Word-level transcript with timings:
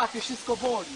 łapie, 0.00 0.20
wszystko 0.20 0.56
boli. 0.56 0.88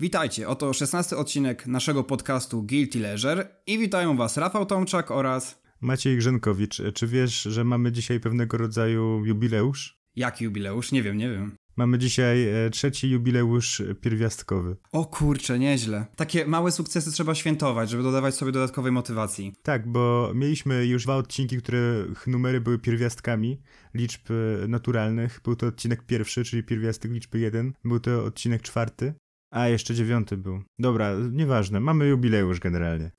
Witajcie, 0.00 0.48
oto 0.48 0.72
16 0.72 1.16
odcinek 1.16 1.66
naszego 1.66 2.04
podcastu 2.04 2.62
Guilty 2.62 2.98
Leisure 3.00 3.48
i 3.66 3.78
witają 3.78 4.16
Was 4.16 4.36
Rafał 4.36 4.66
Tomczak 4.66 5.10
oraz... 5.10 5.62
Maciej 5.80 6.16
Grzynkowicz, 6.16 6.82
czy 6.94 7.06
wiesz, 7.06 7.42
że 7.42 7.64
mamy 7.64 7.92
dzisiaj 7.92 8.20
pewnego 8.20 8.56
rodzaju 8.58 9.24
jubileusz? 9.24 9.98
Jaki 10.16 10.44
jubileusz? 10.44 10.92
Nie 10.92 11.02
wiem, 11.02 11.16
nie 11.16 11.30
wiem. 11.30 11.56
Mamy 11.78 11.98
dzisiaj 11.98 12.48
e, 12.48 12.70
trzeci 12.70 13.10
jubileusz 13.10 13.82
pierwiastkowy. 14.00 14.76
O 14.92 15.04
kurczę, 15.04 15.58
nieźle. 15.58 16.06
Takie 16.16 16.46
małe 16.46 16.72
sukcesy 16.72 17.12
trzeba 17.12 17.34
świętować, 17.34 17.90
żeby 17.90 18.02
dodawać 18.02 18.34
sobie 18.34 18.52
dodatkowej 18.52 18.92
motywacji. 18.92 19.52
Tak, 19.62 19.88
bo 19.88 20.32
mieliśmy 20.34 20.86
już 20.86 21.04
dwa 21.04 21.16
odcinki, 21.16 21.56
których 21.56 22.26
numery 22.26 22.60
były 22.60 22.78
pierwiastkami 22.78 23.60
liczb 23.94 24.20
e, 24.30 24.68
naturalnych. 24.68 25.40
Był 25.44 25.56
to 25.56 25.66
odcinek 25.66 26.02
pierwszy, 26.06 26.44
czyli 26.44 26.62
pierwiastek 26.62 27.12
liczby 27.12 27.38
1. 27.38 27.72
Był 27.84 28.00
to 28.00 28.24
odcinek 28.24 28.62
czwarty. 28.62 29.14
A, 29.50 29.68
jeszcze 29.68 29.94
dziewiąty 29.94 30.36
był. 30.36 30.62
Dobra, 30.78 31.14
nieważne, 31.32 31.80
mamy 31.80 32.06
jubileusz 32.06 32.60
generalnie. 32.60 33.10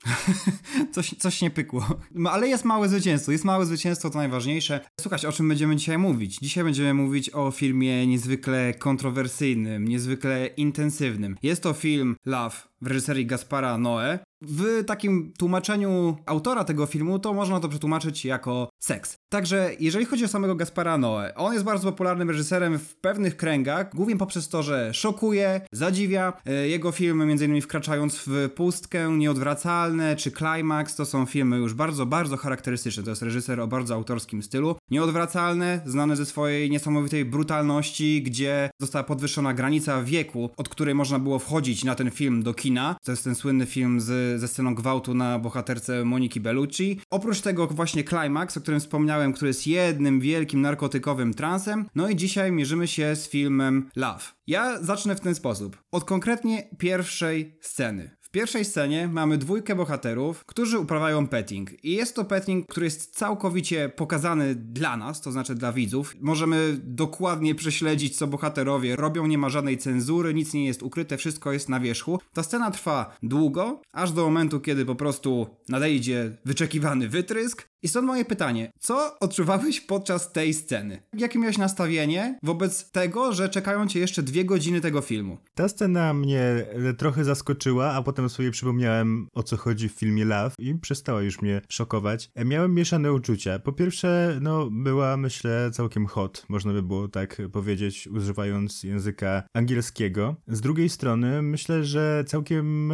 coś, 0.94 1.10
coś 1.10 1.42
nie 1.42 1.50
pykło. 1.50 1.88
No, 2.12 2.32
ale 2.32 2.48
jest 2.48 2.66
małe 2.66 2.90
zwycięstwo, 2.90 3.32
jest 3.32 3.46
małe 3.46 3.66
zwycięstwo, 3.66 4.10
to 4.10 4.18
najważniejsze. 4.18 4.80
Słuchajcie, 5.02 5.30
o 5.30 5.32
czym 5.32 5.48
będziemy 5.48 5.76
dzisiaj 5.76 5.98
mówić? 5.98 6.38
Dzisiaj 6.42 6.64
będziemy 6.64 6.94
mówić 6.94 7.30
o 7.30 7.52
filmie 7.52 8.08
niezwykle 8.08 8.74
kontrowersyjnym, 8.74 9.88
niezwykle 9.88 10.48
intensywnym. 10.48 11.36
Jest 11.44 11.64
to 11.64 11.74
film 11.74 12.16
Love 12.26 12.69
w 12.82 12.88
reżyserii 12.88 13.26
Gaspara 13.26 13.78
Noe. 13.78 14.20
W 14.42 14.84
takim 14.86 15.34
tłumaczeniu 15.38 16.18
autora 16.26 16.64
tego 16.64 16.86
filmu 16.86 17.20
to 17.20 17.34
można 17.34 17.60
to 17.60 17.70
przetłumaczyć 17.70 18.26
jako 18.26 18.70
seks. 18.82 19.16
Także 19.30 19.72
jeżeli 19.80 20.06
chodzi 20.06 20.26
o 20.26 20.28
samego 20.28 20.56
Gaspara 20.56 20.98
Noe, 20.98 21.36
on 21.36 21.54
jest 21.54 21.66
bardzo 21.66 21.92
popularnym 21.92 22.30
reżyserem 22.30 22.80
w 22.80 22.96
pewnych 22.96 23.38
kręgach, 23.38 23.96
głównie 23.96 24.18
poprzez 24.18 24.50
to, 24.50 24.64
że 24.64 24.94
szokuje, 24.94 25.62
zadziwia. 25.72 26.34
E, 26.46 26.68
jego 26.68 26.92
filmy, 26.92 27.24
m.in. 27.24 27.62
wkraczając 27.62 28.24
w 28.28 28.50
pustkę, 28.56 29.12
nieodwracalne 29.18 30.16
czy 30.16 30.32
Climax, 30.32 30.96
to 30.96 31.06
są 31.06 31.26
filmy 31.26 31.58
już 31.58 31.74
bardzo, 31.74 32.06
bardzo 32.06 32.38
charakterystyczne. 32.38 33.04
To 33.04 33.10
jest 33.10 33.22
reżyser 33.22 33.60
o 33.60 33.68
bardzo 33.68 33.96
autorskim 33.96 34.44
stylu. 34.44 34.76
Nieodwracalne, 34.92 35.82
znane 35.86 36.16
ze 36.16 36.26
swojej 36.26 36.72
niesamowitej 36.72 37.26
brutalności, 37.26 38.24
gdzie 38.24 38.70
została 38.82 39.04
podwyższona 39.04 39.54
granica 39.54 40.04
wieku, 40.04 40.50
od 40.58 40.70
której 40.70 40.96
można 40.96 41.20
było 41.20 41.40
wchodzić 41.40 41.84
na 41.84 41.96
ten 41.96 42.12
film 42.12 42.44
do 42.44 42.54
kina. 42.54 42.69
To 43.04 43.12
jest 43.12 43.24
ten 43.24 43.36
słynny 43.36 43.66
film 43.66 44.02
z, 44.02 44.40
ze 44.40 44.48
sceną 44.48 44.76
gwałtu 44.76 45.14
na 45.14 45.40
bohaterce 45.40 46.06
Moniki 46.06 46.40
Bellucci. 46.40 47.02
Oprócz 47.10 47.42
tego 47.42 47.68
właśnie 47.68 48.04
Climax, 48.04 48.58
o 48.58 48.62
którym 48.62 48.80
wspomniałem, 48.80 49.34
który 49.34 49.50
jest 49.50 49.68
jednym 49.68 50.20
wielkim 50.20 50.62
narkotykowym 50.62 51.34
transem. 51.34 51.86
No 51.96 52.10
i 52.10 52.16
dzisiaj 52.16 52.52
mierzymy 52.52 52.88
się 52.88 53.16
z 53.16 53.30
filmem 53.30 53.90
Love. 53.96 54.24
Ja 54.48 54.84
zacznę 54.84 55.16
w 55.16 55.20
ten 55.20 55.36
sposób. 55.36 55.78
Od 55.92 56.04
konkretnie 56.04 56.70
pierwszej 56.78 57.58
sceny. 57.62 58.19
W 58.30 58.32
pierwszej 58.32 58.66
scenie 58.66 59.08
mamy 59.08 59.38
dwójkę 59.38 59.76
bohaterów, 59.76 60.46
którzy 60.46 60.80
uprawiają 60.80 61.28
petting. 61.28 61.86
I 61.86 61.92
jest 61.92 62.16
to 62.16 62.26
petting, 62.26 62.68
który 62.68 62.86
jest 62.86 63.16
całkowicie 63.16 63.90
pokazany 63.90 64.56
dla 64.56 64.98
nas, 64.98 65.22
to 65.22 65.32
znaczy 65.32 65.56
dla 65.56 65.74
widzów. 65.74 66.16
Możemy 66.20 66.80
dokładnie 66.84 67.56
prześledzić, 67.56 68.18
co 68.18 68.28
bohaterowie 68.28 68.96
robią, 68.96 69.28
nie 69.28 69.38
ma 69.38 69.50
żadnej 69.50 69.78
cenzury, 69.78 70.34
nic 70.34 70.54
nie 70.54 70.66
jest 70.66 70.84
ukryte, 70.84 71.18
wszystko 71.18 71.52
jest 71.52 71.70
na 71.70 71.80
wierzchu. 71.80 72.20
Ta 72.34 72.44
scena 72.44 72.72
trwa 72.72 73.18
długo, 73.24 73.82
aż 73.92 74.12
do 74.12 74.26
momentu, 74.26 74.60
kiedy 74.60 74.86
po 74.86 74.96
prostu 74.96 75.48
nadejdzie 75.70 76.38
wyczekiwany 76.46 77.10
wytrysk. 77.10 77.70
I 77.84 77.88
stąd 77.88 78.08
moje 78.08 78.26
pytanie, 78.26 78.72
co 78.80 79.20
odczuwałeś 79.20 79.82
podczas 79.82 80.32
tej 80.32 80.54
sceny? 80.54 81.02
Jakie 81.14 81.40
miałeś 81.40 81.58
nastawienie 81.58 82.40
wobec 82.44 82.92
tego, 82.92 83.34
że 83.34 83.50
czekają 83.50 83.88
cię 83.88 84.00
jeszcze 84.00 84.24
dwie 84.24 84.46
godziny 84.46 84.82
tego 84.82 85.02
filmu? 85.02 85.38
Ta 85.56 85.70
scena 85.70 86.14
mnie 86.14 86.66
trochę 86.98 87.24
zaskoczyła, 87.24 87.94
a 87.94 88.04
potem 88.04 88.30
sobie 88.30 88.52
przypomniałem 88.52 89.28
o 89.34 89.44
co 89.44 89.58
chodzi 89.58 89.90
w 89.90 89.92
filmie 89.92 90.26
Love 90.26 90.56
i 90.60 90.76
przestała 90.76 91.22
już 91.22 91.42
mnie 91.42 91.62
szokować. 91.70 92.32
E, 92.36 92.46
miałem 92.46 92.74
mieszane 92.74 93.14
uczucia. 93.14 93.60
Po 93.60 93.72
pierwsze, 93.72 94.40
no 94.42 94.70
była 94.72 95.18
myślę 95.18 95.72
całkiem 95.74 96.06
hot, 96.06 96.46
można 96.50 96.74
by 96.74 96.84
było 96.84 97.08
tak 97.08 97.42
powiedzieć, 97.52 98.08
używając 98.08 98.84
języka 98.84 99.44
angielskiego. 99.54 100.36
Z 100.48 100.62
drugiej 100.62 100.90
strony 100.90 101.42
myślę, 101.42 101.84
że 101.84 102.24
całkiem 102.28 102.94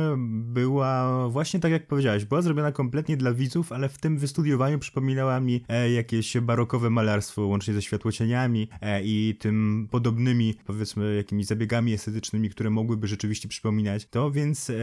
była 0.54 1.30
właśnie 1.30 1.60
tak 1.60 1.72
jak 1.72 1.88
powiedziałeś, 1.88 2.26
była 2.26 2.42
zrobiona 2.42 2.72
kompletnie 2.72 3.18
dla 3.18 3.34
widzów, 3.34 3.72
ale 3.72 3.90
w 3.90 3.98
tym 3.98 4.18
wystudiowaniu 4.18 4.75
przypominała 4.80 5.40
mi 5.40 5.64
e, 5.68 5.92
jakieś 5.92 6.38
barokowe 6.38 6.90
malarstwo, 6.90 7.42
łącznie 7.46 7.74
ze 7.74 7.82
światłocieniami 7.82 8.70
e, 8.82 9.04
i 9.04 9.36
tym 9.40 9.88
podobnymi, 9.92 10.56
powiedzmy, 10.66 11.16
jakimiś 11.16 11.46
zabiegami 11.46 11.94
estetycznymi, 11.94 12.50
które 12.50 12.70
mogłyby 12.70 13.08
rzeczywiście 13.08 13.48
przypominać 13.48 14.08
to, 14.08 14.32
więc 14.32 14.70
e, 14.70 14.74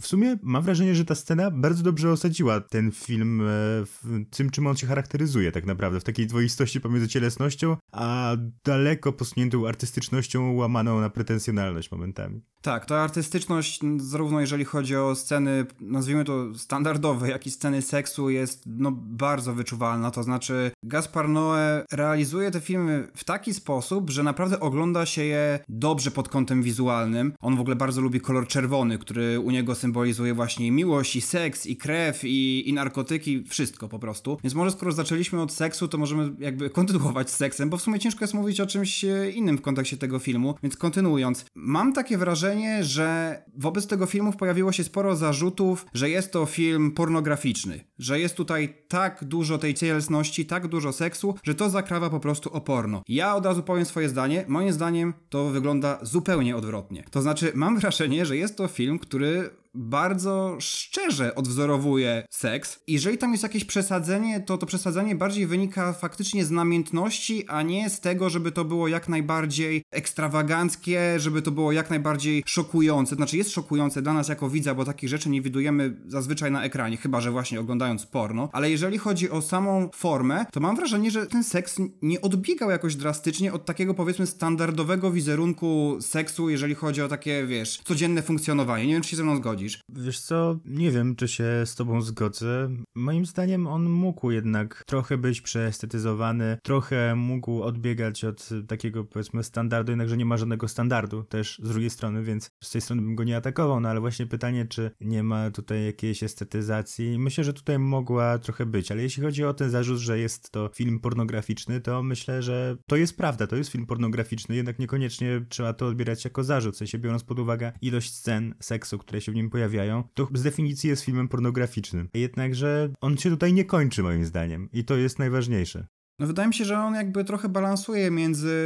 w 0.00 0.06
sumie 0.06 0.38
mam 0.42 0.62
wrażenie, 0.62 0.94
że 0.94 1.04
ta 1.04 1.14
scena 1.14 1.50
bardzo 1.50 1.82
dobrze 1.82 2.10
osadziła 2.10 2.60
ten 2.60 2.90
film 2.92 3.42
w 3.86 4.24
tym, 4.30 4.50
czym 4.50 4.66
on 4.66 4.76
się 4.76 4.86
charakteryzuje 4.86 5.52
tak 5.52 5.66
naprawdę, 5.66 6.00
w 6.00 6.04
takiej 6.04 6.26
dwoistości 6.26 6.80
pomiędzy 6.80 7.08
cielesnością, 7.08 7.76
a 7.92 8.36
daleko 8.64 9.12
posuniętą 9.12 9.68
artystycznością 9.68 10.52
łamaną 10.52 11.00
na 11.00 11.10
pretensjonalność 11.10 11.90
momentami. 11.90 12.42
Tak, 12.62 12.86
ta 12.86 12.96
artystyczność, 13.00 13.80
zarówno 13.96 14.40
jeżeli 14.40 14.64
chodzi 14.64 14.96
o 14.96 15.14
sceny, 15.14 15.66
nazwijmy 15.80 16.24
to 16.24 16.54
standardowe, 16.54 17.28
jak 17.28 17.46
i 17.46 17.50
sceny 17.50 17.82
seksu, 17.82 18.30
jest 18.30 18.62
no 18.66 18.92
bardzo 18.92 19.41
wyczuwalna. 19.48 20.10
To 20.10 20.22
znaczy, 20.22 20.70
Gaspar 20.82 21.28
Noé 21.28 21.82
realizuje 21.92 22.50
te 22.50 22.60
filmy 22.60 23.08
w 23.14 23.24
taki 23.24 23.54
sposób, 23.54 24.10
że 24.10 24.22
naprawdę 24.22 24.60
ogląda 24.60 25.06
się 25.06 25.24
je 25.24 25.58
dobrze 25.68 26.10
pod 26.10 26.28
kątem 26.28 26.62
wizualnym. 26.62 27.32
On 27.40 27.56
w 27.56 27.60
ogóle 27.60 27.76
bardzo 27.76 28.00
lubi 28.00 28.20
kolor 28.20 28.48
czerwony, 28.48 28.98
który 28.98 29.40
u 29.40 29.50
niego 29.50 29.74
symbolizuje 29.74 30.34
właśnie 30.34 30.72
miłość, 30.72 31.16
i 31.16 31.20
seks, 31.20 31.66
i 31.66 31.76
krew, 31.76 32.24
i, 32.24 32.68
i 32.68 32.72
narkotyki, 32.72 33.44
wszystko 33.44 33.88
po 33.88 33.98
prostu. 33.98 34.38
Więc 34.44 34.54
może 34.54 34.70
skoro 34.70 34.92
zaczęliśmy 34.92 35.42
od 35.42 35.52
seksu, 35.52 35.88
to 35.88 35.98
możemy 35.98 36.34
jakby 36.38 36.70
kontynuować 36.80 37.30
z 37.30 37.36
seksem, 37.36 37.70
bo 37.70 37.76
w 37.76 37.82
sumie 37.82 37.98
ciężko 37.98 38.24
jest 38.24 38.34
mówić 38.34 38.60
o 38.60 38.66
czymś 38.66 39.04
innym 39.34 39.58
w 39.58 39.62
kontekście 39.62 39.96
tego 39.96 40.18
filmu. 40.18 40.54
Więc 40.62 40.76
kontynuując, 40.76 41.44
mam 41.54 41.92
takie 41.92 42.18
wrażenie, 42.18 42.84
że 42.84 43.42
wobec 43.56 43.86
tego 43.86 44.06
filmu 44.06 44.32
pojawiło 44.32 44.72
się 44.72 44.84
sporo 44.84 45.16
zarzutów, 45.16 45.86
że 45.94 46.10
jest 46.10 46.32
to 46.32 46.46
film 46.46 46.90
pornograficzny, 46.90 47.84
że 47.98 48.20
jest 48.20 48.36
tutaj 48.36 48.74
tak 48.88 49.24
dużo 49.32 49.58
tej 49.58 49.74
cielesności, 49.74 50.46
tak 50.46 50.68
dużo 50.68 50.92
seksu, 50.92 51.34
że 51.42 51.54
to 51.54 51.70
zakrawa 51.70 52.10
po 52.10 52.20
prostu 52.20 52.52
o 52.52 52.60
porno. 52.60 53.02
Ja 53.08 53.36
od 53.36 53.46
razu 53.46 53.62
powiem 53.62 53.84
swoje 53.84 54.08
zdanie. 54.08 54.44
Moim 54.48 54.72
zdaniem 54.72 55.14
to 55.28 55.44
wygląda 55.44 55.98
zupełnie 56.02 56.56
odwrotnie. 56.56 57.04
To 57.10 57.22
znaczy, 57.22 57.52
mam 57.54 57.78
wrażenie, 57.78 58.26
że 58.26 58.36
jest 58.36 58.56
to 58.56 58.68
film, 58.68 58.98
który 58.98 59.50
bardzo 59.74 60.56
szczerze 60.60 61.34
odwzorowuje 61.34 62.26
seks. 62.30 62.80
Jeżeli 62.86 63.18
tam 63.18 63.32
jest 63.32 63.42
jakieś 63.42 63.64
przesadzenie, 63.64 64.40
to 64.40 64.58
to 64.58 64.66
przesadzenie 64.66 65.14
bardziej 65.14 65.46
wynika 65.46 65.92
faktycznie 65.92 66.44
z 66.44 66.50
namiętności, 66.50 67.48
a 67.48 67.62
nie 67.62 67.90
z 67.90 68.00
tego, 68.00 68.30
żeby 68.30 68.52
to 68.52 68.64
było 68.64 68.88
jak 68.88 69.08
najbardziej 69.08 69.82
ekstrawaganckie, 69.90 71.20
żeby 71.20 71.42
to 71.42 71.50
było 71.50 71.72
jak 71.72 71.90
najbardziej 71.90 72.42
szokujące. 72.46 73.16
Znaczy 73.16 73.36
jest 73.36 73.50
szokujące 73.50 74.02
dla 74.02 74.12
nas 74.12 74.28
jako 74.28 74.50
widza, 74.50 74.74
bo 74.74 74.84
takich 74.84 75.08
rzeczy 75.08 75.30
nie 75.30 75.42
widujemy 75.42 75.96
zazwyczaj 76.06 76.50
na 76.50 76.64
ekranie, 76.64 76.96
chyba 76.96 77.20
że 77.20 77.30
właśnie 77.30 77.60
oglądając 77.60 78.06
porno. 78.06 78.48
Ale 78.52 78.70
jeżeli 78.70 78.98
chodzi 78.98 79.30
o 79.30 79.42
samą 79.42 79.88
formę, 79.94 80.46
to 80.52 80.60
mam 80.60 80.76
wrażenie, 80.76 81.10
że 81.10 81.26
ten 81.26 81.44
seks 81.44 81.76
nie 82.02 82.20
odbiegał 82.20 82.70
jakoś 82.70 82.96
drastycznie 82.96 83.52
od 83.52 83.64
takiego 83.64 83.94
powiedzmy 83.94 84.26
standardowego 84.26 85.12
wizerunku 85.12 85.98
seksu, 86.00 86.50
jeżeli 86.50 86.74
chodzi 86.74 87.02
o 87.02 87.08
takie, 87.08 87.46
wiesz, 87.46 87.80
codzienne 87.84 88.22
funkcjonowanie. 88.22 88.86
Nie 88.86 88.92
wiem, 88.92 89.02
czy 89.02 89.10
się 89.10 89.16
ze 89.16 89.24
mną 89.24 89.36
zgodzi. 89.36 89.61
Wiesz 89.88 90.20
co, 90.20 90.58
nie 90.64 90.90
wiem, 90.90 91.16
czy 91.16 91.28
się 91.28 91.44
z 91.64 91.74
tobą 91.74 92.02
zgodzę. 92.02 92.70
Moim 92.94 93.26
zdaniem 93.26 93.66
on 93.66 93.88
mógł 93.90 94.30
jednak 94.30 94.84
trochę 94.86 95.18
być 95.18 95.40
przeestetyzowany, 95.40 96.58
trochę 96.62 97.14
mógł 97.14 97.62
odbiegać 97.62 98.24
od 98.24 98.48
takiego 98.68 99.04
powiedzmy 99.04 99.44
standardu, 99.44 99.92
jednakże 99.92 100.16
nie 100.16 100.24
ma 100.24 100.36
żadnego 100.36 100.68
standardu 100.68 101.22
też 101.22 101.60
z 101.62 101.68
drugiej 101.68 101.90
strony, 101.90 102.22
więc 102.22 102.50
z 102.64 102.70
tej 102.70 102.80
strony 102.80 103.02
bym 103.02 103.14
go 103.14 103.24
nie 103.24 103.36
atakował, 103.36 103.80
no 103.80 103.88
ale 103.88 104.00
właśnie 104.00 104.26
pytanie, 104.26 104.66
czy 104.66 104.90
nie 105.00 105.22
ma 105.22 105.50
tutaj 105.50 105.84
jakiejś 105.84 106.22
estetyzacji. 106.22 107.18
Myślę, 107.18 107.44
że 107.44 107.52
tutaj 107.52 107.78
mogła 107.78 108.38
trochę 108.38 108.66
być, 108.66 108.92
ale 108.92 109.02
jeśli 109.02 109.22
chodzi 109.22 109.44
o 109.44 109.54
ten 109.54 109.70
zarzut, 109.70 109.98
że 109.98 110.18
jest 110.18 110.50
to 110.50 110.70
film 110.74 111.00
pornograficzny, 111.00 111.80
to 111.80 112.02
myślę, 112.02 112.42
że 112.42 112.76
to 112.86 112.96
jest 112.96 113.16
prawda, 113.16 113.46
to 113.46 113.56
jest 113.56 113.70
film 113.70 113.86
pornograficzny, 113.86 114.56
jednak 114.56 114.78
niekoniecznie 114.78 115.44
trzeba 115.48 115.72
to 115.72 115.86
odbierać 115.86 116.24
jako 116.24 116.44
zarzut, 116.44 116.74
w 116.74 116.78
sensie 116.78 116.98
biorąc 116.98 117.24
pod 117.24 117.38
uwagę 117.38 117.72
ilość 117.82 118.14
scen 118.14 118.54
seksu, 118.60 118.98
które 118.98 119.20
się 119.20 119.32
w 119.32 119.34
nim 119.34 119.50
pojawiają, 119.52 120.04
to 120.14 120.28
z 120.34 120.42
definicji 120.42 120.90
jest 120.90 121.04
filmem 121.04 121.28
pornograficznym. 121.28 122.08
Jednakże 122.14 122.90
on 123.00 123.16
się 123.16 123.30
tutaj 123.30 123.52
nie 123.52 123.64
kończy 123.64 124.02
moim 124.02 124.24
zdaniem 124.24 124.68
i 124.72 124.84
to 124.84 124.96
jest 124.96 125.18
najważniejsze. 125.18 125.86
No 126.22 126.28
wydaje 126.28 126.48
mi 126.48 126.54
się, 126.54 126.64
że 126.64 126.78
on 126.78 126.94
jakby 126.94 127.24
trochę 127.24 127.48
balansuje 127.48 128.10
między 128.10 128.56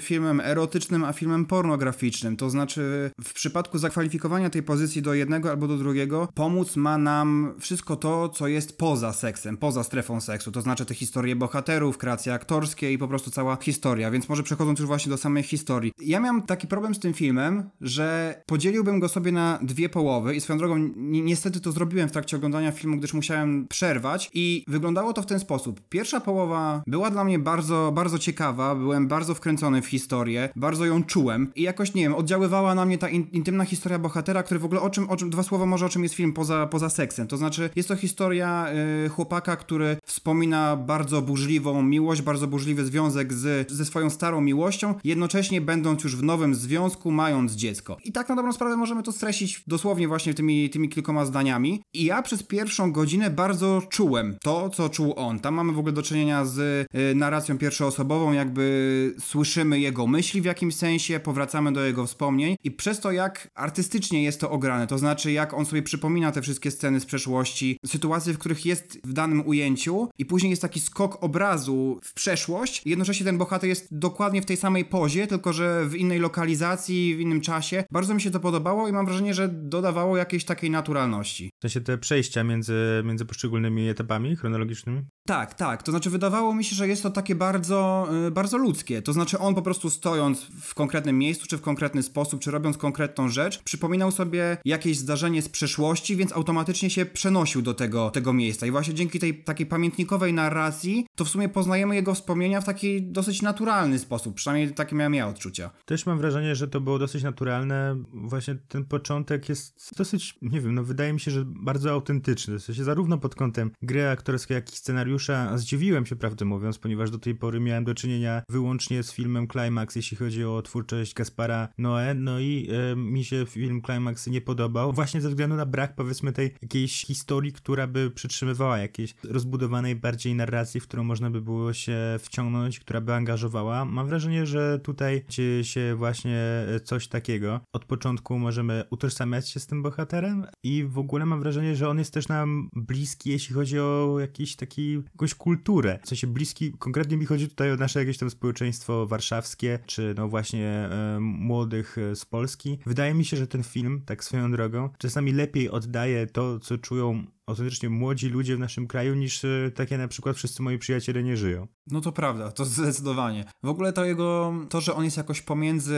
filmem 0.00 0.40
erotycznym 0.40 1.04
a 1.04 1.12
filmem 1.12 1.46
pornograficznym. 1.46 2.36
To 2.36 2.50
znaczy, 2.50 3.10
w 3.24 3.32
przypadku 3.32 3.78
zakwalifikowania 3.78 4.50
tej 4.50 4.62
pozycji 4.62 5.02
do 5.02 5.14
jednego 5.14 5.50
albo 5.50 5.68
do 5.68 5.78
drugiego, 5.78 6.28
pomóc 6.34 6.76
ma 6.76 6.98
nam 6.98 7.54
wszystko 7.58 7.96
to, 7.96 8.28
co 8.28 8.48
jest 8.48 8.78
poza 8.78 9.12
seksem, 9.12 9.56
poza 9.56 9.84
strefą 9.84 10.20
seksu. 10.20 10.52
To 10.52 10.60
znaczy 10.60 10.86
te 10.86 10.94
historie 10.94 11.36
bohaterów, 11.36 11.98
kreacje 11.98 12.34
aktorskie 12.34 12.92
i 12.92 12.98
po 12.98 13.08
prostu 13.08 13.30
cała 13.30 13.56
historia. 13.56 14.10
Więc 14.10 14.28
może 14.28 14.42
przechodząc 14.42 14.78
już 14.78 14.88
właśnie 14.88 15.10
do 15.10 15.16
samej 15.16 15.42
historii. 15.42 15.92
Ja 16.00 16.20
miałem 16.20 16.42
taki 16.42 16.66
problem 16.66 16.94
z 16.94 16.98
tym 16.98 17.14
filmem, 17.14 17.70
że 17.80 18.34
podzieliłbym 18.46 19.00
go 19.00 19.08
sobie 19.08 19.32
na 19.32 19.58
dwie 19.62 19.88
połowy 19.88 20.36
i 20.36 20.40
swoją 20.40 20.58
drogą 20.58 20.76
ni 20.96 21.22
niestety 21.22 21.60
to 21.60 21.72
zrobiłem 21.72 22.08
w 22.08 22.12
trakcie 22.12 22.36
oglądania 22.36 22.72
filmu, 22.72 22.96
gdyż 22.96 23.14
musiałem 23.14 23.68
przerwać 23.68 24.30
i 24.34 24.64
wyglądało 24.68 25.12
to 25.12 25.22
w 25.22 25.26
ten 25.26 25.40
sposób. 25.40 25.80
Pierwsza 25.88 26.20
połowa 26.20 26.82
była 26.86 27.01
dla 27.10 27.24
mnie 27.24 27.38
bardzo, 27.38 27.92
bardzo 27.94 28.18
ciekawa, 28.18 28.74
byłem 28.74 29.08
bardzo 29.08 29.34
wkręcony 29.34 29.82
w 29.82 29.86
historię, 29.86 30.48
bardzo 30.56 30.84
ją 30.84 31.04
czułem 31.04 31.52
i 31.56 31.62
jakoś, 31.62 31.94
nie 31.94 32.02
wiem, 32.02 32.14
oddziaływała 32.14 32.74
na 32.74 32.84
mnie 32.84 32.98
ta 32.98 33.08
in 33.08 33.26
intymna 33.32 33.64
historia 33.64 33.98
bohatera, 33.98 34.42
który 34.42 34.60
w 34.60 34.64
ogóle 34.64 34.80
o 34.80 34.90
czym, 34.90 35.10
o 35.10 35.16
czym, 35.16 35.30
dwa 35.30 35.42
słowa 35.42 35.66
może 35.66 35.86
o 35.86 35.88
czym 35.88 36.02
jest 36.02 36.14
film 36.14 36.32
poza, 36.32 36.66
poza 36.66 36.90
seksem. 36.90 37.26
To 37.26 37.36
znaczy, 37.36 37.70
jest 37.76 37.88
to 37.88 37.96
historia 37.96 38.66
y, 39.06 39.08
chłopaka, 39.08 39.56
który 39.56 39.96
wspomina 40.04 40.76
bardzo 40.76 41.22
burzliwą 41.22 41.82
miłość, 41.82 42.22
bardzo 42.22 42.46
burzliwy 42.46 42.84
związek 42.84 43.32
z, 43.32 43.72
ze 43.72 43.84
swoją 43.84 44.10
starą 44.10 44.40
miłością, 44.40 44.94
jednocześnie 45.04 45.60
będąc 45.60 46.04
już 46.04 46.16
w 46.16 46.22
nowym 46.22 46.54
związku, 46.54 47.10
mając 47.10 47.52
dziecko. 47.52 47.96
I 48.04 48.12
tak 48.12 48.28
na 48.28 48.36
dobrą 48.36 48.52
sprawę 48.52 48.76
możemy 48.76 49.02
to 49.02 49.12
streścić 49.12 49.62
dosłownie 49.66 50.08
właśnie 50.08 50.34
tymi, 50.34 50.70
tymi 50.70 50.88
kilkoma 50.88 51.24
zdaniami. 51.26 51.82
I 51.94 52.04
ja 52.04 52.22
przez 52.22 52.42
pierwszą 52.42 52.92
godzinę 52.92 53.30
bardzo 53.30 53.82
czułem 53.90 54.36
to, 54.42 54.70
co 54.70 54.88
czuł 54.88 55.14
on. 55.16 55.40
Tam 55.40 55.54
mamy 55.54 55.72
w 55.72 55.78
ogóle 55.78 55.92
do 55.92 56.02
czynienia 56.02 56.44
z 56.44 56.81
narracją 57.14 57.58
pierwszoosobową, 57.58 58.32
jakby 58.32 59.14
słyszymy 59.18 59.80
jego 59.80 60.06
myśli 60.06 60.40
w 60.40 60.44
jakimś 60.44 60.74
sensie, 60.74 61.20
powracamy 61.20 61.72
do 61.72 61.84
jego 61.84 62.06
wspomnień 62.06 62.56
i 62.64 62.70
przez 62.70 63.00
to, 63.00 63.12
jak 63.12 63.50
artystycznie 63.54 64.22
jest 64.22 64.40
to 64.40 64.50
ograne, 64.50 64.86
to 64.86 64.98
znaczy 64.98 65.32
jak 65.32 65.54
on 65.54 65.66
sobie 65.66 65.82
przypomina 65.82 66.32
te 66.32 66.42
wszystkie 66.42 66.70
sceny 66.70 67.00
z 67.00 67.06
przeszłości, 67.06 67.78
sytuacje, 67.86 68.32
w 68.32 68.38
których 68.38 68.66
jest 68.66 68.98
w 69.04 69.12
danym 69.12 69.46
ujęciu 69.46 70.08
i 70.18 70.24
później 70.24 70.50
jest 70.50 70.62
taki 70.62 70.80
skok 70.80 71.24
obrazu 71.24 72.00
w 72.04 72.14
przeszłość, 72.14 72.82
jednocześnie 72.86 73.26
ten 73.26 73.38
bohater 73.38 73.68
jest 73.68 73.88
dokładnie 73.98 74.42
w 74.42 74.46
tej 74.46 74.56
samej 74.56 74.84
pozie, 74.84 75.26
tylko 75.26 75.52
że 75.52 75.86
w 75.86 75.94
innej 75.94 76.18
lokalizacji, 76.18 77.16
w 77.16 77.20
innym 77.20 77.40
czasie. 77.40 77.84
Bardzo 77.90 78.14
mi 78.14 78.20
się 78.20 78.30
to 78.30 78.40
podobało 78.40 78.88
i 78.88 78.92
mam 78.92 79.06
wrażenie, 79.06 79.34
że 79.34 79.48
dodawało 79.48 80.16
jakiejś 80.16 80.44
takiej 80.44 80.70
naturalności. 80.70 81.50
W 81.58 81.62
sensie 81.62 81.80
te 81.80 81.98
przejścia 81.98 82.44
między, 82.44 83.02
między 83.04 83.24
poszczególnymi 83.24 83.88
etapami 83.88 84.36
chronologicznymi? 84.36 85.02
Tak, 85.26 85.54
tak. 85.54 85.82
To 85.82 85.90
znaczy 85.92 86.10
wydawało 86.10 86.54
mi 86.54 86.64
się, 86.64 86.71
że 86.72 86.88
jest 86.88 87.02
to 87.02 87.10
takie 87.10 87.34
bardzo, 87.34 88.08
yy, 88.24 88.30
bardzo 88.30 88.58
ludzkie. 88.58 89.02
To 89.02 89.12
znaczy 89.12 89.38
on 89.38 89.54
po 89.54 89.62
prostu 89.62 89.90
stojąc 89.90 90.42
w 90.42 90.74
konkretnym 90.74 91.18
miejscu, 91.18 91.46
czy 91.46 91.58
w 91.58 91.60
konkretny 91.60 92.02
sposób, 92.02 92.40
czy 92.40 92.50
robiąc 92.50 92.76
konkretną 92.76 93.28
rzecz, 93.28 93.62
przypominał 93.62 94.10
sobie 94.10 94.56
jakieś 94.64 94.98
zdarzenie 94.98 95.42
z 95.42 95.48
przeszłości, 95.48 96.16
więc 96.16 96.32
automatycznie 96.32 96.90
się 96.90 97.06
przenosił 97.06 97.62
do 97.62 97.74
tego, 97.74 98.10
tego 98.10 98.32
miejsca. 98.32 98.66
I 98.66 98.70
właśnie 98.70 98.94
dzięki 98.94 99.18
tej 99.18 99.44
takiej 99.44 99.66
pamiętnikowej 99.66 100.32
narracji, 100.32 101.06
to 101.14 101.24
w 101.24 101.28
sumie 101.28 101.48
poznajemy 101.48 101.94
jego 101.94 102.14
wspomnienia 102.14 102.60
w 102.60 102.64
taki 102.64 103.02
dosyć 103.02 103.42
naturalny 103.42 103.98
sposób. 103.98 104.34
Przynajmniej 104.34 104.74
takie 104.74 104.96
miałem 104.96 105.14
ja 105.14 105.28
odczucia. 105.28 105.70
Też 105.84 106.06
mam 106.06 106.18
wrażenie, 106.18 106.56
że 106.56 106.68
to 106.68 106.80
było 106.80 106.98
dosyć 106.98 107.22
naturalne. 107.22 108.02
Właśnie 108.12 108.54
ten 108.68 108.84
początek 108.84 109.48
jest 109.48 109.90
dosyć, 109.96 110.38
nie 110.42 110.60
wiem, 110.60 110.74
no 110.74 110.84
wydaje 110.84 111.12
mi 111.12 111.20
się, 111.20 111.30
że 111.30 111.44
bardzo 111.46 111.90
autentyczny. 111.92 112.58
W 112.58 112.62
sensie 112.62 112.84
zarówno 112.84 113.18
pod 113.18 113.34
kątem 113.34 113.70
gry 113.82 114.08
aktorskiej, 114.08 114.54
jak 114.54 114.72
i 114.72 114.76
scenariusza. 114.76 115.58
Zdziwiłem 115.58 116.06
się, 116.06 116.16
prawdę 116.16 116.44
mówiąc, 116.44 116.61
ponieważ 116.82 117.10
do 117.10 117.18
tej 117.18 117.34
pory 117.34 117.60
miałem 117.60 117.84
do 117.84 117.94
czynienia 117.94 118.42
wyłącznie 118.48 119.02
z 119.02 119.12
filmem 119.12 119.48
Climax, 119.48 119.96
jeśli 119.96 120.16
chodzi 120.16 120.44
o 120.44 120.62
twórczość 120.62 121.14
Gaspara 121.14 121.68
Noé. 121.78 122.14
No 122.16 122.40
i 122.40 122.68
e, 122.92 122.96
mi 122.96 123.24
się 123.24 123.46
film 123.46 123.82
Climax 123.82 124.26
nie 124.26 124.40
podobał, 124.40 124.92
właśnie 124.92 125.20
ze 125.20 125.28
względu 125.28 125.56
na 125.56 125.66
brak, 125.66 125.94
powiedzmy, 125.94 126.32
tej 126.32 126.54
jakiejś 126.62 127.06
historii, 127.06 127.52
która 127.52 127.86
by 127.86 128.10
przytrzymywała 128.10 128.78
jakiejś 128.78 129.14
rozbudowanej 129.24 129.96
bardziej 129.96 130.34
narracji, 130.34 130.80
w 130.80 130.88
którą 130.88 131.04
można 131.04 131.30
by 131.30 131.40
było 131.40 131.72
się 131.72 131.96
wciągnąć, 132.18 132.80
która 132.80 133.00
by 133.00 133.14
angażowała. 133.14 133.84
Mam 133.84 134.06
wrażenie, 134.06 134.46
że 134.46 134.80
tutaj 134.82 135.24
dzieje 135.28 135.64
się 135.64 135.94
właśnie 135.96 136.66
coś 136.84 137.08
takiego. 137.08 137.60
Od 137.72 137.84
początku 137.84 138.38
możemy 138.38 138.84
utożsamiać 138.90 139.48
się 139.48 139.60
z 139.60 139.66
tym 139.66 139.82
bohaterem 139.82 140.46
i 140.62 140.84
w 140.84 140.98
ogóle 140.98 141.26
mam 141.26 141.40
wrażenie, 141.40 141.76
że 141.76 141.88
on 141.88 141.98
jest 141.98 142.14
też 142.14 142.28
nam 142.28 142.68
bliski, 142.76 143.30
jeśli 143.30 143.54
chodzi 143.54 143.78
o 143.78 144.16
jakiś 144.20 144.56
taki, 144.56 144.92
jakąś 145.12 145.34
kulturę. 145.34 145.98
W 146.02 146.08
sensie 146.08 146.26
bliski, 146.26 146.51
konkretnie 146.78 147.16
mi 147.16 147.26
chodzi 147.26 147.48
tutaj 147.48 147.72
o 147.72 147.76
nasze 147.76 147.98
jakieś 147.98 148.18
tam 148.18 148.30
społeczeństwo 148.30 149.06
warszawskie, 149.06 149.78
czy 149.86 150.14
no 150.16 150.28
właśnie 150.28 150.68
e, 150.68 151.18
młodych 151.20 151.96
z 152.14 152.24
Polski. 152.24 152.78
Wydaje 152.86 153.14
mi 153.14 153.24
się, 153.24 153.36
że 153.36 153.46
ten 153.46 153.62
film, 153.62 154.02
tak 154.06 154.24
swoją 154.24 154.52
drogą, 154.52 154.88
czasami 154.98 155.32
lepiej 155.32 155.70
oddaje 155.70 156.26
to, 156.26 156.58
co 156.58 156.78
czują 156.78 157.24
autentycznie 157.46 157.90
młodzi 157.90 158.28
ludzie 158.28 158.56
w 158.56 158.58
naszym 158.58 158.86
kraju, 158.86 159.14
niż 159.14 159.44
e, 159.44 159.70
takie 159.74 159.98
na 159.98 160.08
przykład 160.08 160.36
wszyscy 160.36 160.62
moi 160.62 160.78
przyjaciele 160.78 161.22
nie 161.22 161.36
żyją. 161.36 161.66
No 161.86 162.00
to 162.00 162.12
prawda, 162.12 162.50
to 162.50 162.64
zdecydowanie. 162.64 163.44
W 163.62 163.68
ogóle 163.68 163.92
to 163.92 164.04
jego, 164.04 164.54
to, 164.68 164.80
że 164.80 164.94
on 164.94 165.04
jest 165.04 165.16
jakoś 165.16 165.42
pomiędzy 165.42 165.96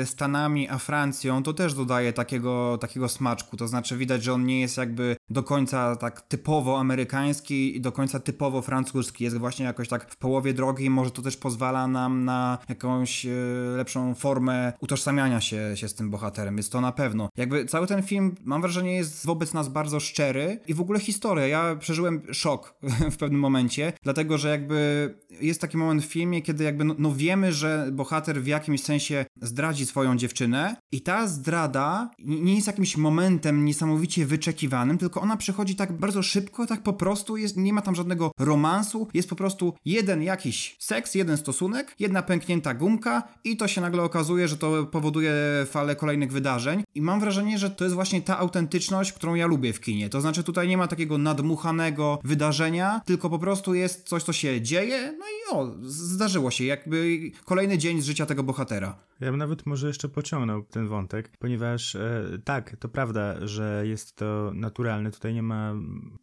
e, 0.00 0.06
Stanami 0.06 0.68
a 0.68 0.78
Francją, 0.78 1.42
to 1.42 1.52
też 1.52 1.74
dodaje 1.74 2.12
takiego, 2.12 2.78
takiego 2.80 3.08
smaczku. 3.08 3.56
To 3.56 3.68
znaczy 3.68 3.96
widać, 3.96 4.24
że 4.24 4.32
on 4.32 4.46
nie 4.46 4.60
jest 4.60 4.76
jakby 4.76 5.16
do 5.30 5.42
końca 5.42 5.96
tak 5.96 6.20
typowo 6.20 6.80
amerykański 6.80 7.76
i 7.76 7.80
do 7.80 7.92
końca 7.92 8.20
typowo 8.20 8.62
francuski. 8.62 9.24
Jest 9.24 9.38
właśnie 9.38 9.64
jakoś 9.64 9.88
tak 9.88 10.10
w 10.12 10.16
połowie 10.16 10.54
drogi 10.54 10.90
może 10.90 11.10
to 11.10 11.22
też 11.22 11.36
pozwala 11.36 11.88
nam 11.88 12.24
na 12.24 12.58
jakąś 12.68 13.26
e, 13.26 13.30
lepszą 13.76 14.14
formę 14.14 14.72
utożsamiania 14.80 15.40
się, 15.40 15.72
się 15.74 15.88
z 15.88 15.94
tym 15.94 16.10
bohaterem. 16.10 16.56
Jest 16.56 16.72
to 16.72 16.80
na 16.80 16.92
pewno. 16.92 17.28
Jakby 17.36 17.66
cały 17.66 17.86
ten 17.86 18.02
film, 18.02 18.34
mam 18.44 18.62
wrażenie, 18.62 18.96
jest 18.96 19.26
wobec 19.26 19.54
nas 19.54 19.68
bardzo 19.68 20.00
szczery 20.00 20.60
i 20.66 20.74
w 20.74 20.83
ogóle 20.84 21.00
historia. 21.00 21.46
Ja 21.46 21.76
przeżyłem 21.76 22.22
szok 22.32 22.74
w 23.14 23.16
pewnym 23.16 23.40
momencie, 23.40 23.92
dlatego 24.02 24.38
że 24.38 24.48
jakby 24.48 25.14
jest 25.40 25.60
taki 25.60 25.76
moment 25.76 26.04
w 26.04 26.06
filmie, 26.06 26.42
kiedy 26.42 26.64
jakby 26.64 26.84
no, 26.84 26.94
no, 26.98 27.12
wiemy, 27.12 27.52
że 27.52 27.88
bohater 27.92 28.42
w 28.42 28.46
jakimś 28.46 28.82
sensie 28.82 29.26
zdradzi 29.42 29.86
swoją 29.86 30.16
dziewczynę 30.16 30.76
i 30.92 31.00
ta 31.00 31.28
zdrada 31.28 32.10
nie 32.18 32.54
jest 32.54 32.66
jakimś 32.66 32.96
momentem 32.96 33.64
niesamowicie 33.64 34.26
wyczekiwanym, 34.26 34.98
tylko 34.98 35.20
ona 35.20 35.36
przychodzi 35.36 35.76
tak 35.76 35.92
bardzo 35.92 36.22
szybko, 36.22 36.66
tak 36.66 36.82
po 36.82 36.92
prostu, 36.92 37.36
jest, 37.36 37.56
nie 37.56 37.72
ma 37.72 37.82
tam 37.82 37.94
żadnego 37.94 38.32
romansu, 38.38 39.08
jest 39.14 39.28
po 39.28 39.36
prostu 39.36 39.74
jeden 39.84 40.22
jakiś 40.22 40.76
seks, 40.78 41.14
jeden 41.14 41.36
stosunek, 41.36 41.94
jedna 41.98 42.22
pęknięta 42.22 42.74
gumka 42.74 43.22
i 43.44 43.56
to 43.56 43.68
się 43.68 43.80
nagle 43.80 44.02
okazuje, 44.02 44.48
że 44.48 44.56
to 44.56 44.86
powoduje 44.86 45.34
falę 45.66 45.96
kolejnych 45.96 46.32
wydarzeń 46.32 46.82
i 46.94 47.02
mam 47.02 47.20
wrażenie, 47.20 47.58
że 47.58 47.70
to 47.70 47.84
jest 47.84 47.94
właśnie 47.94 48.22
ta 48.22 48.38
autentyczność, 48.38 49.12
którą 49.12 49.34
ja 49.34 49.46
lubię 49.46 49.72
w 49.72 49.80
kinie. 49.80 50.08
To 50.08 50.20
znaczy 50.20 50.42
tutaj 50.42 50.68
nie 50.68 50.73
ma 50.76 50.88
takiego 50.88 51.18
nadmuchanego 51.18 52.18
wydarzenia, 52.24 53.00
tylko 53.04 53.30
po 53.30 53.38
prostu 53.38 53.74
jest 53.74 54.08
coś, 54.08 54.22
co 54.22 54.32
się 54.32 54.60
dzieje, 54.60 55.14
no 55.18 55.24
i 55.24 55.56
o, 55.56 55.74
zdarzyło 55.82 56.50
się, 56.50 56.64
jakby 56.64 57.30
kolejny 57.44 57.78
dzień 57.78 58.00
z 58.00 58.06
życia 58.06 58.26
tego 58.26 58.42
bohatera. 58.42 58.98
Ja 59.20 59.30
bym 59.30 59.38
nawet 59.38 59.66
może 59.66 59.86
jeszcze 59.86 60.08
pociągnął 60.08 60.62
ten 60.62 60.88
wątek, 60.88 61.30
ponieważ 61.38 61.94
e, 61.94 62.24
tak, 62.44 62.76
to 62.76 62.88
prawda, 62.88 63.46
że 63.46 63.84
jest 63.86 64.16
to 64.16 64.50
naturalne, 64.54 65.10
tutaj 65.10 65.34
nie 65.34 65.42
ma, 65.42 65.74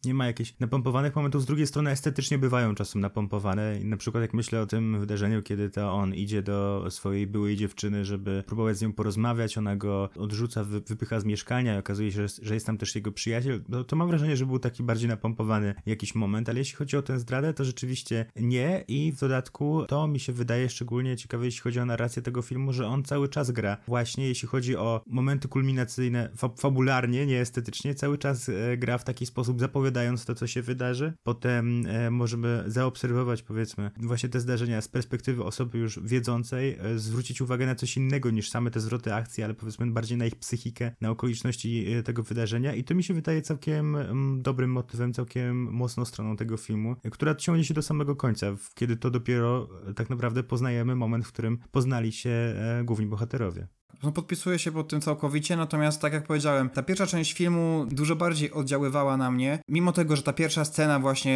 nie 0.05 0.13
ma 0.13 0.27
jakichś 0.27 0.53
napompowanych 0.59 1.15
momentów, 1.15 1.41
z 1.41 1.45
drugiej 1.45 1.67
strony 1.67 1.91
estetycznie 1.91 2.37
bywają 2.37 2.75
czasem 2.75 3.01
napompowane. 3.01 3.79
I 3.81 3.85
na 3.85 3.97
przykład 3.97 4.21
jak 4.21 4.33
myślę 4.33 4.61
o 4.61 4.65
tym 4.65 4.99
wydarzeniu, 4.99 5.43
kiedy 5.43 5.69
to 5.69 5.93
on 5.93 6.13
idzie 6.13 6.41
do 6.41 6.87
swojej 6.89 7.27
byłej 7.27 7.57
dziewczyny, 7.57 8.05
żeby 8.05 8.43
próbować 8.47 8.77
z 8.77 8.81
nią 8.81 8.93
porozmawiać, 8.93 9.57
ona 9.57 9.75
go 9.75 10.09
odrzuca, 10.17 10.63
wy, 10.63 10.81
wypycha 10.81 11.19
z 11.19 11.25
mieszkania. 11.25 11.75
I 11.75 11.79
okazuje 11.79 12.11
się, 12.11 12.25
że 12.41 12.53
jest 12.53 12.65
tam 12.65 12.77
też 12.77 12.95
jego 12.95 13.11
przyjaciel, 13.11 13.61
no, 13.69 13.83
to 13.83 13.95
mam 13.95 14.07
wrażenie, 14.07 14.37
że 14.37 14.40
był 14.45 14.60
taki 14.60 14.83
bardziej 14.83 15.10
napompowany 15.10 15.75
jakiś 15.86 16.15
moment, 16.15 16.50
ale 16.50 16.60
jeśli 16.60 16.75
chodzi 16.75 16.98
o 16.98 17.01
tę 17.01 17.19
zdradę, 17.19 17.53
to 17.53 17.65
rzeczywiście 17.65 18.25
nie 18.36 18.83
i 18.88 19.12
w 19.12 19.19
dodatku 19.19 19.86
to 19.88 20.07
mi 20.07 20.19
się 20.19 20.33
wydaje 20.33 20.69
szczególnie 20.69 21.17
ciekawe, 21.17 21.45
jeśli 21.45 21.62
chodzi 21.62 21.79
o 21.79 21.86
narrację 21.86 22.21
tego 22.21 22.41
filmu, 22.41 22.74
że 22.74 22.88
on 22.88 23.03
cały 23.03 23.29
czas 23.29 23.51
gra. 23.51 23.77
Właśnie 23.88 24.27
jeśli 24.27 24.48
chodzi 24.48 24.75
o 24.75 25.01
momenty 25.07 25.48
kulminacyjne, 25.48 26.29
fa 26.38 26.50
fabularnie, 26.57 27.25
nie 27.25 27.41
estetycznie, 27.41 27.95
cały 27.95 28.17
czas 28.17 28.50
e, 28.50 28.77
gra 28.77 28.98
w 28.98 29.03
taki 29.03 29.25
sposób, 29.25 29.60
zapowiadając 29.60 30.25
to, 30.25 30.36
co 30.36 30.48
się 30.48 30.62
wydarzy. 30.62 31.13
Potem 31.24 31.86
e, 31.86 32.12
możemy 32.12 32.63
zaobserwować, 32.67 33.43
powiedzmy, 33.43 33.91
właśnie 33.98 34.29
te 34.29 34.39
zdarzenia 34.39 34.81
z 34.81 34.88
perspektywy 34.88 35.43
osoby 35.43 35.77
już 35.77 36.00
wiedzącej, 36.00 36.77
e, 36.79 37.00
zwrócić 37.00 37.41
uwagę 37.41 37.65
na 37.65 37.75
coś 37.75 37.98
innego 37.98 38.31
niż 38.31 38.50
same 38.50 38.71
te 38.71 38.79
zwroty 38.79 39.13
akcji, 39.13 39.43
ale 39.43 39.53
powiedzmy 39.53 39.91
bardziej 39.91 40.17
na 40.17 40.25
ich 40.25 40.36
psychikę, 40.36 40.91
na 41.01 41.10
okoliczności 41.10 41.93
e, 41.93 42.03
tego 42.03 42.24
wydarzenia. 42.24 42.74
I 42.75 42.83
to 42.83 42.95
mi 42.95 43.03
się 43.03 43.13
wydaje 43.13 43.41
całkiem 43.41 43.95
mm, 43.95 44.30
dobrym 44.39 44.71
motywem, 44.71 45.13
całkiem 45.13 45.63
mocną 45.73 46.05
stroną 46.05 46.38
tego 46.38 46.57
filmu, 46.57 46.95
która 47.11 47.35
ciągnie 47.35 47.63
się 47.63 47.73
do 47.73 47.81
samego 47.81 48.15
końca, 48.15 48.47
kiedy 48.73 48.97
to 48.97 49.11
dopiero 49.11 49.67
tak 49.95 50.09
naprawdę 50.09 50.43
poznajemy 50.43 50.95
moment, 50.95 51.25
w 51.25 51.31
którym 51.31 51.57
poznali 51.71 52.11
się 52.11 52.29
e, 52.29 52.81
główni 52.83 53.05
bohaterowie. 53.05 53.67
No 54.03 54.12
podpisuję 54.12 54.60
się 54.60 54.71
pod 54.71 54.88
tym 54.88 55.01
całkowicie, 55.01 55.57
natomiast 55.57 56.01
tak 56.01 56.13
jak 56.13 56.27
powiedziałem, 56.27 56.69
ta 56.69 56.83
pierwsza 56.83 57.07
część 57.07 57.33
filmu 57.33 57.86
dużo 57.91 58.15
bardziej 58.15 58.51
oddziaływała 58.51 59.17
na 59.17 59.31
mnie, 59.31 59.60
mimo 59.69 59.91
tego, 59.91 60.15
że 60.15 60.24
ta 60.24 60.33
pierwsza 60.33 60.65
scena 60.65 61.00
właśnie, 61.00 61.31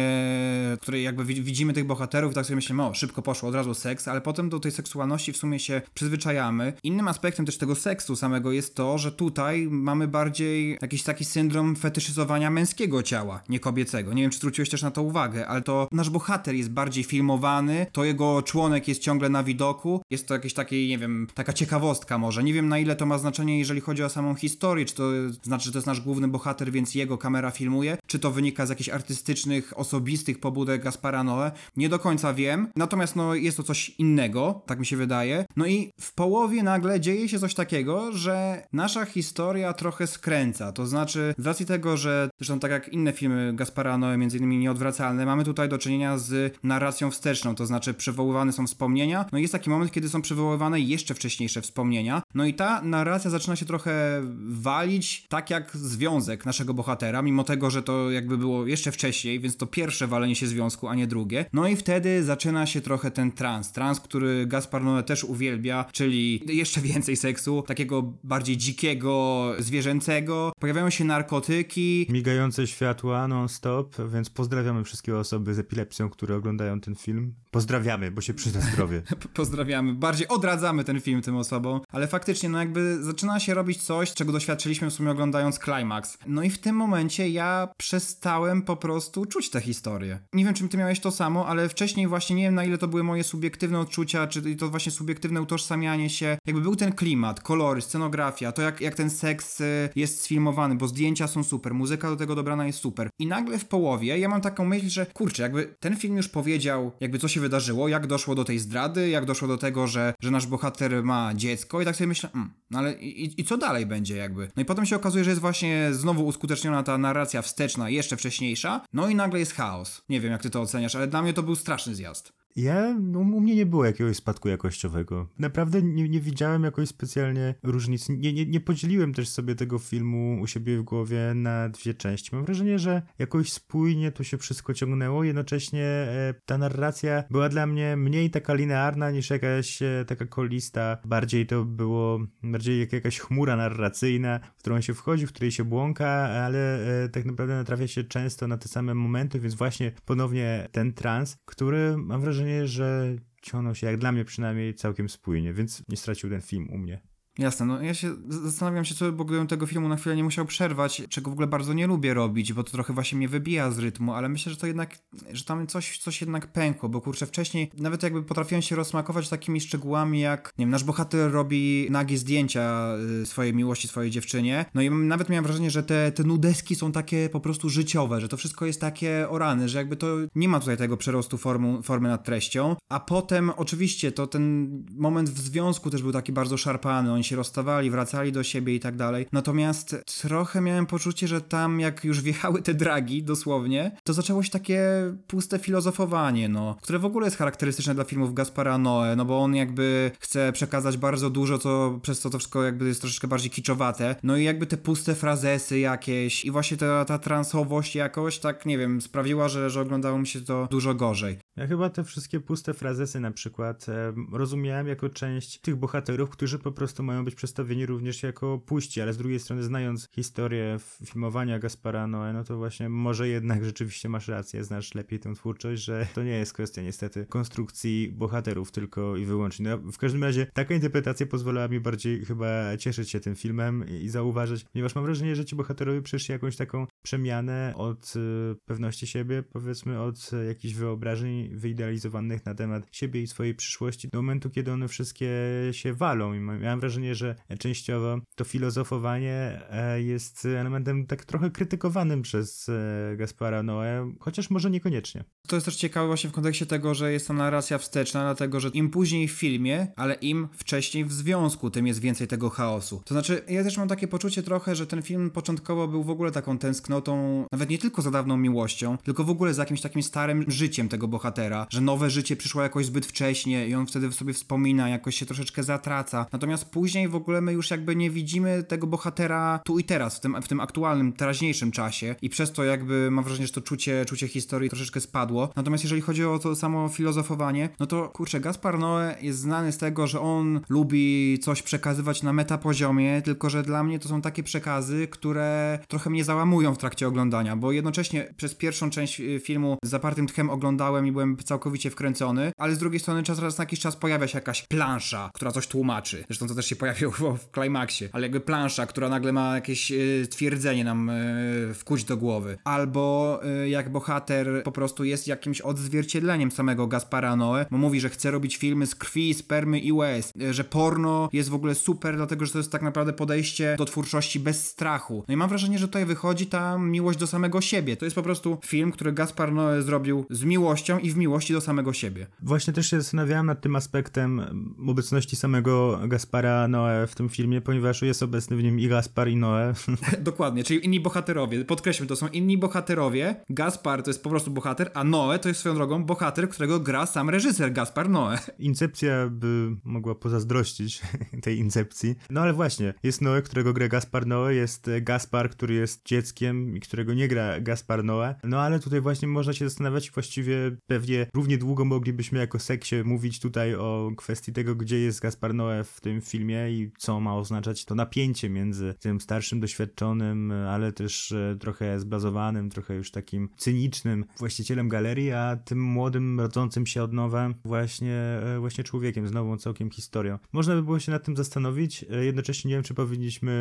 w 0.76 0.78
której 0.80 1.04
jakby 1.04 1.24
widzimy 1.24 1.72
tych 1.72 1.86
bohaterów, 1.86 2.34
tak 2.34 2.46
sobie 2.46 2.56
myślimy, 2.56 2.84
o, 2.84 2.94
szybko 2.94 3.22
poszło, 3.22 3.48
od 3.48 3.54
razu 3.54 3.74
seks, 3.74 4.08
ale 4.08 4.20
potem 4.20 4.48
do 4.48 4.60
tej 4.60 4.72
seksualności 4.72 5.32
w 5.32 5.36
sumie 5.36 5.58
się 5.58 5.82
przyzwyczajamy. 5.94 6.72
Innym 6.82 7.08
aspektem 7.08 7.46
też 7.46 7.58
tego 7.58 7.74
seksu 7.74 8.16
samego 8.16 8.52
jest 8.52 8.74
to, 8.74 8.98
że 8.98 9.12
tutaj 9.12 9.68
mamy 9.70 10.08
bardziej 10.08 10.78
jakiś 10.82 11.02
taki 11.02 11.24
syndrom 11.24 11.76
fetyszyzowania 11.76 12.50
męskiego 12.50 13.02
ciała, 13.02 13.42
nie 13.48 13.60
kobiecego. 13.60 14.12
Nie 14.12 14.22
wiem, 14.22 14.30
czy 14.30 14.38
zwróciłeś 14.38 14.70
też 14.70 14.82
na 14.82 14.90
to 14.90 15.02
uwagę, 15.02 15.48
ale 15.48 15.62
to 15.62 15.88
nasz 15.92 16.10
bohater 16.10 16.54
jest 16.54 16.70
bardziej 16.70 17.04
filmowany, 17.04 17.86
to 17.92 18.04
jego 18.04 18.42
członek 18.42 18.88
jest 18.88 19.02
ciągle 19.02 19.28
na 19.28 19.42
widoku, 19.42 20.02
jest 20.10 20.28
to 20.28 20.34
jakieś 20.34 20.54
takie, 20.54 20.88
nie 20.88 20.98
wiem, 20.98 21.26
taka 21.34 21.52
ciekawostka 21.52 22.18
może. 22.18 22.44
Nie 22.46 22.54
wiem 22.54 22.68
na 22.68 22.78
ile 22.78 22.96
to 22.96 23.06
ma 23.06 23.18
znaczenie, 23.18 23.58
jeżeli 23.58 23.80
chodzi 23.80 24.02
o 24.02 24.08
samą 24.08 24.34
historię, 24.34 24.84
czy 24.84 24.94
to 24.94 25.04
znaczy, 25.42 25.64
że 25.64 25.72
to 25.72 25.78
jest 25.78 25.86
nasz 25.86 26.00
główny 26.00 26.28
bohater, 26.28 26.72
więc 26.72 26.94
jego 26.94 27.18
kamera 27.18 27.50
filmuje, 27.50 27.98
czy 28.06 28.18
to 28.18 28.30
wynika 28.30 28.66
z 28.66 28.68
jakichś 28.68 28.88
artystycznych, 28.88 29.78
osobistych 29.78 30.40
pobudek 30.40 30.82
Gaspara 30.82 31.24
Noe. 31.24 31.50
Nie 31.76 31.88
do 31.88 31.98
końca 31.98 32.34
wiem, 32.34 32.68
natomiast 32.76 33.16
no 33.16 33.34
jest 33.34 33.56
to 33.56 33.62
coś 33.62 33.90
innego, 33.90 34.62
tak 34.66 34.78
mi 34.78 34.86
się 34.86 34.96
wydaje. 34.96 35.44
No 35.56 35.66
i 35.66 35.92
w 36.00 36.14
połowie 36.14 36.62
nagle 36.62 37.00
dzieje 37.00 37.28
się 37.28 37.38
coś 37.38 37.54
takiego, 37.54 38.12
że 38.12 38.66
nasza 38.72 39.04
historia 39.04 39.72
trochę 39.72 40.06
skręca, 40.06 40.72
to 40.72 40.86
znaczy 40.86 41.34
z 41.38 41.46
racji 41.46 41.66
tego, 41.66 41.96
że 41.96 42.30
zresztą 42.38 42.60
tak 42.60 42.70
jak 42.70 42.88
inne 42.88 43.12
filmy 43.12 43.52
Gaspara 43.54 43.98
Noe, 43.98 44.16
między 44.16 44.38
innymi 44.38 44.58
Nieodwracalne, 44.58 45.26
mamy 45.26 45.44
tutaj 45.44 45.68
do 45.68 45.78
czynienia 45.78 46.18
z 46.18 46.56
narracją 46.62 47.10
wsteczną, 47.10 47.54
to 47.54 47.66
znaczy 47.66 47.94
przywoływane 47.94 48.52
są 48.52 48.66
wspomnienia, 48.66 49.24
no 49.32 49.38
i 49.38 49.42
jest 49.42 49.52
taki 49.52 49.70
moment, 49.70 49.92
kiedy 49.92 50.08
są 50.08 50.22
przywoływane 50.22 50.80
jeszcze 50.80 51.14
wcześniejsze 51.14 51.62
wspomnienia, 51.62 52.22
no 52.36 52.44
i 52.44 52.54
ta 52.54 52.82
narracja 52.82 53.30
zaczyna 53.30 53.56
się 53.56 53.66
trochę 53.66 54.22
walić, 54.48 55.26
tak 55.28 55.50
jak 55.50 55.76
związek 55.76 56.46
naszego 56.46 56.74
bohatera, 56.74 57.22
mimo 57.22 57.44
tego, 57.44 57.70
że 57.70 57.82
to 57.82 58.10
jakby 58.10 58.38
było 58.38 58.66
jeszcze 58.66 58.92
wcześniej, 58.92 59.40
więc 59.40 59.56
to 59.56 59.66
pierwsze 59.66 60.06
walenie 60.06 60.36
się 60.36 60.46
związku, 60.46 60.88
a 60.88 60.94
nie 60.94 61.06
drugie. 61.06 61.44
No 61.52 61.68
i 61.68 61.76
wtedy 61.76 62.24
zaczyna 62.24 62.66
się 62.66 62.80
trochę 62.80 63.10
ten 63.10 63.32
trans, 63.32 63.72
trans, 63.72 64.00
który 64.00 64.46
Gaspar 64.46 64.82
Noé 64.82 65.02
też 65.02 65.24
uwielbia, 65.24 65.84
czyli 65.92 66.42
jeszcze 66.46 66.80
więcej 66.80 67.16
seksu, 67.16 67.62
takiego 67.66 68.12
bardziej 68.24 68.56
dzikiego, 68.56 69.52
zwierzęcego. 69.58 70.52
Pojawiają 70.60 70.90
się 70.90 71.04
narkotyki. 71.04 72.06
Migające 72.10 72.66
światła 72.66 73.28
non-stop, 73.28 73.96
więc 74.12 74.30
pozdrawiamy 74.30 74.84
wszystkie 74.84 75.16
osoby 75.16 75.54
z 75.54 75.58
epilepsją, 75.58 76.10
które 76.10 76.36
oglądają 76.36 76.80
ten 76.80 76.94
film. 76.94 77.34
Pozdrawiamy, 77.50 78.10
bo 78.10 78.20
się 78.20 78.34
przyda 78.34 78.60
zdrowie. 78.60 79.02
pozdrawiamy. 79.34 79.94
Bardziej 79.94 80.28
odradzamy 80.28 80.84
ten 80.84 81.00
film 81.00 81.22
tym 81.22 81.36
osobom, 81.36 81.80
ale 81.92 82.06
faktycznie, 82.26 82.48
no 82.48 82.58
jakby 82.58 83.02
zaczyna 83.02 83.40
się 83.40 83.54
robić 83.54 83.82
coś, 83.82 84.14
czego 84.14 84.32
doświadczyliśmy 84.32 84.90
w 84.90 84.92
sumie 84.92 85.10
oglądając 85.10 85.58
Climax. 85.58 86.18
No 86.26 86.42
i 86.42 86.50
w 86.50 86.58
tym 86.58 86.76
momencie 86.76 87.28
ja 87.28 87.68
przestałem 87.76 88.62
po 88.62 88.76
prostu 88.76 89.26
czuć 89.26 89.50
tę 89.50 89.60
historię. 89.60 90.18
Nie 90.32 90.44
wiem, 90.44 90.54
czym 90.54 90.68
ty 90.68 90.76
miałeś 90.76 91.00
to 91.00 91.10
samo, 91.10 91.46
ale 91.46 91.68
wcześniej 91.68 92.06
właśnie 92.06 92.36
nie 92.36 92.42
wiem, 92.42 92.54
na 92.54 92.64
ile 92.64 92.78
to 92.78 92.88
były 92.88 93.02
moje 93.02 93.24
subiektywne 93.24 93.80
odczucia, 93.80 94.26
czy 94.26 94.56
to 94.56 94.68
właśnie 94.68 94.92
subiektywne 94.92 95.42
utożsamianie 95.42 96.10
się. 96.10 96.38
Jakby 96.46 96.62
był 96.62 96.76
ten 96.76 96.92
klimat, 96.92 97.40
kolory, 97.40 97.82
scenografia, 97.82 98.52
to 98.52 98.62
jak, 98.62 98.80
jak 98.80 98.94
ten 98.94 99.10
seks 99.10 99.60
y, 99.60 99.88
jest 99.96 100.20
sfilmowany, 100.20 100.74
bo 100.74 100.88
zdjęcia 100.88 101.26
są 101.26 101.44
super, 101.44 101.74
muzyka 101.74 102.10
do 102.10 102.16
tego 102.16 102.34
dobrana 102.34 102.66
jest 102.66 102.78
super. 102.78 103.10
I 103.18 103.26
nagle 103.26 103.58
w 103.58 103.64
połowie 103.64 104.18
ja 104.18 104.28
mam 104.28 104.40
taką 104.40 104.64
myśl, 104.64 104.88
że 104.88 105.06
kurczę, 105.06 105.42
jakby 105.42 105.74
ten 105.80 105.96
film 105.96 106.16
już 106.16 106.28
powiedział, 106.28 106.92
jakby 107.00 107.18
co 107.18 107.28
się 107.28 107.40
wydarzyło, 107.40 107.88
jak 107.88 108.06
doszło 108.06 108.34
do 108.34 108.44
tej 108.44 108.58
zdrady, 108.58 109.08
jak 109.08 109.24
doszło 109.24 109.48
do 109.48 109.58
tego, 109.58 109.86
że, 109.86 110.14
że 110.20 110.30
nasz 110.30 110.46
bohater 110.46 111.04
ma 111.04 111.34
dziecko 111.34 111.80
i 111.80 111.84
tak 111.84 111.96
sobie 111.96 112.08
myślę, 112.08 112.15
mm, 112.24 112.54
no 112.70 112.78
ale 112.78 112.92
i, 112.94 113.40
i 113.40 113.44
co 113.44 113.58
dalej 113.58 113.86
będzie 113.86 114.16
jakby? 114.16 114.50
No 114.56 114.62
i 114.62 114.64
potem 114.64 114.86
się 114.86 114.96
okazuje, 114.96 115.24
że 115.24 115.30
jest 115.30 115.40
właśnie 115.40 115.88
znowu 115.92 116.26
uskuteczniona 116.26 116.82
ta 116.82 116.98
narracja 116.98 117.42
wsteczna, 117.42 117.90
jeszcze 117.90 118.16
wcześniejsza, 118.16 118.80
no 118.92 119.08
i 119.08 119.14
nagle 119.14 119.38
jest 119.38 119.54
chaos. 119.54 120.02
Nie 120.08 120.20
wiem 120.20 120.32
jak 120.32 120.42
ty 120.42 120.50
to 120.50 120.60
oceniasz, 120.60 120.94
ale 120.94 121.06
dla 121.06 121.22
mnie 121.22 121.32
to 121.32 121.42
był 121.42 121.56
straszny 121.56 121.94
zjazd. 121.94 122.32
Ja, 122.56 122.96
no, 123.00 123.18
u 123.18 123.40
mnie 123.40 123.54
nie 123.54 123.66
było 123.66 123.84
jakiegoś 123.84 124.16
spadku 124.16 124.48
jakościowego. 124.48 125.28
Naprawdę 125.38 125.82
nie, 125.82 126.08
nie 126.08 126.20
widziałem 126.20 126.64
jakoś 126.64 126.88
specjalnie 126.88 127.54
różnic. 127.62 128.08
Nie, 128.08 128.32
nie, 128.32 128.46
nie 128.46 128.60
podzieliłem 128.60 129.14
też 129.14 129.28
sobie 129.28 129.54
tego 129.54 129.78
filmu 129.78 130.40
u 130.40 130.46
siebie 130.46 130.78
w 130.78 130.82
głowie 130.82 131.32
na 131.34 131.68
dwie 131.68 131.94
części. 131.94 132.34
Mam 132.34 132.44
wrażenie, 132.44 132.78
że 132.78 133.02
jakoś 133.18 133.52
spójnie 133.52 134.12
tu 134.12 134.24
się 134.24 134.38
wszystko 134.38 134.74
ciągnęło. 134.74 135.24
Jednocześnie 135.24 135.84
e, 135.84 136.34
ta 136.46 136.58
narracja 136.58 137.24
była 137.30 137.48
dla 137.48 137.66
mnie 137.66 137.96
mniej 137.96 138.30
taka 138.30 138.54
linearna 138.54 139.10
niż 139.10 139.30
jakaś 139.30 139.82
e, 139.82 140.04
taka 140.06 140.26
kolista. 140.26 140.98
Bardziej 141.04 141.46
to 141.46 141.64
było, 141.64 142.20
bardziej 142.42 142.80
jak 142.80 142.92
jakaś 142.92 143.18
chmura 143.18 143.56
narracyjna, 143.56 144.40
w 144.56 144.58
którą 144.58 144.80
się 144.80 144.94
wchodzi, 144.94 145.26
w 145.26 145.32
której 145.32 145.52
się 145.52 145.64
błąka, 145.64 146.08
ale 146.18 146.86
e, 147.04 147.08
tak 147.08 147.24
naprawdę 147.24 147.54
natrafia 147.54 147.88
się 147.88 148.04
często 148.04 148.48
na 148.48 148.56
te 148.56 148.68
same 148.68 148.94
momenty, 148.94 149.40
więc 149.40 149.54
właśnie 149.54 149.92
ponownie 150.04 150.68
ten 150.72 150.92
trans, 150.92 151.38
który 151.44 151.96
mam 151.96 152.20
wrażenie, 152.20 152.45
wrażenie, 152.46 152.66
że 152.66 153.16
ciągnął 153.42 153.74
się, 153.74 153.86
jak 153.86 153.98
dla 153.98 154.12
mnie 154.12 154.24
przynajmniej, 154.24 154.74
całkiem 154.74 155.08
spójnie, 155.08 155.52
więc 155.52 155.82
nie 155.88 155.96
stracił 155.96 156.30
ten 156.30 156.40
film 156.40 156.68
u 156.70 156.78
mnie. 156.78 157.00
Jasne, 157.38 157.66
no 157.66 157.82
ja 157.82 157.94
się 157.94 158.14
zastanawiam 158.28 158.84
się, 158.84 158.94
co, 158.94 159.12
bo 159.12 159.24
gdybym 159.24 159.46
tego 159.46 159.66
filmu 159.66 159.88
na 159.88 159.96
chwilę 159.96 160.16
nie 160.16 160.24
musiał 160.24 160.44
przerwać, 160.44 161.02
czego 161.08 161.30
w 161.30 161.32
ogóle 161.32 161.46
bardzo 161.46 161.72
nie 161.72 161.86
lubię 161.86 162.14
robić, 162.14 162.52
bo 162.52 162.64
to 162.64 162.72
trochę 162.72 162.92
właśnie 162.92 163.18
mnie 163.18 163.28
wybija 163.28 163.70
z 163.70 163.78
rytmu, 163.78 164.14
ale 164.14 164.28
myślę, 164.28 164.52
że 164.52 164.58
to 164.58 164.66
jednak, 164.66 164.98
że 165.32 165.44
tam 165.44 165.66
coś, 165.66 165.98
coś 165.98 166.20
jednak 166.20 166.46
pękło, 166.46 166.88
bo 166.88 167.00
kurczę, 167.00 167.26
wcześniej 167.26 167.70
nawet 167.78 168.02
jakby 168.02 168.22
potrafiłem 168.22 168.62
się 168.62 168.76
rozsmakować 168.76 169.28
takimi 169.28 169.60
szczegółami, 169.60 170.20
jak, 170.20 170.52
nie 170.58 170.62
wiem, 170.62 170.70
nasz 170.70 170.84
bohater 170.84 171.32
robi 171.32 171.86
nagie 171.90 172.18
zdjęcia 172.18 172.94
y, 173.22 173.26
swojej 173.26 173.54
miłości, 173.54 173.88
swojej 173.88 174.10
dziewczynie, 174.10 174.64
no 174.74 174.82
i 174.82 174.90
nawet 174.90 175.28
miałem 175.28 175.44
wrażenie, 175.44 175.70
że 175.70 175.82
te, 175.82 176.12
te 176.12 176.24
nudeski 176.24 176.74
są 176.74 176.92
takie 176.92 177.28
po 177.28 177.40
prostu 177.40 177.70
życiowe, 177.70 178.20
że 178.20 178.28
to 178.28 178.36
wszystko 178.36 178.66
jest 178.66 178.80
takie 178.80 179.28
orany, 179.28 179.68
że 179.68 179.78
jakby 179.78 179.96
to 179.96 180.06
nie 180.34 180.48
ma 180.48 180.60
tutaj 180.60 180.76
tego 180.76 180.96
przerostu 180.96 181.38
formu, 181.38 181.82
formy 181.82 182.08
nad 182.08 182.24
treścią, 182.24 182.76
a 182.88 183.00
potem 183.00 183.50
oczywiście 183.56 184.12
to 184.12 184.26
ten 184.26 184.70
moment 184.96 185.30
w 185.30 185.38
związku 185.38 185.90
też 185.90 186.02
był 186.02 186.12
taki 186.12 186.32
bardzo 186.32 186.56
szarpany, 186.56 187.12
się 187.26 187.36
rozstawali, 187.36 187.90
wracali 187.90 188.32
do 188.32 188.42
siebie 188.42 188.74
i 188.74 188.80
tak 188.80 188.96
dalej. 188.96 189.26
Natomiast 189.32 189.96
trochę 190.20 190.60
miałem 190.60 190.86
poczucie, 190.86 191.28
że 191.28 191.40
tam 191.40 191.80
jak 191.80 192.04
już 192.04 192.20
wjechały 192.20 192.62
te 192.62 192.74
dragi, 192.74 193.22
dosłownie, 193.22 193.96
to 194.04 194.12
zaczęło 194.12 194.42
się 194.42 194.50
takie 194.50 194.82
puste 195.26 195.58
filozofowanie, 195.58 196.48
no, 196.48 196.76
które 196.82 196.98
w 196.98 197.04
ogóle 197.04 197.26
jest 197.26 197.36
charakterystyczne 197.36 197.94
dla 197.94 198.04
filmów 198.04 198.34
Gaspara 198.34 198.78
Noe, 198.78 199.16
no 199.16 199.24
bo 199.24 199.38
on 199.38 199.54
jakby 199.54 200.10
chce 200.20 200.52
przekazać 200.52 200.96
bardzo 200.96 201.30
dużo, 201.30 201.58
co 201.58 201.98
przez 202.02 202.20
co 202.20 202.30
to 202.30 202.38
wszystko 202.38 202.62
jakby 202.62 202.86
jest 202.86 203.00
troszeczkę 203.00 203.28
bardziej 203.28 203.50
kiczowate. 203.50 204.16
No 204.22 204.36
i 204.36 204.44
jakby 204.44 204.66
te 204.66 204.76
puste 204.76 205.14
frazesy 205.14 205.78
jakieś 205.78 206.44
i 206.44 206.50
właśnie 206.50 206.76
ta, 206.76 207.04
ta 207.04 207.18
transowość 207.18 207.94
jakoś, 207.94 208.38
tak 208.38 208.66
nie 208.66 208.78
wiem, 208.78 209.00
sprawiła, 209.00 209.48
że, 209.48 209.70
że 209.70 209.80
oglądało 209.80 210.18
mi 210.18 210.26
się 210.26 210.40
to 210.40 210.68
dużo 210.70 210.94
gorzej. 210.94 211.38
Ja 211.56 211.66
chyba 211.66 211.90
te 211.90 212.04
wszystkie 212.04 212.40
puste 212.40 212.74
frazesy 212.74 213.20
na 213.20 213.30
przykład 213.30 213.88
e, 213.88 214.12
rozumiałem 214.32 214.86
jako 214.86 215.08
część 215.08 215.60
tych 215.60 215.76
bohaterów, 215.76 216.30
którzy 216.30 216.58
po 216.58 216.72
prostu 216.72 217.02
mają 217.02 217.15
być 217.24 217.34
przedstawieni 217.34 217.86
również 217.86 218.22
jako 218.22 218.58
puści, 218.58 219.00
ale 219.00 219.12
z 219.12 219.16
drugiej 219.16 219.40
strony 219.40 219.62
znając 219.62 220.08
historię 220.12 220.78
filmowania 221.04 221.58
Gaspara 221.58 222.06
Noé, 222.06 222.32
no 222.32 222.44
to 222.44 222.56
właśnie 222.56 222.88
może 222.88 223.28
jednak 223.28 223.64
rzeczywiście 223.64 224.08
masz 224.08 224.28
rację, 224.28 224.64
znasz 224.64 224.94
lepiej 224.94 225.18
tę 225.18 225.34
twórczość, 225.34 225.82
że 225.82 226.06
to 226.14 226.22
nie 226.22 226.30
jest 226.30 226.52
kwestia 226.52 226.82
niestety 226.82 227.26
konstrukcji 227.26 228.12
bohaterów 228.12 228.72
tylko 228.72 229.16
i 229.16 229.24
wyłącznie. 229.24 229.70
No, 229.70 229.78
w 229.78 229.98
każdym 229.98 230.24
razie 230.24 230.46
taka 230.52 230.74
interpretacja 230.74 231.26
pozwalała 231.26 231.68
mi 231.68 231.80
bardziej 231.80 232.24
chyba 232.24 232.76
cieszyć 232.76 233.10
się 233.10 233.20
tym 233.20 233.36
filmem 233.36 233.84
i 234.02 234.08
zauważyć, 234.08 234.64
ponieważ 234.72 234.94
mam 234.94 235.04
wrażenie, 235.04 235.36
że 235.36 235.44
ci 235.44 235.56
bohaterowie 235.56 236.02
przeszli 236.02 236.32
jakąś 236.32 236.56
taką 236.56 236.86
przemianę 237.02 237.72
od 237.76 238.16
y, 238.16 238.56
pewności 238.64 239.06
siebie, 239.06 239.42
powiedzmy 239.42 240.00
od 240.00 240.30
y, 240.32 240.46
jakichś 240.46 240.74
wyobrażeń 240.74 241.48
wyidealizowanych 241.56 242.44
na 242.44 242.54
temat 242.54 242.88
siebie 242.92 243.22
i 243.22 243.26
swojej 243.26 243.54
przyszłości 243.54 244.08
do 244.08 244.18
momentu, 244.18 244.50
kiedy 244.50 244.72
one 244.72 244.88
wszystkie 244.88 245.30
się 245.72 245.94
walą 245.94 246.34
i 246.34 246.40
miałem 246.40 246.80
wrażenie, 246.80 247.05
że 247.14 247.34
częściowo 247.58 248.18
to 248.36 248.44
filozofowanie 248.44 249.60
e, 249.70 250.02
jest 250.02 250.44
elementem 250.44 251.06
tak 251.06 251.24
trochę 251.24 251.50
krytykowanym 251.50 252.22
przez 252.22 252.68
e, 252.68 253.16
Gaspara 253.16 253.62
Noé, 253.62 254.14
chociaż 254.20 254.50
może 254.50 254.70
niekoniecznie. 254.70 255.24
To 255.48 255.56
jest 255.56 255.66
też 255.66 255.76
ciekawe 255.76 256.06
właśnie 256.06 256.30
w 256.30 256.32
kontekście 256.32 256.66
tego, 256.66 256.94
że 256.94 257.12
jest 257.12 257.26
to 257.26 257.32
narracja 257.32 257.78
wsteczna, 257.78 258.22
dlatego 258.22 258.60
że 258.60 258.68
im 258.68 258.90
później 258.90 259.28
w 259.28 259.32
filmie, 259.32 259.86
ale 259.96 260.14
im 260.14 260.48
wcześniej 260.52 261.04
w 261.04 261.12
związku, 261.12 261.70
tym 261.70 261.86
jest 261.86 262.00
więcej 262.00 262.26
tego 262.26 262.50
chaosu. 262.50 263.02
To 263.04 263.14
znaczy, 263.14 263.42
ja 263.48 263.64
też 263.64 263.76
mam 263.76 263.88
takie 263.88 264.08
poczucie 264.08 264.42
trochę, 264.42 264.76
że 264.76 264.86
ten 264.86 265.02
film 265.02 265.30
początkowo 265.30 265.88
był 265.88 266.04
w 266.04 266.10
ogóle 266.10 266.32
taką 266.32 266.58
tęsknotą, 266.58 267.44
nawet 267.52 267.70
nie 267.70 267.78
tylko 267.78 268.02
za 268.02 268.10
dawną 268.10 268.36
miłością, 268.36 268.98
tylko 268.98 269.24
w 269.24 269.30
ogóle 269.30 269.54
za 269.54 269.62
jakimś 269.62 269.80
takim 269.80 270.02
starym 270.02 270.44
życiem 270.48 270.88
tego 270.88 271.08
bohatera, 271.08 271.66
że 271.70 271.80
nowe 271.80 272.10
życie 272.10 272.36
przyszło 272.36 272.62
jakoś 272.62 272.86
zbyt 272.86 273.06
wcześnie 273.06 273.68
i 273.68 273.74
on 273.74 273.86
wtedy 273.86 274.12
sobie 274.12 274.32
wspomina, 274.32 274.88
jakoś 274.88 275.16
się 275.16 275.26
troszeczkę 275.26 275.62
zatraca. 275.62 276.26
Natomiast 276.32 276.70
później 276.70 276.95
w 277.08 277.14
ogóle 277.14 277.40
my 277.40 277.52
już 277.52 277.70
jakby 277.70 277.96
nie 277.96 278.10
widzimy 278.10 278.62
tego 278.62 278.86
bohatera 278.86 279.60
tu 279.64 279.78
i 279.78 279.84
teraz, 279.84 280.16
w 280.16 280.20
tym, 280.20 280.42
w 280.42 280.48
tym 280.48 280.60
aktualnym, 280.60 281.12
teraźniejszym 281.12 281.70
czasie 281.70 282.14
i 282.22 282.30
przez 282.30 282.52
to 282.52 282.64
jakby 282.64 283.10
mam 283.10 283.24
wrażenie, 283.24 283.46
że 283.46 283.52
to 283.52 283.60
czucie, 283.60 284.04
czucie 284.04 284.28
historii 284.28 284.70
troszeczkę 284.70 285.00
spadło. 285.00 285.48
Natomiast 285.56 285.84
jeżeli 285.84 286.00
chodzi 286.00 286.24
o 286.24 286.38
to 286.38 286.56
samo 286.56 286.88
filozofowanie, 286.88 287.68
no 287.80 287.86
to 287.86 288.08
kurczę, 288.08 288.40
Gaspar 288.40 288.78
Noé 288.78 289.14
jest 289.20 289.38
znany 289.38 289.72
z 289.72 289.78
tego, 289.78 290.06
że 290.06 290.20
on 290.20 290.60
lubi 290.68 291.38
coś 291.42 291.62
przekazywać 291.62 292.22
na 292.22 292.32
metapoziomie, 292.32 293.22
tylko 293.22 293.50
że 293.50 293.62
dla 293.62 293.84
mnie 293.84 293.98
to 293.98 294.08
są 294.08 294.20
takie 294.20 294.42
przekazy, 294.42 295.08
które 295.10 295.78
trochę 295.88 296.10
mnie 296.10 296.24
załamują 296.24 296.74
w 296.74 296.78
trakcie 296.78 297.08
oglądania, 297.08 297.56
bo 297.56 297.72
jednocześnie 297.72 298.34
przez 298.36 298.54
pierwszą 298.54 298.90
część 298.90 299.20
y, 299.20 299.40
filmu 299.40 299.78
z 299.84 299.88
zapartym 299.88 300.26
tchem 300.26 300.50
oglądałem 300.50 301.06
i 301.06 301.12
byłem 301.12 301.36
całkowicie 301.36 301.90
wkręcony, 301.90 302.52
ale 302.58 302.74
z 302.74 302.78
drugiej 302.78 303.00
strony 303.00 303.22
czas 303.22 303.38
raz 303.38 303.58
na 303.58 303.62
jakiś 303.62 303.80
czas 303.80 303.96
pojawia 303.96 304.28
się 304.28 304.38
jakaś 304.38 304.62
plansza, 304.62 305.30
która 305.34 305.52
coś 305.52 305.66
tłumaczy. 305.66 306.24
Zresztą 306.26 306.46
to 306.46 306.54
też 306.54 306.66
się 306.66 306.75
pojawiło 306.76 307.12
w, 307.12 307.38
w 307.38 307.50
klimaksie, 307.50 308.08
ale 308.12 308.22
jakby 308.22 308.40
plansza, 308.40 308.86
która 308.86 309.08
nagle 309.08 309.32
ma 309.32 309.54
jakieś 309.54 309.92
y, 309.92 310.26
twierdzenie 310.30 310.84
nam 310.84 311.10
y, 311.10 311.74
wkuć 311.74 312.04
do 312.04 312.16
głowy. 312.16 312.58
Albo 312.64 313.40
y, 313.64 313.68
jak 313.68 313.92
bohater 313.92 314.62
po 314.64 314.72
prostu 314.72 315.04
jest 315.04 315.28
jakimś 315.28 315.60
odzwierciedleniem 315.60 316.50
samego 316.50 316.86
Gaspara 316.86 317.36
Noe, 317.36 317.66
bo 317.70 317.78
mówi, 317.78 318.00
że 318.00 318.08
chce 318.08 318.30
robić 318.30 318.56
filmy 318.56 318.86
z 318.86 318.94
krwi, 318.94 319.34
spermy 319.34 319.80
i 319.80 319.92
łez, 319.92 320.32
że 320.50 320.64
porno 320.64 321.28
jest 321.32 321.48
w 321.48 321.54
ogóle 321.54 321.74
super, 321.74 322.16
dlatego 322.16 322.46
że 322.46 322.52
to 322.52 322.58
jest 322.58 322.72
tak 322.72 322.82
naprawdę 322.82 323.12
podejście 323.12 323.76
do 323.78 323.84
twórczości 323.84 324.40
bez 324.40 324.66
strachu. 324.70 325.24
No 325.28 325.34
i 325.34 325.36
mam 325.36 325.48
wrażenie, 325.48 325.78
że 325.78 325.86
tutaj 325.86 326.06
wychodzi 326.06 326.46
ta 326.46 326.78
miłość 326.78 327.18
do 327.18 327.26
samego 327.26 327.60
siebie. 327.60 327.96
To 327.96 328.04
jest 328.04 328.14
po 328.14 328.22
prostu 328.22 328.58
film, 328.64 328.92
który 328.92 329.12
Gaspar 329.12 329.52
Noe 329.52 329.82
zrobił 329.82 330.26
z 330.30 330.44
miłością 330.44 330.98
i 330.98 331.10
w 331.10 331.16
miłości 331.16 331.52
do 331.52 331.60
samego 331.60 331.92
siebie. 331.92 332.26
Właśnie 332.42 332.72
też 332.72 332.90
się 332.90 333.00
zastanawiałem 333.00 333.46
nad 333.46 333.60
tym 333.60 333.76
aspektem 333.76 334.42
obecności 334.88 335.36
samego 335.36 336.00
Gaspara 336.08 336.65
Noe 336.68 337.06
w 337.06 337.14
tym 337.14 337.28
filmie, 337.28 337.60
ponieważ 337.60 338.02
jest 338.02 338.22
obecny 338.22 338.56
w 338.56 338.62
nim 338.62 338.80
i 338.80 338.88
Gaspar 338.88 339.28
i 339.28 339.36
Noe. 339.36 339.74
Dokładnie, 340.18 340.64
czyli 340.64 340.84
inni 340.84 341.00
bohaterowie. 341.00 341.64
Podkreślmy, 341.64 342.06
to 342.06 342.16
są 342.16 342.28
inni 342.28 342.58
bohaterowie. 342.58 343.36
Gaspar 343.50 344.02
to 344.02 344.10
jest 344.10 344.22
po 344.22 344.30
prostu 344.30 344.50
bohater, 344.50 344.90
a 344.94 345.04
Noe 345.04 345.38
to 345.38 345.48
jest 345.48 345.60
swoją 345.60 345.74
drogą 345.74 346.04
bohater, 346.04 346.48
którego 346.48 346.80
gra 346.80 347.06
sam 347.06 347.30
reżyser 347.30 347.72
Gaspar 347.72 348.08
Noe. 348.08 348.38
Incepcja 348.58 349.28
by 349.30 349.76
mogła 349.84 350.14
pozazdrościć 350.14 351.02
tej 351.42 351.58
incepcji. 351.58 352.14
No 352.30 352.40
ale 352.40 352.52
właśnie, 352.52 352.94
jest 353.02 353.22
Noe, 353.22 353.42
którego 353.42 353.72
gra 353.72 353.88
Gaspar 353.88 354.26
Noe, 354.26 354.54
jest 354.54 354.90
Gaspar, 355.02 355.50
który 355.50 355.74
jest 355.74 356.06
dzieckiem 356.06 356.76
i 356.76 356.80
którego 356.80 357.14
nie 357.14 357.28
gra 357.28 357.60
Gaspar 357.60 358.04
Noe. 358.04 358.34
No 358.44 358.60
ale 358.60 358.80
tutaj 358.80 359.00
właśnie 359.00 359.28
można 359.28 359.52
się 359.52 359.68
zastanawiać 359.68 360.10
właściwie 360.10 360.76
pewnie 360.86 361.26
równie 361.34 361.58
długo 361.58 361.84
moglibyśmy 361.84 362.38
jako 362.38 362.58
seksie 362.58 362.96
mówić 363.04 363.40
tutaj 363.40 363.74
o 363.74 364.10
kwestii 364.16 364.52
tego, 364.52 364.74
gdzie 364.74 364.98
jest 364.98 365.20
Gaspar 365.20 365.54
Noe 365.54 365.84
w 365.84 366.00
tym 366.00 366.20
filmie 366.20 366.55
i 366.70 366.90
co 366.98 367.20
ma 367.20 367.36
oznaczać 367.36 367.84
to 367.84 367.94
napięcie 367.94 368.50
między 368.50 368.94
tym 369.00 369.20
starszym, 369.20 369.60
doświadczonym, 369.60 370.52
ale 370.52 370.92
też 370.92 371.32
e, 371.32 371.56
trochę 371.60 372.00
zblazowanym, 372.00 372.70
trochę 372.70 372.94
już 372.94 373.10
takim 373.10 373.48
cynicznym 373.56 374.24
właścicielem 374.38 374.88
galerii, 374.88 375.32
a 375.32 375.56
tym 375.64 375.82
młodym, 375.82 376.40
rodzącym 376.40 376.86
się 376.86 377.02
od 377.02 377.12
nowa 377.12 377.50
właśnie, 377.64 378.14
e, 378.14 378.58
właśnie 378.60 378.84
człowiekiem, 378.84 379.28
z 379.28 379.32
nową 379.32 379.58
całkiem 379.58 379.90
historią. 379.90 380.38
Można 380.52 380.74
by 380.74 380.82
było 380.82 380.98
się 380.98 381.12
nad 381.12 381.24
tym 381.24 381.36
zastanowić, 381.36 382.04
e, 382.10 382.24
jednocześnie 382.24 382.68
nie 382.68 382.74
wiem, 382.74 382.84
czy 382.84 382.94
powinniśmy 382.94 383.52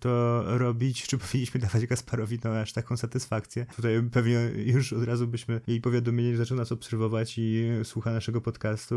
to 0.00 0.42
robić, 0.58 1.06
czy 1.06 1.18
powinniśmy 1.18 1.60
dawać 1.68 1.86
Gasparowi 1.86 2.38
no 2.44 2.50
aż 2.50 2.72
taką 2.72 2.96
satysfakcję. 2.96 3.66
Tutaj 3.76 4.02
pewnie 4.12 4.50
już 4.56 4.92
od 4.92 5.04
razu 5.04 5.26
byśmy 5.26 5.60
jej 5.66 5.80
powiadomili, 5.80 6.32
że 6.32 6.36
zaczął 6.36 6.56
nas 6.56 6.72
obserwować 6.72 7.34
i 7.38 7.68
słucha 7.84 8.12
naszego 8.12 8.40
podcastu. 8.40 8.96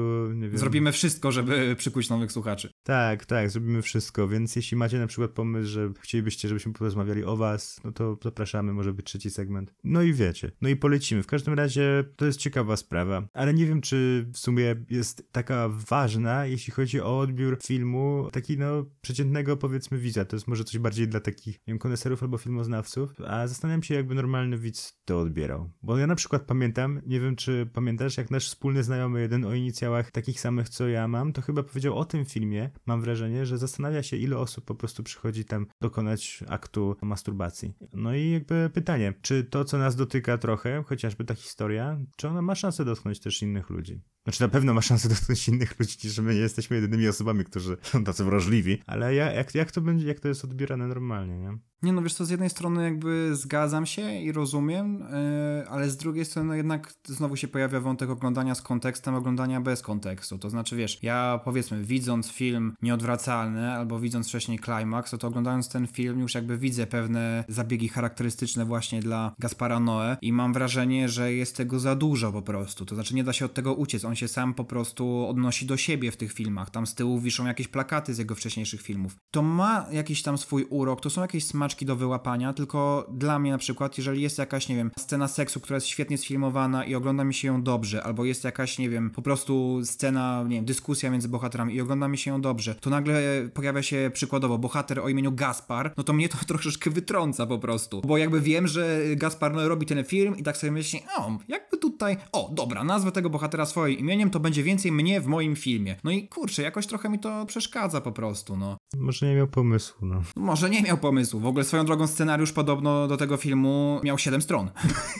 Zrobimy 0.53 0.91
wszystko, 0.91 1.31
żeby 1.31 1.75
przykuć 1.75 2.09
nowych 2.09 2.31
słuchaczy. 2.31 2.69
Tak, 2.83 3.25
tak, 3.25 3.40
zrobimy 3.49 3.81
wszystko, 3.81 4.27
więc 4.27 4.55
jeśli 4.55 4.77
macie 4.77 4.99
na 4.99 5.07
przykład 5.07 5.31
pomysł, 5.31 5.69
że 5.69 5.91
chcielibyście, 5.99 6.47
żebyśmy 6.47 6.73
porozmawiali 6.73 7.23
o 7.23 7.37
was, 7.37 7.81
no 7.83 7.91
to 7.91 8.17
zapraszamy, 8.23 8.73
może 8.73 8.93
być 8.93 9.05
trzeci 9.05 9.31
segment. 9.31 9.73
No 9.83 10.01
i 10.01 10.13
wiecie, 10.13 10.51
no 10.61 10.69
i 10.69 10.75
polecimy. 10.75 11.23
W 11.23 11.27
każdym 11.27 11.53
razie 11.53 12.03
to 12.15 12.25
jest 12.25 12.39
ciekawa 12.39 12.77
sprawa, 12.77 13.27
ale 13.33 13.53
nie 13.53 13.65
wiem, 13.65 13.81
czy 13.81 14.27
w 14.33 14.37
sumie 14.37 14.75
jest 14.89 15.31
taka 15.31 15.69
ważna, 15.69 16.45
jeśli 16.45 16.73
chodzi 16.73 17.01
o 17.01 17.19
odbiór 17.19 17.57
filmu, 17.63 18.29
taki 18.31 18.57
no 18.57 18.85
przeciętnego 19.01 19.57
powiedzmy 19.57 19.97
widza. 19.97 20.25
To 20.25 20.35
jest 20.35 20.47
może 20.47 20.63
coś 20.63 20.77
bardziej 20.77 21.07
dla 21.07 21.19
takich, 21.19 21.55
nie 21.55 21.73
wiem, 21.73 21.79
koneserów 21.79 22.23
albo 22.23 22.37
filmoznawców, 22.37 23.21
a 23.27 23.47
zastanawiam 23.47 23.83
się, 23.83 23.95
jakby 23.95 24.15
normalny 24.15 24.57
widz 24.57 25.01
to 25.05 25.19
odbierał. 25.19 25.71
Bo 25.83 25.97
ja 25.97 26.07
na 26.07 26.15
przykład 26.15 26.41
pamiętam, 26.41 27.01
nie 27.05 27.19
wiem, 27.19 27.35
czy 27.35 27.69
pamiętasz, 27.73 28.17
jak 28.17 28.31
nasz 28.31 28.47
wspólny 28.47 28.83
znajomy 28.83 29.21
jeden 29.21 29.45
o 29.45 29.53
inicjałach 29.53 30.11
takich 30.11 30.39
samych, 30.39 30.69
co 30.69 30.87
ja 30.87 31.07
mam, 31.07 31.33
to 31.33 31.41
chyba 31.41 31.63
powiedział 31.63 31.97
o 31.97 32.05
tym 32.05 32.25
filmie, 32.25 32.69
mam 32.85 33.01
wrażenie, 33.01 33.30
że 33.43 33.57
zastanawia 33.57 34.03
się, 34.03 34.17
ile 34.17 34.37
osób 34.37 34.65
po 34.65 34.75
prostu 34.75 35.03
przychodzi 35.03 35.45
tam 35.45 35.67
dokonać 35.81 36.43
aktu 36.47 36.95
masturbacji. 37.01 37.73
No 37.93 38.15
i 38.15 38.31
jakby 38.31 38.69
pytanie, 38.73 39.13
czy 39.21 39.43
to, 39.43 39.65
co 39.65 39.77
nas 39.77 39.95
dotyka 39.95 40.37
trochę, 40.37 40.83
chociażby 40.83 41.25
ta 41.25 41.35
historia, 41.35 41.99
czy 42.17 42.27
ona 42.27 42.41
ma 42.41 42.55
szansę 42.55 42.85
dotknąć 42.85 43.19
też 43.19 43.41
innych 43.41 43.69
ludzi? 43.69 44.01
Znaczy 44.23 44.41
na 44.41 44.47
pewno 44.47 44.73
ma 44.73 44.81
szansę 44.81 45.09
dotknąć 45.15 45.47
innych 45.47 45.79
ludzi, 45.79 46.09
że 46.09 46.21
my 46.21 46.33
nie 46.33 46.39
jesteśmy 46.39 46.75
jedynymi 46.75 47.07
osobami, 47.07 47.45
którzy 47.45 47.77
są 47.81 48.03
tacy 48.03 48.23
wrażliwi, 48.23 48.81
ale 48.85 49.15
ja, 49.15 49.31
jak, 49.31 49.55
jak 49.55 49.71
to 49.71 49.81
będzie, 49.81 50.07
jak 50.07 50.19
to 50.19 50.27
jest 50.27 50.43
odbierane 50.43 50.87
normalnie, 50.87 51.37
nie? 51.37 51.57
Nie 51.83 51.93
no, 51.93 52.01
wiesz 52.01 52.13
co, 52.13 52.25
z 52.25 52.29
jednej 52.29 52.49
strony 52.49 52.83
jakby 52.83 53.35
zgadzam 53.35 53.85
się 53.85 54.19
i 54.19 54.31
rozumiem, 54.31 54.99
yy, 54.99 55.69
ale 55.69 55.89
z 55.89 55.97
drugiej 55.97 56.25
strony 56.25 56.47
no 56.47 56.55
jednak 56.55 56.93
znowu 57.05 57.35
się 57.35 57.47
pojawia 57.47 57.79
wątek 57.79 58.09
oglądania 58.09 58.55
z 58.55 58.61
kontekstem, 58.61 59.15
oglądania 59.15 59.61
bez 59.61 59.81
kontekstu. 59.81 60.37
To 60.37 60.49
znaczy, 60.49 60.75
wiesz, 60.75 60.99
ja 61.03 61.39
powiedzmy 61.45 61.83
widząc 61.83 62.31
film 62.31 62.73
Nieodwracalny 62.81 63.71
albo 63.71 63.99
widząc 63.99 64.27
wcześniej 64.27 64.59
Climax, 64.59 65.11
to, 65.11 65.17
to 65.17 65.27
oglądając 65.27 65.69
ten 65.69 65.87
film 65.87 66.19
już 66.19 66.35
jakby 66.35 66.57
widzę 66.57 66.87
pewne 66.87 67.43
zabiegi 67.47 67.89
charakterystyczne 67.89 68.65
właśnie 68.65 68.99
dla 68.99 69.35
Gaspara 69.39 69.79
Noe 69.79 70.17
i 70.21 70.33
mam 70.33 70.53
wrażenie, 70.53 71.09
że 71.09 71.33
jest 71.33 71.57
tego 71.57 71.79
za 71.79 71.95
dużo 71.95 72.31
po 72.31 72.41
prostu. 72.41 72.85
To 72.85 72.95
znaczy 72.95 73.15
nie 73.15 73.23
da 73.23 73.33
się 73.33 73.45
od 73.45 73.53
tego 73.53 73.73
uciec. 73.73 74.05
On 74.05 74.15
się 74.15 74.27
sam 74.27 74.53
po 74.53 74.63
prostu 74.63 75.27
odnosi 75.27 75.65
do 75.65 75.77
siebie 75.77 76.11
w 76.11 76.17
tych 76.17 76.33
filmach. 76.33 76.69
Tam 76.69 76.87
z 76.87 76.95
tyłu 76.95 77.19
wiszą 77.19 77.45
jakieś 77.45 77.67
plakaty 77.67 78.13
z 78.13 78.17
jego 78.17 78.35
wcześniejszych 78.35 78.81
filmów. 78.81 79.15
To 79.31 79.41
ma 79.41 79.85
jakiś 79.91 80.23
tam 80.23 80.37
swój 80.37 80.63
urok, 80.69 81.01
to 81.01 81.09
są 81.09 81.21
jakieś 81.21 81.45
smaczki 81.71 81.85
do 81.85 81.95
wyłapania, 81.95 82.53
tylko 82.53 83.07
dla 83.11 83.39
mnie 83.39 83.51
na 83.51 83.57
przykład, 83.57 83.97
jeżeli 83.97 84.21
jest 84.21 84.37
jakaś, 84.37 84.69
nie 84.69 84.75
wiem, 84.75 84.91
scena 84.99 85.27
seksu, 85.27 85.59
która 85.59 85.77
jest 85.77 85.87
świetnie 85.87 86.17
sfilmowana 86.17 86.85
i 86.85 86.95
ogląda 86.95 87.23
mi 87.23 87.33
się 87.33 87.47
ją 87.47 87.63
dobrze, 87.63 88.03
albo 88.03 88.25
jest 88.25 88.43
jakaś, 88.43 88.77
nie 88.77 88.89
wiem, 88.89 89.09
po 89.09 89.21
prostu 89.21 89.81
scena, 89.83 90.43
nie 90.47 90.55
wiem, 90.55 90.65
dyskusja 90.65 91.09
między 91.09 91.29
bohaterami 91.29 91.75
i 91.75 91.81
ogląda 91.81 92.07
mi 92.07 92.17
się 92.17 92.31
ją 92.31 92.41
dobrze, 92.41 92.75
to 92.75 92.89
nagle 92.89 93.21
pojawia 93.53 93.83
się 93.83 94.11
przykładowo 94.13 94.57
bohater 94.57 94.99
o 94.99 95.09
imieniu 95.09 95.31
Gaspar, 95.31 95.93
no 95.97 96.03
to 96.03 96.13
mnie 96.13 96.29
to 96.29 96.37
troszeczkę 96.51 96.89
wytrąca 96.89 97.45
po 97.45 97.59
prostu, 97.59 98.01
bo 98.05 98.17
jakby 98.17 98.41
wiem, 98.41 98.67
że 98.67 98.99
Gaspar 99.15 99.53
no, 99.53 99.69
robi 99.69 99.85
ten 99.85 100.03
film 100.03 100.37
i 100.37 100.43
tak 100.43 100.57
sobie 100.57 100.71
myślę, 100.71 100.99
o, 101.17 101.37
jakby 101.47 101.77
tutaj, 101.77 102.17
o, 102.31 102.49
dobra, 102.53 102.83
nazwę 102.83 103.11
tego 103.11 103.29
bohatera 103.29 103.65
swoim 103.65 103.99
imieniem, 103.99 104.29
to 104.29 104.39
będzie 104.39 104.63
więcej 104.63 104.91
mnie 104.91 105.21
w 105.21 105.27
moim 105.27 105.55
filmie. 105.55 105.95
No 106.03 106.11
i 106.11 106.27
kurczę, 106.27 106.61
jakoś 106.61 106.87
trochę 106.87 107.09
mi 107.09 107.19
to 107.19 107.45
przeszkadza 107.45 108.01
po 108.01 108.11
prostu, 108.11 108.57
no. 108.57 108.77
Może 108.97 109.25
nie 109.25 109.35
miał 109.35 109.47
pomysłu, 109.47 110.07
no. 110.07 110.21
Może 110.35 110.69
nie 110.69 110.81
miał 110.81 110.97
pomysłu. 110.97 111.39
W 111.39 111.45
ogóle 111.45 111.60
swoją 111.63 111.85
drogą 111.85 112.07
scenariusz 112.07 112.51
podobno 112.51 113.07
do 113.07 113.17
tego 113.17 113.37
filmu 113.37 113.99
miał 114.03 114.17
7 114.17 114.41
stron. 114.41 114.69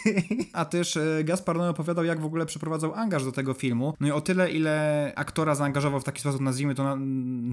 A 0.54 0.66
też 0.66 0.98
e, 0.98 1.24
Gaspar 1.24 1.56
Noé 1.56 1.70
opowiadał, 1.70 2.06
jak 2.06 2.22
w 2.22 2.26
ogóle 2.26 2.46
przeprowadzał 2.46 2.94
angaż 2.94 3.26
do 3.26 3.32
tego 3.32 3.54
filmu. 3.54 3.94
No 4.00 4.08
i 4.08 4.12
o 4.12 4.22
tyle, 4.22 4.52
ile 4.52 5.14
aktora 5.16 5.56
zaangażował 5.56 6.00
w 6.00 6.04
taki 6.04 6.22
sposób, 6.22 6.42
nazwijmy 6.42 6.76
to 6.76 6.84
na, 6.84 6.96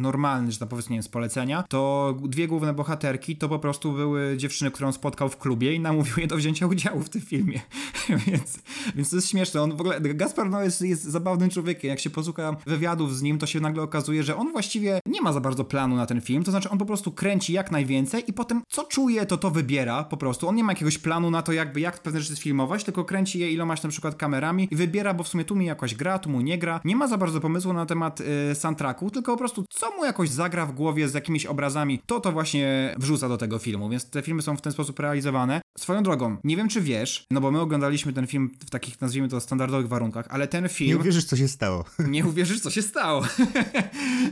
normalny, 0.03 0.53
że 0.53 0.59
tak 0.59 0.69
powiedzmy, 0.69 0.93
nie 0.93 0.97
wiem, 0.97 1.03
z 1.03 1.09
polecenia, 1.09 1.65
to 1.69 2.15
dwie 2.23 2.49
główne 2.49 2.75
bohaterki 2.75 3.37
to 3.37 3.49
po 3.49 3.59
prostu 3.59 3.93
były 3.93 4.37
dziewczyny, 4.37 4.71
którą 4.71 4.93
spotkał 4.93 5.29
w 5.29 5.37
klubie 5.37 5.75
i 5.75 5.81
namówił 5.81 6.15
je 6.19 6.27
do 6.27 6.37
wzięcia 6.37 6.67
udziału 6.67 7.01
w 7.01 7.09
tym 7.09 7.21
filmie. 7.21 7.61
więc, 8.27 8.59
więc 8.95 9.11
to 9.11 9.17
jest 9.17 9.31
śmieszne. 9.31 9.63
On 9.63 9.77
w 9.77 9.81
ogóle, 9.81 10.01
Gaspar 10.01 10.51
Noé 10.51 10.63
jest, 10.63 10.83
jest 10.83 11.05
zabawnym 11.05 11.51
człowiekiem. 11.51 11.89
Jak 11.89 12.01
się 12.01 12.11
posłucha 12.11 12.57
wywiadów 12.67 13.17
z 13.17 13.23
nim, 13.23 13.39
to 13.39 13.47
się 13.47 13.61
nagle 13.61 13.83
okazuje, 13.83 14.23
że 14.23 14.37
on 14.37 14.53
właściwie 14.53 15.01
nie 15.07 15.23
ma 15.23 15.33
za 15.33 15.41
bardzo 15.41 15.65
planu 15.65 15.97
na 15.97 16.07
ten 16.07 16.21
film, 16.21 16.45
to 16.45 16.51
znaczy 16.51 16.71
on 16.71 16.79
po 16.79 16.87
prostu 16.87 17.13
kręci 17.13 17.53
jak 17.53 17.71
najwięcej 17.71 18.25
i 18.27 18.33
potem 18.33 18.63
co 18.79 18.85
czuje, 18.85 19.27
to 19.27 19.37
to 19.37 19.51
wybiera 19.51 20.05
po 20.05 20.17
prostu. 20.17 20.49
On 20.49 20.55
nie 20.55 20.65
ma 20.65 20.73
jakiegoś 20.73 20.99
planu 20.99 21.31
na 21.31 21.43
to, 21.43 21.53
jakby 21.53 21.81
jak 21.81 21.99
pewne 21.99 22.21
rzeczy 22.21 22.37
sfilmować, 22.37 22.85
tylko 22.85 23.05
kręci 23.05 23.39
je 23.39 23.53
ilomaś 23.53 23.83
na 23.83 23.89
przykład 23.89 24.15
kamerami 24.15 24.69
i 24.71 24.77
wybiera, 24.77 25.15
bo 25.15 25.25
w 25.25 25.29
sumie 25.29 25.45
tu 25.45 25.57
mi 25.57 25.67
jakoś 25.67 25.95
gra, 25.95 26.19
tu 26.19 26.31
mu 26.31 26.41
nie 26.41 26.59
gra. 26.59 26.81
Nie 26.85 26.97
ma 26.97 27.07
za 27.07 27.19
bardzo 27.19 27.41
pomysłu 27.41 27.73
na 27.73 27.87
temat 27.87 28.21
y, 28.21 28.55
soundtracku, 28.55 29.11
tylko 29.11 29.33
po 29.33 29.39
prostu 29.39 29.65
co 29.71 29.91
mu 29.97 30.05
jakoś 30.05 30.31
zagra 30.31 30.67
w 30.67 30.73
głowie 30.73 31.09
z 31.09 31.15
jakimiś 31.15 31.47
obrazami, 31.47 32.01
to 32.07 32.21
to 32.21 32.33
właśnie 32.33 32.95
wrzuca 32.99 33.29
do 33.29 33.37
tego 33.37 33.59
filmu, 33.59 33.89
więc 33.89 34.11
te 34.11 34.23
filmy 34.23 34.43
są 34.43 34.57
w 34.57 34.61
ten 34.61 34.73
sposób 34.73 35.01
realizowane. 35.01 35.61
Swoją 35.79 36.03
drogą, 36.03 36.37
nie 36.45 36.57
wiem 36.57 36.69
czy 36.69 36.81
wiesz, 36.81 37.25
no 37.31 37.41
bo 37.41 37.51
my 37.51 37.61
oglądaliśmy 37.61 38.13
ten 38.13 38.27
film 38.27 38.51
w 38.67 38.71
takich, 38.71 39.01
nazwijmy 39.01 39.29
to, 39.29 39.41
standardowych 39.41 39.89
warunkach, 39.89 40.27
ale 40.31 40.49
ten 40.49 40.69
film... 40.69 40.91
Nie 40.91 40.97
uwierzysz, 40.97 41.25
co 41.25 41.37
się 41.37 41.49
stało. 41.49 41.85
Nie 42.09 42.27
uwierzysz, 42.27 42.61
co 42.61 42.71
się 42.71 42.83
stało. 42.83 43.23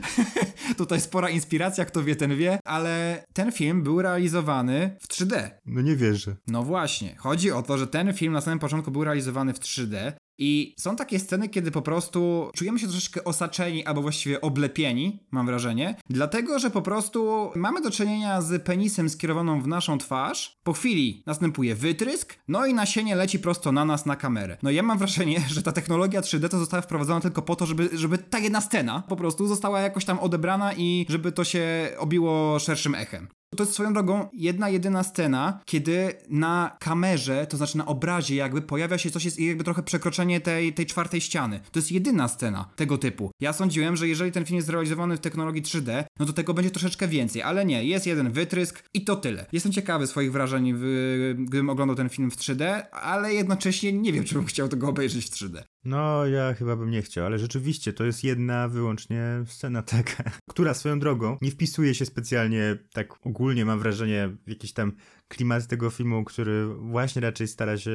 Tutaj 0.77 1.01
spora 1.01 1.29
inspiracja, 1.29 1.85
kto 1.85 2.03
wie, 2.03 2.15
ten 2.15 2.37
wie, 2.37 2.59
ale 2.65 3.23
ten 3.33 3.51
film 3.51 3.83
był 3.83 4.01
realizowany 4.01 4.97
w 4.99 5.07
3D. 5.07 5.49
No 5.65 5.81
nie 5.81 5.95
wierzę. 5.95 6.35
No 6.47 6.63
właśnie. 6.63 7.15
Chodzi 7.15 7.51
o 7.51 7.61
to, 7.63 7.77
że 7.77 7.87
ten 7.87 8.13
film 8.13 8.33
na 8.33 8.41
samym 8.41 8.59
początku 8.59 8.91
był 8.91 9.03
realizowany 9.03 9.53
w 9.53 9.59
3D. 9.59 10.11
I 10.37 10.75
są 10.77 10.95
takie 10.95 11.19
sceny, 11.19 11.49
kiedy 11.49 11.71
po 11.71 11.81
prostu 11.81 12.49
czujemy 12.55 12.79
się 12.79 12.87
troszeczkę 12.87 13.23
osaczeni, 13.23 13.85
albo 13.85 14.01
właściwie 14.01 14.41
oblepieni, 14.41 15.19
mam 15.31 15.45
wrażenie, 15.45 15.95
dlatego 16.09 16.59
że 16.59 16.71
po 16.71 16.81
prostu 16.81 17.51
mamy 17.55 17.81
do 17.81 17.91
czynienia 17.91 18.41
z 18.41 18.63
penisem 18.63 19.09
skierowaną 19.09 19.61
w 19.61 19.67
naszą 19.67 19.97
twarz. 19.97 20.59
Po 20.63 20.73
chwili 20.73 21.23
następuje 21.25 21.75
wytrysk, 21.75 22.35
no 22.47 22.65
i 22.65 22.73
nasienie 22.73 23.15
leci 23.15 23.39
prosto 23.39 23.71
na 23.71 23.85
nas 23.85 24.05
na 24.05 24.15
kamerę. 24.15 24.57
No 24.63 24.71
ja 24.71 24.83
mam 24.83 24.97
wrażenie, 24.97 25.39
że 25.55 25.63
ta 25.63 25.71
technologia 25.71 26.21
3D 26.21 26.49
to 26.49 26.59
została 26.59 26.81
wprowadzona 26.81 27.21
tylko 27.21 27.41
po 27.41 27.55
to, 27.55 27.65
żeby, 27.65 27.89
żeby 27.93 28.17
ta 28.17 28.39
jedna 28.39 28.61
scena 28.61 29.03
po 29.09 29.15
prostu 29.15 29.47
została 29.47 29.81
jakoś 29.81 30.05
tam 30.05 30.19
odebrana 30.19 30.73
i 30.73 31.05
żeby 31.09 31.31
to 31.31 31.43
się 31.43 31.89
obiło 31.97 32.59
szerszym 32.59 32.95
echem. 32.95 33.27
To 33.57 33.63
jest 33.63 33.73
swoją 33.73 33.93
drogą 33.93 34.29
jedna 34.33 34.69
jedyna 34.69 35.03
scena, 35.03 35.59
kiedy 35.65 36.13
na 36.29 36.77
kamerze, 36.79 37.47
to 37.47 37.57
znaczy 37.57 37.77
na 37.77 37.85
obrazie 37.85 38.35
jakby 38.35 38.61
pojawia 38.61 38.97
się 38.97 39.11
coś, 39.11 39.25
jest 39.25 39.39
jakby 39.39 39.63
trochę 39.63 39.83
przekroczenie 39.83 40.41
tej, 40.41 40.73
tej 40.73 40.85
czwartej 40.85 41.21
ściany. 41.21 41.59
To 41.71 41.79
jest 41.79 41.91
jedyna 41.91 42.27
scena 42.27 42.69
tego 42.75 42.97
typu. 42.97 43.31
Ja 43.39 43.53
sądziłem, 43.53 43.95
że 43.95 44.07
jeżeli 44.07 44.31
ten 44.31 44.45
film 44.45 44.55
jest 44.55 44.67
zrealizowany 44.67 45.17
w 45.17 45.19
technologii 45.19 45.63
3D, 45.63 46.03
no 46.19 46.25
to 46.25 46.33
tego 46.33 46.53
będzie 46.53 46.71
troszeczkę 46.71 47.07
więcej, 47.07 47.41
ale 47.41 47.65
nie, 47.65 47.83
jest 47.83 48.07
jeden 48.07 48.31
wytrysk 48.31 48.83
i 48.93 49.03
to 49.03 49.15
tyle. 49.15 49.45
Jestem 49.51 49.71
ciekawy 49.71 50.07
swoich 50.07 50.31
wrażeń, 50.31 50.73
w, 50.75 51.35
gdybym 51.37 51.69
oglądał 51.69 51.95
ten 51.95 52.09
film 52.09 52.31
w 52.31 52.37
3D, 52.37 52.81
ale 52.91 53.33
jednocześnie 53.33 53.93
nie 53.93 54.13
wiem, 54.13 54.23
czy 54.23 54.35
bym 54.35 54.45
chciał 54.45 54.67
tego 54.67 54.89
obejrzeć 54.89 55.25
w 55.25 55.29
3D. 55.29 55.63
No, 55.87 56.25
ja 56.25 56.53
chyba 56.53 56.75
bym 56.75 56.89
nie 56.89 57.01
chciał, 57.01 57.25
ale 57.25 57.39
rzeczywiście 57.39 57.93
to 57.93 58.03
jest 58.03 58.23
jedna 58.23 58.67
wyłącznie 58.67 59.43
scena 59.45 59.81
taka, 59.81 60.23
która 60.49 60.73
swoją 60.73 60.99
drogą 60.99 61.37
nie 61.41 61.51
wpisuje 61.51 61.95
się 61.95 62.05
specjalnie 62.05 62.77
tak 62.93 63.27
ogólnie, 63.27 63.65
mam 63.65 63.79
wrażenie, 63.79 64.29
w 64.45 64.49
jakiś 64.49 64.73
tam 64.73 64.91
klimat 65.27 65.67
tego 65.67 65.89
filmu, 65.89 66.23
który 66.23 66.67
właśnie 66.67 67.21
raczej 67.21 67.47
stara 67.47 67.77
się 67.77 67.91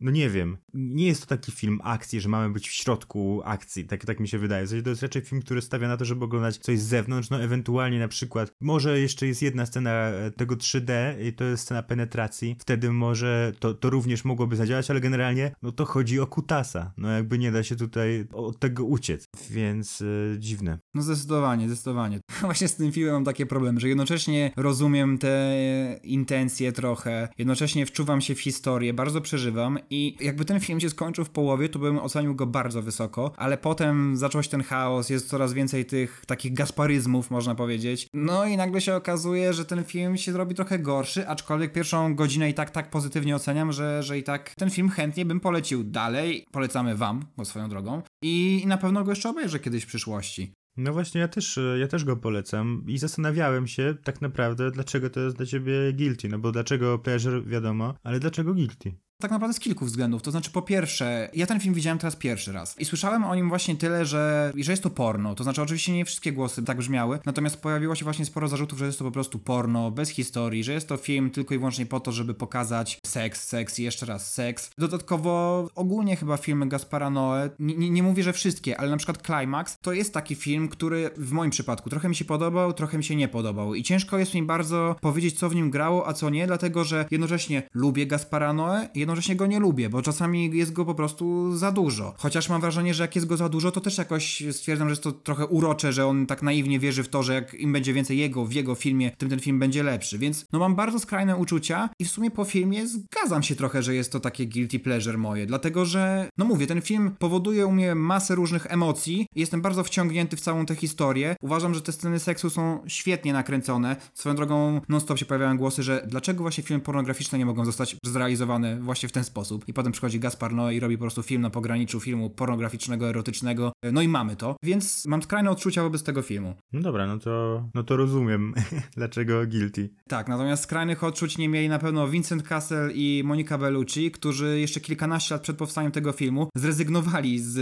no 0.00 0.10
nie 0.10 0.30
wiem, 0.30 0.56
nie 0.74 1.06
jest 1.06 1.20
to 1.20 1.26
taki 1.26 1.52
film 1.52 1.80
akcji, 1.84 2.20
że 2.20 2.28
mamy 2.28 2.52
być 2.52 2.68
w 2.68 2.72
środku 2.72 3.42
akcji, 3.44 3.84
tak, 3.84 4.04
tak 4.04 4.20
mi 4.20 4.28
się 4.28 4.38
wydaje. 4.38 4.66
To 4.82 4.90
jest 4.90 5.02
raczej 5.02 5.22
film, 5.22 5.42
który 5.42 5.62
stawia 5.62 5.88
na 5.88 5.96
to, 5.96 6.04
żeby 6.04 6.24
oglądać 6.24 6.56
coś 6.56 6.78
z 6.78 6.86
zewnątrz, 6.86 7.30
no 7.30 7.42
ewentualnie 7.42 7.98
na 7.98 8.08
przykład, 8.08 8.52
może 8.60 9.00
jeszcze 9.00 9.26
jest 9.26 9.42
jedna 9.42 9.66
scena 9.66 9.90
e, 9.90 10.30
tego 10.30 10.56
3D 10.56 10.92
i 11.28 11.32
to 11.32 11.44
jest 11.44 11.62
scena 11.62 11.82
penetracji, 11.82 12.56
wtedy 12.58 12.92
może 12.92 13.52
to, 13.58 13.74
to 13.74 13.90
również 13.90 14.24
mogłoby 14.24 14.56
zadziałać, 14.56 14.90
ale 14.90 15.00
generalnie, 15.00 15.52
no 15.62 15.72
to 15.72 15.84
chodzi 15.84 16.20
o 16.20 16.26
kutasa, 16.26 16.92
no 16.96 17.10
jakby 17.10 17.38
nie 17.38 17.52
da 17.52 17.62
się 17.62 17.76
tutaj 17.76 18.26
od 18.32 18.58
tego 18.58 18.84
uciec, 18.84 19.24
więc 19.50 20.00
yy, 20.00 20.36
dziwne. 20.38 20.78
No 20.94 21.02
zdecydowanie, 21.02 21.68
zdecydowanie. 21.68 22.20
Właśnie 22.40 22.68
z 22.68 22.76
tym 22.76 22.92
filmem 22.92 23.14
mam 23.14 23.24
takie 23.24 23.46
problemy, 23.46 23.80
że 23.80 23.88
jednocześnie 23.88 24.52
rozumiem 24.56 25.18
te 25.18 25.56
intencje 26.02 26.49
trochę, 26.74 27.28
jednocześnie 27.38 27.86
wczuwam 27.86 28.20
się 28.20 28.34
w 28.34 28.40
historię, 28.40 28.94
bardzo 28.94 29.20
przeżywam 29.20 29.78
i 29.90 30.16
jakby 30.20 30.44
ten 30.44 30.60
film 30.60 30.80
się 30.80 30.90
skończył 30.90 31.24
w 31.24 31.30
połowie, 31.30 31.68
to 31.68 31.78
bym 31.78 31.98
ocenił 31.98 32.34
go 32.34 32.46
bardzo 32.46 32.82
wysoko, 32.82 33.32
ale 33.36 33.58
potem 33.58 34.16
zaczął 34.16 34.42
się 34.42 34.48
ten 34.48 34.62
chaos, 34.62 35.10
jest 35.10 35.28
coraz 35.28 35.52
więcej 35.52 35.84
tych 35.84 36.22
takich 36.26 36.54
gasparyzmów, 36.54 37.30
można 37.30 37.54
powiedzieć. 37.54 38.06
No 38.14 38.46
i 38.46 38.56
nagle 38.56 38.80
się 38.80 38.94
okazuje, 38.94 39.52
że 39.52 39.64
ten 39.64 39.84
film 39.84 40.16
się 40.16 40.32
zrobi 40.32 40.54
trochę 40.54 40.78
gorszy, 40.78 41.28
aczkolwiek 41.28 41.72
pierwszą 41.72 42.14
godzinę 42.14 42.50
i 42.50 42.54
tak 42.54 42.70
tak 42.70 42.90
pozytywnie 42.90 43.36
oceniam, 43.36 43.72
że, 43.72 44.02
że 44.02 44.18
i 44.18 44.22
tak 44.22 44.54
ten 44.54 44.70
film 44.70 44.88
chętnie 44.88 45.24
bym 45.24 45.40
polecił 45.40 45.84
dalej. 45.84 46.46
Polecamy 46.52 46.96
wam, 46.96 47.24
bo 47.36 47.44
swoją 47.44 47.68
drogą. 47.68 48.02
I, 48.22 48.60
i 48.62 48.66
na 48.66 48.78
pewno 48.78 49.04
go 49.04 49.12
jeszcze 49.12 49.30
obejrzę 49.30 49.58
kiedyś 49.58 49.84
w 49.84 49.86
przyszłości. 49.86 50.52
No 50.76 50.92
właśnie, 50.92 51.20
ja 51.20 51.28
też, 51.28 51.58
ja 51.78 51.88
też 51.88 52.04
go 52.04 52.16
polecam 52.16 52.84
i 52.88 52.98
zastanawiałem 52.98 53.66
się 53.66 53.94
tak 54.04 54.20
naprawdę, 54.20 54.70
dlaczego 54.70 55.10
to 55.10 55.20
jest 55.20 55.36
dla 55.36 55.46
ciebie 55.46 55.92
guilty, 55.92 56.28
no 56.28 56.38
bo 56.38 56.52
dlaczego 56.52 56.98
pleasure 56.98 57.42
wiadomo, 57.42 57.94
ale 58.02 58.20
dlaczego 58.20 58.54
guilty? 58.54 58.94
Tak 59.20 59.30
naprawdę 59.30 59.54
z 59.54 59.60
kilku 59.60 59.84
względów. 59.84 60.22
To 60.22 60.30
znaczy, 60.30 60.50
po 60.50 60.62
pierwsze, 60.62 61.30
ja 61.34 61.46
ten 61.46 61.60
film 61.60 61.74
widziałem 61.74 61.98
teraz 61.98 62.16
pierwszy 62.16 62.52
raz 62.52 62.80
i 62.80 62.84
słyszałem 62.84 63.24
o 63.24 63.34
nim 63.34 63.48
właśnie 63.48 63.76
tyle, 63.76 64.04
że, 64.04 64.52
że 64.56 64.72
jest 64.72 64.82
to 64.82 64.90
porno. 64.90 65.34
To 65.34 65.44
znaczy, 65.44 65.62
oczywiście 65.62 65.92
nie 65.92 66.04
wszystkie 66.04 66.32
głosy 66.32 66.62
tak 66.62 66.78
brzmiały, 66.78 67.18
natomiast 67.26 67.56
pojawiło 67.56 67.94
się 67.94 68.04
właśnie 68.04 68.24
sporo 68.24 68.48
zarzutów, 68.48 68.78
że 68.78 68.86
jest 68.86 68.98
to 68.98 69.04
po 69.04 69.10
prostu 69.10 69.38
porno, 69.38 69.90
bez 69.90 70.08
historii, 70.08 70.64
że 70.64 70.72
jest 70.72 70.88
to 70.88 70.96
film 70.96 71.30
tylko 71.30 71.54
i 71.54 71.58
wyłącznie 71.58 71.86
po 71.86 72.00
to, 72.00 72.12
żeby 72.12 72.34
pokazać 72.34 73.00
seks, 73.06 73.48
seks 73.48 73.78
i 73.78 73.82
jeszcze 73.82 74.06
raz 74.06 74.34
seks. 74.34 74.70
Dodatkowo, 74.78 75.68
ogólnie 75.74 76.16
chyba 76.16 76.36
filmy 76.36 76.68
Gaspara 76.68 77.10
Noe, 77.10 77.50
nie, 77.58 77.90
nie 77.90 78.02
mówię, 78.02 78.22
że 78.22 78.32
wszystkie, 78.32 78.80
ale 78.80 78.90
na 78.90 78.96
przykład 78.96 79.26
Climax 79.26 79.76
to 79.80 79.92
jest 79.92 80.14
taki 80.14 80.34
film, 80.34 80.68
który 80.68 81.10
w 81.16 81.32
moim 81.32 81.50
przypadku 81.50 81.90
trochę 81.90 82.08
mi 82.08 82.16
się 82.16 82.24
podobał, 82.24 82.72
trochę 82.72 82.98
mi 82.98 83.04
się 83.04 83.16
nie 83.16 83.28
podobał 83.28 83.74
i 83.74 83.82
ciężko 83.82 84.18
jest 84.18 84.34
mi 84.34 84.42
bardzo 84.42 84.96
powiedzieć, 85.00 85.38
co 85.38 85.48
w 85.48 85.54
nim 85.54 85.70
grało, 85.70 86.08
a 86.08 86.12
co 86.12 86.30
nie, 86.30 86.46
dlatego 86.46 86.84
że 86.84 87.04
jednocześnie 87.10 87.62
lubię 87.74 88.06
Gaspara 88.06 88.52
Noe, 88.52 88.88
go 89.36 89.46
nie 89.46 89.60
lubię, 89.60 89.90
bo 89.90 90.02
czasami 90.02 90.56
jest 90.56 90.72
go 90.72 90.84
po 90.84 90.94
prostu 90.94 91.56
za 91.56 91.72
dużo. 91.72 92.14
Chociaż 92.18 92.48
mam 92.48 92.60
wrażenie, 92.60 92.94
że 92.94 93.04
jak 93.04 93.14
jest 93.14 93.26
go 93.26 93.36
za 93.36 93.48
dużo, 93.48 93.70
to 93.70 93.80
też 93.80 93.98
jakoś 93.98 94.42
stwierdzam, 94.52 94.88
że 94.88 94.92
jest 94.92 95.02
to 95.02 95.12
trochę 95.12 95.46
urocze, 95.46 95.92
że 95.92 96.06
on 96.06 96.26
tak 96.26 96.42
naiwnie 96.42 96.78
wierzy 96.78 97.02
w 97.02 97.08
to, 97.08 97.22
że 97.22 97.34
jak 97.34 97.54
im 97.54 97.72
będzie 97.72 97.92
więcej 97.92 98.18
jego 98.18 98.44
w 98.44 98.52
jego 98.52 98.74
filmie, 98.74 99.10
tym 99.18 99.28
ten 99.28 99.40
film 99.40 99.58
będzie 99.58 99.82
lepszy. 99.82 100.18
Więc 100.18 100.46
no 100.52 100.58
mam 100.58 100.74
bardzo 100.74 100.98
skrajne 100.98 101.36
uczucia 101.36 101.90
i 101.98 102.04
w 102.04 102.10
sumie 102.10 102.30
po 102.30 102.44
filmie 102.44 102.86
zgadzam 102.88 103.42
się 103.42 103.54
trochę, 103.54 103.82
że 103.82 103.94
jest 103.94 104.12
to 104.12 104.20
takie 104.20 104.46
guilty 104.46 104.78
pleasure 104.78 105.18
moje, 105.18 105.46
dlatego 105.46 105.84
że, 105.84 106.28
no 106.38 106.44
mówię, 106.44 106.66
ten 106.66 106.80
film 106.80 107.10
powoduje 107.18 107.66
u 107.66 107.72
mnie 107.72 107.94
masę 107.94 108.34
różnych 108.34 108.66
emocji 108.66 109.26
jestem 109.34 109.62
bardzo 109.62 109.84
wciągnięty 109.84 110.36
w 110.36 110.40
całą 110.40 110.66
tę 110.66 110.74
historię. 110.74 111.36
Uważam, 111.40 111.74
że 111.74 111.80
te 111.80 111.92
sceny 111.92 112.18
seksu 112.18 112.50
są 112.50 112.82
świetnie 112.86 113.32
nakręcone. 113.32 113.96
Swoją 114.14 114.36
drogą 114.36 114.80
non-stop 114.88 115.18
się 115.18 115.26
pojawiają 115.26 115.56
głosy, 115.56 115.82
że 115.82 116.06
dlaczego 116.06 116.42
właśnie 116.42 116.64
filmy 116.64 116.82
pornograficzne 116.82 117.38
nie 117.38 117.46
mogą 117.46 117.64
zostać 117.64 117.96
zrealizowane 118.04 118.80
właśnie 118.80 118.99
w 119.08 119.12
ten 119.12 119.24
sposób. 119.24 119.68
I 119.68 119.72
potem 119.72 119.92
przychodzi 119.92 120.20
Gaspar 120.20 120.52
Noé 120.52 120.74
i 120.74 120.80
robi 120.80 120.96
po 120.96 121.00
prostu 121.00 121.22
film 121.22 121.42
na 121.42 121.50
pograniczu 121.50 122.00
filmu 122.00 122.30
pornograficznego, 122.30 123.08
erotycznego. 123.08 123.72
No 123.92 124.02
i 124.02 124.08
mamy 124.08 124.36
to. 124.36 124.56
Więc 124.62 125.06
mam 125.06 125.22
skrajne 125.22 125.50
odczucia 125.50 125.82
wobec 125.82 126.02
tego 126.02 126.22
filmu. 126.22 126.54
No 126.72 126.80
dobra, 126.80 127.06
no 127.06 127.18
to, 127.18 127.64
no 127.74 127.82
to 127.82 127.96
rozumiem, 127.96 128.54
dlaczego 128.96 129.46
guilty. 129.46 129.90
Tak, 130.08 130.28
natomiast 130.28 130.62
skrajnych 130.62 131.04
odczuć 131.04 131.38
nie 131.38 131.48
mieli 131.48 131.68
na 131.68 131.78
pewno 131.78 132.08
Vincent 132.08 132.42
Cassel 132.42 132.92
i 132.94 133.22
Monica 133.24 133.58
Bellucci, 133.58 134.10
którzy 134.10 134.60
jeszcze 134.60 134.80
kilkanaście 134.80 135.34
lat 135.34 135.42
przed 135.42 135.56
powstaniem 135.56 135.92
tego 135.92 136.12
filmu 136.12 136.48
zrezygnowali 136.56 137.38
z 137.38 137.58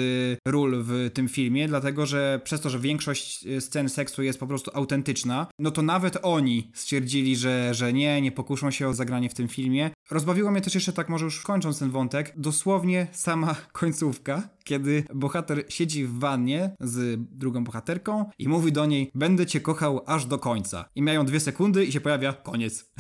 ról 0.49 0.83
w 0.83 1.11
tym 1.15 1.29
filmie, 1.29 1.69
dlatego 1.69 2.07
że 2.07 2.41
przez 2.45 2.61
to, 2.61 2.71
że 2.71 2.79
większość 2.79 3.47
scen 3.61 3.89
seksu 3.89 4.23
jest 4.23 4.41
po 4.41 4.47
prostu 4.47 4.71
autentyczna, 4.75 5.47
no 5.59 5.71
to 5.71 5.83
nawet 5.83 6.19
oni 6.23 6.71
stwierdzili, 6.75 7.37
że, 7.37 7.75
że 7.75 7.93
nie, 7.93 8.23
nie 8.23 8.33
pokuszą 8.33 8.71
się 8.71 8.89
o 8.89 8.95
zagranie 8.95 9.31
w 9.31 9.35
tym 9.35 9.49
filmie. 9.49 9.91
Rozbawiło 10.11 10.51
mnie 10.51 10.61
też 10.61 10.75
jeszcze 10.75 10.93
tak, 10.93 11.09
może 11.09 11.25
już 11.25 11.43
kończąc 11.43 11.79
ten 11.79 11.91
wątek, 11.91 12.33
dosłownie 12.37 13.07
sama 13.13 13.57
końcówka, 13.73 14.43
kiedy 14.69 15.05
bohater 15.15 15.65
siedzi 15.69 16.05
w 16.05 16.19
wannie 16.19 16.77
z 16.81 17.21
drugą 17.31 17.65
bohaterką 17.65 18.31
i 18.39 18.49
mówi 18.49 18.73
do 18.73 18.87
niej: 18.87 19.11
Będę 19.15 19.47
cię 19.47 19.61
kochał 19.61 20.01
aż 20.07 20.27
do 20.27 20.39
końca. 20.39 20.89
I 20.95 21.03
mają 21.03 21.27
dwie 21.27 21.41
sekundy 21.41 21.85
i 21.85 21.93
się 21.93 22.01
pojawia 22.01 22.33
koniec. 22.33 22.93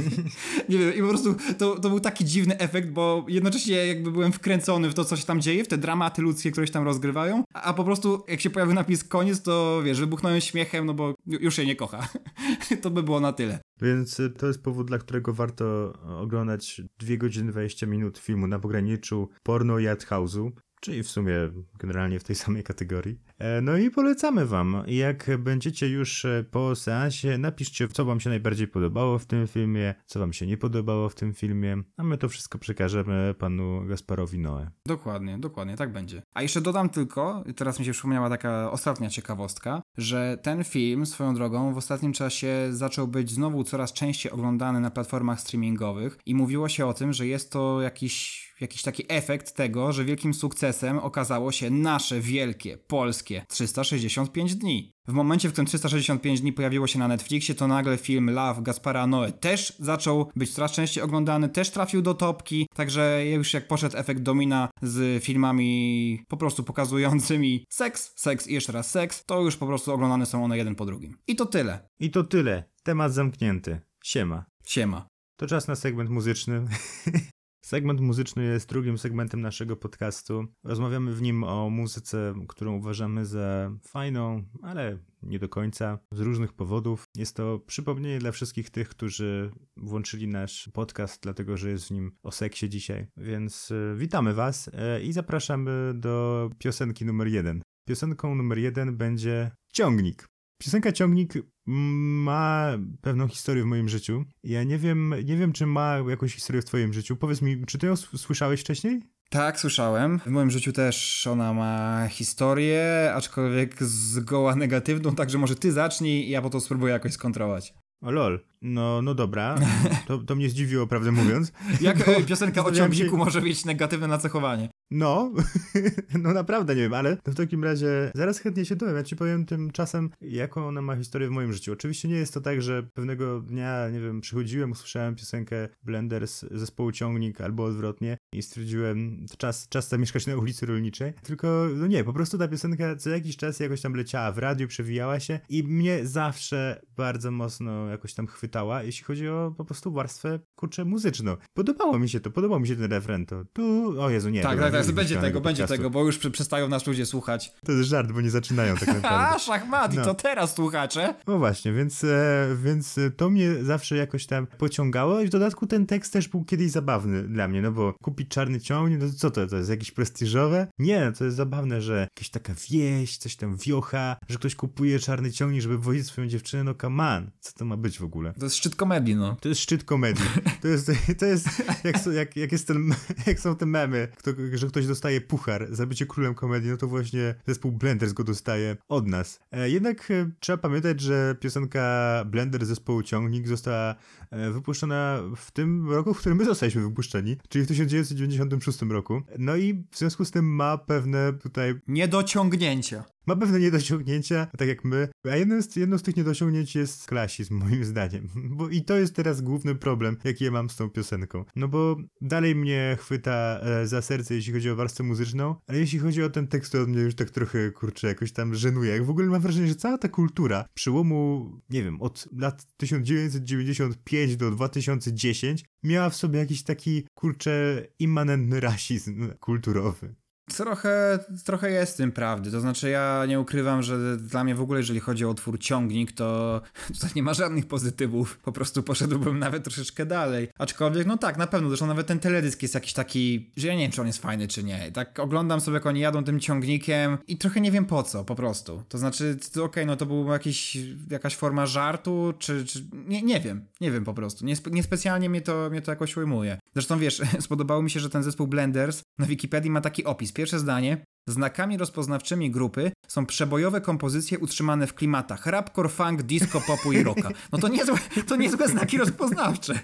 nie 0.68 0.78
wiem, 0.78 0.94
i 0.94 1.00
po 1.00 1.08
prostu 1.08 1.34
to, 1.58 1.78
to 1.78 1.88
był 1.88 2.00
taki 2.00 2.24
dziwny 2.24 2.58
efekt, 2.58 2.90
bo 2.90 3.24
jednocześnie 3.28 3.86
jakby 3.86 4.12
byłem 4.12 4.32
wkręcony 4.32 4.90
w 4.90 4.94
to, 4.94 5.04
co 5.04 5.16
się 5.16 5.24
tam 5.24 5.40
dzieje, 5.40 5.64
w 5.64 5.68
te 5.68 5.78
dramaty 5.78 6.22
ludzkie, 6.22 6.50
które 6.50 6.66
się 6.66 6.72
tam 6.72 6.84
rozgrywają, 6.84 7.44
a, 7.54 7.74
po 7.74 7.84
prostu 7.84 8.24
jak 8.28 8.40
się 8.40 8.50
pojawił 8.50 8.74
napis 8.74 9.04
koniec, 9.04 9.42
to 9.42 9.82
wiesz, 9.84 10.00
wybuchnąłem 10.00 10.40
śmiechem, 10.40 10.86
no 10.86 10.94
bo 10.94 11.14
już 11.26 11.56
się 11.56 11.66
nie 11.66 11.76
kocha. 11.76 12.08
to 12.82 12.90
by 12.90 13.02
było 13.02 13.20
na 13.20 13.32
tyle. 13.32 13.58
Więc 13.80 14.20
y, 14.20 14.30
to 14.30 14.46
jest 14.46 14.62
powód, 14.62 14.86
dla 14.86 14.98
którego 14.98 15.32
warto 15.32 15.92
oglądać 16.20 16.82
2 16.98 17.16
godziny 17.16 17.52
20 17.52 17.86
minut 17.86 18.18
filmu 18.18 18.46
na 18.46 18.58
pograniczu 18.58 19.28
porno 19.42 19.78
i 19.78 19.86
house'u 19.86 20.50
czyli 20.84 21.02
w 21.02 21.10
sumie 21.10 21.34
generalnie 21.78 22.20
w 22.20 22.24
tej 22.24 22.36
samej 22.36 22.62
kategorii. 22.62 23.18
E, 23.38 23.60
no 23.60 23.76
i 23.76 23.90
polecamy 23.90 24.46
wam. 24.46 24.82
Jak 24.86 25.30
będziecie 25.38 25.88
już 25.88 26.24
e, 26.24 26.44
po 26.50 26.76
seansie, 26.76 27.38
napiszcie, 27.38 27.88
co 27.88 28.04
wam 28.04 28.20
się 28.20 28.30
najbardziej 28.30 28.68
podobało 28.68 29.18
w 29.18 29.26
tym 29.26 29.46
filmie, 29.46 29.94
co 30.06 30.20
wam 30.20 30.32
się 30.32 30.46
nie 30.46 30.56
podobało 30.56 31.08
w 31.08 31.14
tym 31.14 31.34
filmie, 31.34 31.82
a 31.96 32.02
my 32.02 32.18
to 32.18 32.28
wszystko 32.28 32.58
przekażemy 32.58 33.34
panu 33.38 33.86
Gasparowi 33.86 34.38
Noe. 34.38 34.70
Dokładnie, 34.86 35.38
dokładnie, 35.38 35.76
tak 35.76 35.92
będzie. 35.92 36.22
A 36.34 36.42
jeszcze 36.42 36.60
dodam 36.60 36.88
tylko, 36.88 37.44
teraz 37.56 37.78
mi 37.78 37.84
się 37.84 37.92
przypomniała 37.92 38.28
taka 38.30 38.70
ostatnia 38.70 39.10
ciekawostka, 39.10 39.82
że 39.98 40.38
ten 40.42 40.64
film 40.64 41.06
swoją 41.06 41.34
drogą 41.34 41.74
w 41.74 41.76
ostatnim 41.76 42.12
czasie 42.12 42.68
zaczął 42.70 43.08
być 43.08 43.30
znowu 43.30 43.64
coraz 43.64 43.92
częściej 43.92 44.32
oglądany 44.32 44.80
na 44.80 44.90
platformach 44.90 45.40
streamingowych 45.40 46.18
i 46.26 46.34
mówiło 46.34 46.68
się 46.68 46.86
o 46.86 46.94
tym, 46.94 47.12
że 47.12 47.26
jest 47.26 47.52
to 47.52 47.80
jakiś 47.80 48.43
jakiś 48.64 48.82
taki 48.82 49.04
efekt 49.08 49.54
tego, 49.54 49.92
że 49.92 50.04
wielkim 50.04 50.34
sukcesem 50.34 50.98
okazało 50.98 51.52
się 51.52 51.70
nasze 51.70 52.20
wielkie, 52.20 52.76
polskie 52.76 53.44
365 53.48 54.54
dni. 54.54 54.92
W 55.08 55.12
momencie, 55.12 55.48
w 55.48 55.52
którym 55.52 55.66
365 55.66 56.40
dni 56.40 56.52
pojawiło 56.52 56.86
się 56.86 56.98
na 56.98 57.08
Netflixie, 57.08 57.54
to 57.54 57.68
nagle 57.68 57.96
film 57.96 58.30
Love 58.30 58.62
Gaspara 58.62 59.06
Noe 59.06 59.32
też 59.32 59.76
zaczął 59.78 60.30
być 60.36 60.52
coraz 60.52 60.72
częściej 60.72 61.04
oglądany, 61.04 61.48
też 61.48 61.70
trafił 61.70 62.02
do 62.02 62.14
topki, 62.14 62.66
także 62.74 63.26
już 63.26 63.54
jak 63.54 63.68
poszedł 63.68 63.96
efekt 63.96 64.22
domina 64.22 64.68
z 64.82 65.24
filmami 65.24 66.24
po 66.28 66.36
prostu 66.36 66.64
pokazującymi 66.64 67.64
seks, 67.70 68.12
seks 68.16 68.46
i 68.46 68.54
jeszcze 68.54 68.72
raz 68.72 68.90
seks, 68.90 69.24
to 69.26 69.40
już 69.40 69.56
po 69.56 69.66
prostu 69.66 69.92
oglądane 69.92 70.26
są 70.26 70.44
one 70.44 70.58
jeden 70.58 70.74
po 70.74 70.86
drugim. 70.86 71.16
I 71.26 71.36
to 71.36 71.46
tyle. 71.46 71.88
I 72.00 72.10
to 72.10 72.24
tyle. 72.24 72.64
Temat 72.82 73.12
zamknięty. 73.12 73.80
Siema. 74.04 74.44
Siema. 74.66 75.06
To 75.36 75.46
czas 75.46 75.68
na 75.68 75.76
segment 75.76 76.10
muzyczny. 76.10 76.64
Segment 77.64 78.00
muzyczny 78.00 78.44
jest 78.44 78.68
drugim 78.68 78.98
segmentem 78.98 79.40
naszego 79.40 79.76
podcastu. 79.76 80.44
Rozmawiamy 80.64 81.12
w 81.14 81.22
nim 81.22 81.44
o 81.44 81.70
muzyce, 81.70 82.34
którą 82.48 82.76
uważamy 82.76 83.26
za 83.26 83.70
fajną, 83.82 84.44
ale 84.62 84.98
nie 85.22 85.38
do 85.38 85.48
końca, 85.48 85.98
z 86.12 86.20
różnych 86.20 86.52
powodów. 86.52 87.04
Jest 87.16 87.36
to 87.36 87.58
przypomnienie 87.58 88.18
dla 88.18 88.32
wszystkich 88.32 88.70
tych, 88.70 88.88
którzy 88.88 89.50
włączyli 89.76 90.28
nasz 90.28 90.70
podcast, 90.72 91.22
dlatego 91.22 91.56
że 91.56 91.70
jest 91.70 91.88
w 91.88 91.90
nim 91.90 92.12
o 92.22 92.32
seksie 92.32 92.68
dzisiaj. 92.68 93.06
Więc 93.16 93.70
y, 93.70 93.94
witamy 93.96 94.34
Was 94.34 94.68
y, 94.68 95.02
i 95.02 95.12
zapraszamy 95.12 95.92
do 95.94 96.50
piosenki 96.58 97.04
numer 97.04 97.28
jeden. 97.28 97.62
Piosenką 97.88 98.34
numer 98.34 98.58
jeden 98.58 98.96
będzie 98.96 99.50
Ciągnik. 99.72 100.33
Piosenka 100.64 100.92
Ciągnik 100.92 101.34
ma 101.66 102.72
pewną 103.00 103.28
historię 103.28 103.62
w 103.62 103.66
moim 103.66 103.88
życiu. 103.88 104.24
Ja 104.44 104.64
nie 104.64 104.78
wiem, 104.78 105.14
nie 105.24 105.36
wiem, 105.36 105.52
czy 105.52 105.66
ma 105.66 105.98
jakąś 106.08 106.34
historię 106.34 106.62
w 106.62 106.64
twoim 106.64 106.92
życiu. 106.92 107.16
Powiedz 107.16 107.42
mi, 107.42 107.66
czy 107.66 107.78
ty 107.78 107.86
ją 107.86 107.96
słyszałeś 107.96 108.60
wcześniej? 108.60 109.02
Tak, 109.30 109.60
słyszałem. 109.60 110.18
W 110.18 110.26
moim 110.26 110.50
życiu 110.50 110.72
też 110.72 111.26
ona 111.26 111.52
ma 111.52 112.06
historię, 112.08 113.12
aczkolwiek 113.14 113.82
zgoła 113.82 114.56
negatywną, 114.56 115.14
także 115.14 115.38
może 115.38 115.56
ty 115.56 115.72
zacznij 115.72 116.26
i 116.26 116.30
ja 116.30 116.42
po 116.42 116.50
to 116.50 116.60
spróbuję 116.60 116.92
jakoś 116.92 117.12
skontrolować. 117.12 117.74
O 118.00 118.10
lol. 118.10 118.40
No, 118.64 119.02
no 119.02 119.14
dobra. 119.14 119.54
To, 120.06 120.18
to 120.18 120.34
mnie 120.34 120.48
zdziwiło, 120.48 120.86
prawdę 120.86 121.12
mówiąc. 121.12 121.52
Jak 121.80 121.98
bo 122.06 122.22
piosenka 122.26 122.64
o 122.64 122.72
ciągniku 122.72 123.10
się... 123.10 123.16
może 123.16 123.42
mieć 123.42 123.64
negatywne 123.64 124.06
nacechowanie? 124.06 124.68
No, 124.90 125.32
no 126.22 126.32
naprawdę 126.32 126.74
nie 126.74 126.82
wiem, 126.82 126.94
ale 126.94 127.16
w 127.26 127.34
takim 127.34 127.64
razie 127.64 128.12
zaraz 128.14 128.38
chętnie 128.38 128.64
się 128.64 128.76
dowiem. 128.76 128.96
Ja 128.96 129.02
ci 129.02 129.16
powiem 129.16 129.46
tymczasem, 129.46 130.10
jaką 130.20 130.66
ona 130.66 130.82
ma 130.82 130.96
historię 130.96 131.28
w 131.28 131.30
moim 131.30 131.52
życiu. 131.52 131.72
Oczywiście 131.72 132.08
nie 132.08 132.14
jest 132.14 132.34
to 132.34 132.40
tak, 132.40 132.62
że 132.62 132.82
pewnego 132.82 133.40
dnia, 133.40 133.88
nie 133.88 134.00
wiem, 134.00 134.20
przychodziłem, 134.20 134.70
usłyszałem 134.70 135.14
piosenkę 135.14 135.68
Blenders 135.82 136.44
zespołu 136.50 136.92
Ciągnik 136.92 137.40
albo 137.40 137.64
odwrotnie 137.64 138.16
i 138.34 138.42
stwierdziłem, 138.42 139.26
to 139.30 139.36
czas, 139.36 139.68
czas 139.68 139.88
zamieszkać 139.88 140.26
na 140.26 140.36
ulicy 140.36 140.66
Rolniczej. 140.66 141.12
Tylko, 141.22 141.66
no 141.76 141.86
nie, 141.86 142.04
po 142.04 142.12
prostu 142.12 142.38
ta 142.38 142.48
piosenka 142.48 142.96
co 142.96 143.10
jakiś 143.10 143.36
czas 143.36 143.60
jakoś 143.60 143.80
tam 143.80 143.94
leciała 143.94 144.32
w 144.32 144.38
radiu, 144.38 144.68
przewijała 144.68 145.20
się 145.20 145.40
i 145.48 145.62
mnie 145.62 146.06
zawsze 146.06 146.80
bardzo 146.96 147.30
mocno 147.30 147.88
jakoś 147.88 148.14
tam 148.14 148.26
chwytała, 148.26 148.53
jeśli 148.84 149.04
chodzi 149.04 149.28
o 149.28 149.54
po 149.56 149.64
prostu 149.64 149.92
warstwę, 149.92 150.38
kurczę, 150.56 150.84
muzyczną. 150.84 151.36
Podobało 151.54 151.98
mi 151.98 152.08
się 152.08 152.20
to, 152.20 152.30
podobał 152.30 152.60
mi 152.60 152.68
się 152.68 152.76
ten 152.76 152.90
refren, 152.90 153.26
to 153.26 153.44
tu, 153.52 153.94
o 154.02 154.10
Jezu, 154.10 154.30
nie. 154.30 154.42
Tak, 154.42 154.60
tak, 154.60 154.72
tak, 154.72 154.92
będzie 154.92 155.16
tego, 155.16 155.40
będzie 155.40 155.66
tego, 155.66 155.90
bo 155.90 156.04
już 156.04 156.18
przestają 156.18 156.68
nas 156.68 156.86
ludzie 156.86 157.06
słuchać. 157.06 157.52
To 157.66 157.72
jest 157.72 157.88
żart, 157.88 158.12
bo 158.12 158.20
nie 158.20 158.30
zaczynają 158.30 158.76
tak 158.76 158.88
naprawdę. 158.94 159.36
A, 159.36 159.38
szachmat, 159.38 159.94
no. 159.94 160.02
i 160.02 160.04
to 160.04 160.14
teraz 160.14 160.54
słuchacze? 160.54 161.14
No 161.26 161.38
właśnie, 161.38 161.72
więc, 161.72 162.04
e, 162.04 162.56
więc 162.62 163.00
to 163.16 163.30
mnie 163.30 163.64
zawsze 163.64 163.96
jakoś 163.96 164.26
tam 164.26 164.46
pociągało 164.46 165.20
i 165.20 165.26
w 165.26 165.30
dodatku 165.30 165.66
ten 165.66 165.86
tekst 165.86 166.12
też 166.12 166.28
był 166.28 166.44
kiedyś 166.44 166.70
zabawny 166.70 167.22
dla 167.22 167.48
mnie, 167.48 167.62
no 167.62 167.72
bo 167.72 167.94
kupić 168.02 168.28
czarny 168.28 168.60
ciągnik, 168.60 169.00
no 169.00 169.08
to 169.08 169.14
co 169.14 169.30
to, 169.30 169.46
to 169.46 169.56
jest 169.56 169.70
jakieś 169.70 169.90
prestiżowe? 169.90 170.66
Nie, 170.78 171.12
to 171.18 171.24
jest 171.24 171.36
zabawne, 171.36 171.82
że 171.82 172.06
jakaś 172.10 172.30
taka 172.30 172.54
wieś, 172.70 173.16
coś 173.16 173.36
tam 173.36 173.56
wiocha, 173.56 174.16
że 174.28 174.38
ktoś 174.38 174.54
kupuje 174.54 174.98
czarny 174.98 175.32
ciągnik, 175.32 175.62
żeby 175.62 175.78
wozić 175.78 176.06
swoją 176.06 176.28
dziewczynę, 176.28 176.64
no 176.64 176.74
come 176.74 177.16
on, 177.16 177.30
co 177.40 177.52
to 177.52 177.64
ma 177.64 177.76
być 177.76 177.98
w 177.98 178.04
ogóle? 178.04 178.34
To 178.44 178.46
jest 178.46 178.56
szczyt 178.56 178.76
komedii, 178.76 179.16
no. 179.16 179.36
To 179.40 179.48
jest 179.48 179.60
szczyt 179.60 179.84
komedii. 179.84 180.24
To 180.60 180.68
jest, 180.68 180.92
to 181.20 181.26
jest 181.26 181.48
jak, 181.84 182.06
jak, 182.06 182.36
jak, 182.36 182.52
jest 182.52 182.66
ten, 182.66 182.94
jak 183.26 183.40
są 183.40 183.56
te 183.56 183.66
memy, 183.66 184.08
kto, 184.16 184.30
że 184.52 184.66
ktoś 184.66 184.86
dostaje 184.86 185.20
puchar 185.20 185.66
za 185.70 185.86
bycie 185.86 186.06
królem 186.06 186.34
komedii, 186.34 186.70
no 186.70 186.76
to 186.76 186.86
właśnie 186.86 187.34
zespół 187.46 187.72
Blenders 187.72 188.12
go 188.12 188.24
dostaje 188.24 188.76
od 188.88 189.06
nas. 189.06 189.40
E, 189.52 189.70
jednak 189.70 190.10
e, 190.10 190.30
trzeba 190.40 190.58
pamiętać, 190.58 191.00
że 191.00 191.36
piosenka 191.40 192.24
Blender 192.26 192.66
zespołu 192.66 193.02
Ciągnik 193.02 193.48
została 193.48 193.94
e, 194.30 194.50
wypuszczona 194.50 195.20
w 195.36 195.50
tym 195.50 195.90
roku, 195.90 196.14
w 196.14 196.18
którym 196.18 196.38
my 196.38 196.44
zostaliśmy 196.44 196.82
wypuszczeni, 196.82 197.36
czyli 197.48 197.64
w 197.64 197.68
1996 197.68 198.82
roku. 198.82 199.22
No 199.38 199.56
i 199.56 199.84
w 199.90 199.98
związku 199.98 200.24
z 200.24 200.30
tym 200.30 200.54
ma 200.54 200.78
pewne 200.78 201.32
tutaj... 201.32 201.74
Niedociągnięcia 201.88 203.13
ma 203.26 203.36
pewne 203.36 203.60
niedociągnięcia, 203.60 204.46
tak 204.58 204.68
jak 204.68 204.84
my, 204.84 205.08
a 205.30 205.36
jedno 205.36 205.62
z, 205.62 205.76
jedno 205.76 205.98
z 205.98 206.02
tych 206.02 206.16
niedociągnięć 206.16 206.74
jest 206.74 207.06
klasizm, 207.06 207.54
moim 207.54 207.84
zdaniem. 207.94 208.28
Bo 208.34 208.68
i 208.68 208.82
to 208.82 208.96
jest 208.96 209.14
teraz 209.14 209.40
główny 209.40 209.74
problem, 209.74 210.16
jaki 210.24 210.44
ja 210.44 210.50
mam 210.50 210.70
z 210.70 210.76
tą 210.76 210.90
piosenką. 210.90 211.44
No 211.56 211.68
bo 211.68 211.96
dalej 212.20 212.54
mnie 212.54 212.96
chwyta 213.00 213.60
e, 213.62 213.86
za 213.86 214.02
serce, 214.02 214.34
jeśli 214.34 214.52
chodzi 214.52 214.70
o 214.70 214.76
warstwę 214.76 215.04
muzyczną, 215.04 215.54
ale 215.66 215.78
jeśli 215.78 215.98
chodzi 215.98 216.22
o 216.22 216.30
ten 216.30 216.48
tekst, 216.48 216.72
to 216.72 216.86
mnie 216.86 217.00
już 217.00 217.14
tak 217.14 217.30
trochę, 217.30 217.70
kurczę, 217.70 218.08
jakoś 218.08 218.32
tam 218.32 218.54
żenuje. 218.54 218.90
Jak 218.90 219.04
w 219.04 219.10
ogóle 219.10 219.26
mam 219.26 219.40
wrażenie, 219.40 219.68
że 219.68 219.74
cała 219.74 219.98
ta 219.98 220.08
kultura 220.08 220.64
przełomu, 220.74 221.50
nie 221.70 221.82
wiem, 221.82 222.02
od 222.02 222.28
lat 222.32 222.66
1995 222.76 224.36
do 224.36 224.50
2010 224.50 225.64
miała 225.82 226.10
w 226.10 226.16
sobie 226.16 226.38
jakiś 226.38 226.62
taki, 226.62 227.06
kurczę, 227.14 227.86
immanentny 227.98 228.60
rasizm 228.60 229.30
kulturowy. 229.40 230.14
Trochę, 230.46 231.18
trochę 231.44 231.70
jest 231.70 231.96
tym 231.96 232.12
prawdy. 232.12 232.50
To 232.50 232.60
znaczy, 232.60 232.90
ja 232.90 233.24
nie 233.28 233.40
ukrywam, 233.40 233.82
że 233.82 234.16
dla 234.16 234.44
mnie 234.44 234.54
w 234.54 234.60
ogóle, 234.60 234.80
jeżeli 234.80 235.00
chodzi 235.00 235.24
o 235.24 235.28
utwór 235.28 235.58
ciągnik, 235.58 236.12
to 236.12 236.60
tutaj 236.94 237.10
nie 237.16 237.22
ma 237.22 237.34
żadnych 237.34 237.66
pozytywów. 237.66 238.38
Po 238.38 238.52
prostu 238.52 238.82
poszedłbym 238.82 239.38
nawet 239.38 239.64
troszeczkę 239.64 240.06
dalej. 240.06 240.48
Aczkolwiek, 240.58 241.06
no 241.06 241.18
tak, 241.18 241.36
na 241.36 241.46
pewno. 241.46 241.68
Zresztą 241.68 241.86
nawet 241.86 242.06
ten 242.06 242.18
teledysk 242.18 242.62
jest 242.62 242.74
jakiś 242.74 242.92
taki, 242.92 243.50
że 243.56 243.68
ja 243.68 243.74
nie 243.74 243.82
wiem, 243.82 243.90
czy 243.90 244.00
on 244.00 244.06
jest 244.06 244.22
fajny, 244.22 244.48
czy 244.48 244.64
nie. 244.64 244.92
Tak 244.92 245.18
oglądam 245.18 245.60
sobie, 245.60 245.74
jak 245.74 245.86
oni 245.86 246.00
jadą 246.00 246.24
tym 246.24 246.40
ciągnikiem 246.40 247.18
i 247.26 247.38
trochę 247.38 247.60
nie 247.60 247.70
wiem 247.70 247.86
po 247.86 248.02
co, 248.02 248.24
po 248.24 248.34
prostu. 248.34 248.82
To 248.88 248.98
znaczy, 248.98 249.36
okej, 249.50 249.64
okay, 249.64 249.86
no 249.86 249.96
to 249.96 250.06
był 250.06 250.28
jakiś, 250.28 250.78
jakaś 251.10 251.36
forma 251.36 251.66
żartu, 251.66 252.34
czy, 252.38 252.64
czy... 252.64 252.84
Nie, 252.92 253.22
nie 253.22 253.40
wiem, 253.40 253.66
nie 253.80 253.90
wiem 253.90 254.04
po 254.04 254.14
prostu. 254.14 254.46
Niespe 254.46 254.70
niespecjalnie 254.70 255.30
mnie 255.30 255.40
to, 255.40 255.70
mnie 255.70 255.82
to 255.82 255.92
jakoś 255.92 256.16
ujmuje. 256.16 256.58
Zresztą 256.74 256.98
wiesz, 256.98 257.22
spodobało 257.40 257.82
mi 257.82 257.90
się, 257.90 258.00
że 258.00 258.10
ten 258.10 258.22
zespół 258.22 258.46
Blenders 258.46 259.02
na 259.18 259.26
Wikipedii 259.26 259.70
ma 259.70 259.80
taki 259.80 260.04
opis 260.04 260.33
Pierwsze 260.34 260.58
zdanie. 260.58 261.04
Znakami 261.28 261.76
rozpoznawczymi 261.76 262.50
grupy 262.50 262.92
są 263.08 263.26
przebojowe 263.26 263.80
kompozycje 263.80 264.38
utrzymane 264.38 264.86
w 264.86 264.94
klimatach 264.94 265.46
rapcore, 265.46 265.88
funk, 265.88 266.22
disco, 266.22 266.60
popu 266.60 266.92
i 266.92 267.02
rocka. 267.02 267.28
No 267.52 267.58
to 267.58 267.68
niezłe, 267.68 267.98
to 268.26 268.36
niezłe 268.36 268.68
znaki 268.68 268.98
rozpoznawcze. 268.98 269.78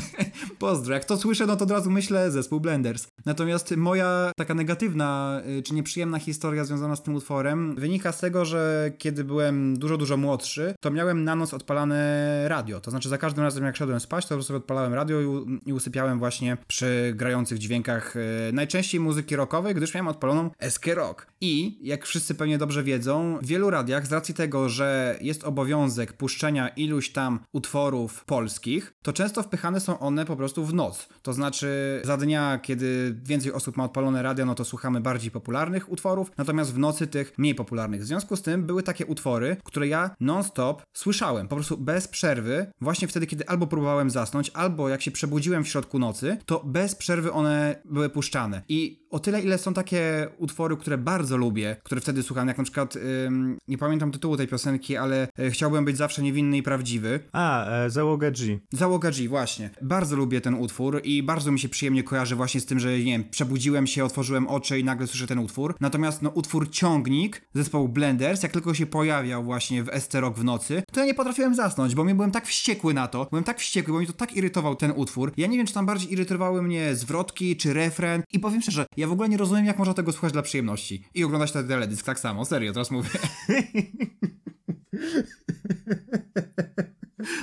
Pozdro. 0.58 0.94
Jak 0.94 1.04
to 1.04 1.16
słyszę, 1.16 1.46
no 1.46 1.56
to 1.56 1.64
od 1.64 1.70
razu 1.70 1.90
myślę 1.90 2.30
zespół 2.30 2.60
Blenders. 2.60 3.06
Natomiast 3.26 3.76
moja 3.76 4.32
taka 4.36 4.54
negatywna 4.54 5.40
y, 5.58 5.62
czy 5.62 5.74
nieprzyjemna 5.74 6.18
historia 6.18 6.64
związana 6.64 6.96
z 6.96 7.02
tym 7.02 7.14
utworem 7.14 7.74
wynika 7.74 8.12
z 8.12 8.20
tego, 8.20 8.44
że 8.44 8.92
kiedy 8.98 9.24
byłem 9.24 9.78
dużo, 9.78 9.96
dużo 9.96 10.16
młodszy, 10.16 10.74
to 10.80 10.90
miałem 10.90 11.24
na 11.24 11.36
noc 11.36 11.54
odpalane 11.54 12.44
radio. 12.48 12.80
To 12.80 12.90
znaczy 12.90 13.08
za 13.08 13.18
każdym 13.18 13.44
razem 13.44 13.64
jak 13.64 13.76
szedłem 13.76 14.00
spać, 14.00 14.26
to 14.26 14.42
sobie 14.42 14.56
odpalałem 14.56 14.94
radio 14.94 15.20
i, 15.66 15.72
usypiałem 15.72 16.18
właśnie 16.18 16.56
przy 16.66 17.12
grających 17.16 17.58
dźwiękach 17.58 18.16
y, 18.16 18.20
najczęściej 18.52 19.00
muzyki 19.00 19.36
rockowej, 19.36 19.74
gdyż 19.74 19.94
miałem 19.94 20.08
odpaloną 20.08 20.50
SK 20.68 20.79
Rock. 20.86 21.26
I, 21.40 21.78
jak 21.82 22.06
wszyscy 22.06 22.34
pewnie 22.34 22.58
dobrze 22.58 22.82
wiedzą, 22.82 23.38
w 23.42 23.46
wielu 23.46 23.70
radiach 23.70 24.06
z 24.06 24.12
racji 24.12 24.34
tego, 24.34 24.68
że 24.68 25.18
jest 25.20 25.44
obowiązek 25.44 26.12
puszczenia 26.12 26.68
iluś 26.68 27.12
tam 27.12 27.40
utworów 27.52 28.24
polskich, 28.24 28.94
to 29.02 29.12
często 29.12 29.42
wpychane 29.42 29.80
są 29.80 29.98
one 29.98 30.24
po 30.24 30.36
prostu 30.36 30.64
w 30.64 30.74
noc. 30.74 31.08
To 31.22 31.32
znaczy 31.32 32.00
za 32.04 32.16
dnia, 32.16 32.58
kiedy 32.62 33.16
więcej 33.22 33.52
osób 33.52 33.76
ma 33.76 33.84
odpalone 33.84 34.22
radio, 34.22 34.46
no 34.46 34.54
to 34.54 34.64
słuchamy 34.64 35.00
bardziej 35.00 35.30
popularnych 35.30 35.92
utworów, 35.92 36.30
natomiast 36.38 36.74
w 36.74 36.78
nocy 36.78 37.06
tych 37.06 37.38
mniej 37.38 37.54
popularnych. 37.54 38.02
W 38.02 38.06
związku 38.06 38.36
z 38.36 38.42
tym 38.42 38.66
były 38.66 38.82
takie 38.82 39.06
utwory, 39.06 39.56
które 39.64 39.88
ja 39.88 40.10
non-stop 40.20 40.82
słyszałem, 40.92 41.48
po 41.48 41.56
prostu 41.56 41.78
bez 41.78 42.08
przerwy, 42.08 42.66
właśnie 42.80 43.08
wtedy, 43.08 43.26
kiedy 43.26 43.48
albo 43.48 43.66
próbowałem 43.66 44.10
zasnąć, 44.10 44.50
albo 44.54 44.88
jak 44.88 45.02
się 45.02 45.10
przebudziłem 45.10 45.64
w 45.64 45.68
środku 45.68 45.98
nocy, 45.98 46.36
to 46.46 46.62
bez 46.64 46.94
przerwy 46.94 47.32
one 47.32 47.82
były 47.84 48.08
puszczane. 48.08 48.62
I 48.68 49.06
o 49.10 49.18
tyle, 49.18 49.40
ile 49.40 49.58
są 49.58 49.74
takie 49.74 50.28
utwory, 50.38 50.69
utwory, 50.72 50.80
które 50.80 50.98
bardzo 50.98 51.36
lubię, 51.36 51.76
które 51.84 52.00
wtedy 52.00 52.22
słucham, 52.22 52.48
jak 52.48 52.58
na 52.58 52.64
przykład, 52.64 52.96
ym, 53.26 53.58
nie 53.68 53.78
pamiętam 53.78 54.12
tytułu 54.12 54.36
tej 54.36 54.48
piosenki, 54.48 54.96
ale 54.96 55.28
y, 55.38 55.50
chciałbym 55.50 55.84
być 55.84 55.96
zawsze 55.96 56.22
niewinny 56.22 56.56
i 56.56 56.62
prawdziwy. 56.62 57.20
A, 57.32 57.66
e, 57.66 57.90
załoga 57.90 58.30
G. 58.30 58.58
Załoga 58.72 59.10
G, 59.10 59.28
właśnie. 59.28 59.70
Bardzo 59.82 60.16
lubię 60.16 60.40
ten 60.40 60.54
utwór 60.54 61.00
i 61.04 61.22
bardzo 61.22 61.52
mi 61.52 61.60
się 61.60 61.68
przyjemnie 61.68 62.02
kojarzy 62.02 62.36
właśnie 62.36 62.60
z 62.60 62.66
tym, 62.66 62.78
że 62.80 62.98
nie 62.98 63.12
wiem, 63.12 63.24
przebudziłem 63.30 63.86
się, 63.86 64.04
otworzyłem 64.04 64.48
oczy 64.48 64.78
i 64.78 64.84
nagle 64.84 65.06
słyszę 65.06 65.26
ten 65.26 65.38
utwór. 65.38 65.74
Natomiast 65.80 66.22
no 66.22 66.30
utwór 66.30 66.70
Ciągnik 66.70 67.42
zespołu 67.54 67.88
Blenders, 67.88 68.42
jak 68.42 68.52
tylko 68.52 68.74
się 68.74 68.86
pojawiał 68.86 69.44
właśnie 69.44 69.84
w 69.84 69.88
Rock 70.14 70.38
w 70.38 70.44
nocy, 70.44 70.82
to 70.92 71.00
ja 71.00 71.06
nie 71.06 71.14
potrafiłem 71.14 71.54
zasnąć, 71.54 71.94
bo 71.94 72.04
mnie 72.04 72.14
byłem 72.14 72.30
tak 72.30 72.46
wściekły 72.46 72.94
na 72.94 73.08
to, 73.08 73.26
byłem 73.30 73.44
tak 73.44 73.58
wściekły, 73.58 73.92
bo 73.92 74.00
mi 74.00 74.06
to 74.06 74.12
tak 74.12 74.36
irytował 74.36 74.76
ten 74.76 74.92
utwór. 74.96 75.32
Ja 75.36 75.46
nie 75.46 75.56
wiem, 75.56 75.66
czy 75.66 75.74
tam 75.74 75.86
bardziej 75.86 76.12
irytowały 76.12 76.62
mnie 76.62 76.94
zwrotki, 76.94 77.56
czy 77.56 77.72
refren 77.72 78.22
i 78.32 78.38
powiem 78.38 78.62
szczerze, 78.62 78.86
ja 78.96 79.08
w 79.08 79.12
ogóle 79.12 79.28
nie 79.28 79.36
rozumiem, 79.36 79.66
jak 79.66 79.78
można 79.78 79.94
tego 79.94 80.12
słuchać 80.12 80.32
dla 80.32 80.42
przyjemności. 80.60 81.04
I 81.14 81.24
oglądać 81.24 81.52
ten 81.52 81.68
teledysk 81.68 82.06
tak 82.06 82.20
samo, 82.20 82.44
serio, 82.44 82.72
teraz 82.72 82.90
mówię. 82.90 83.10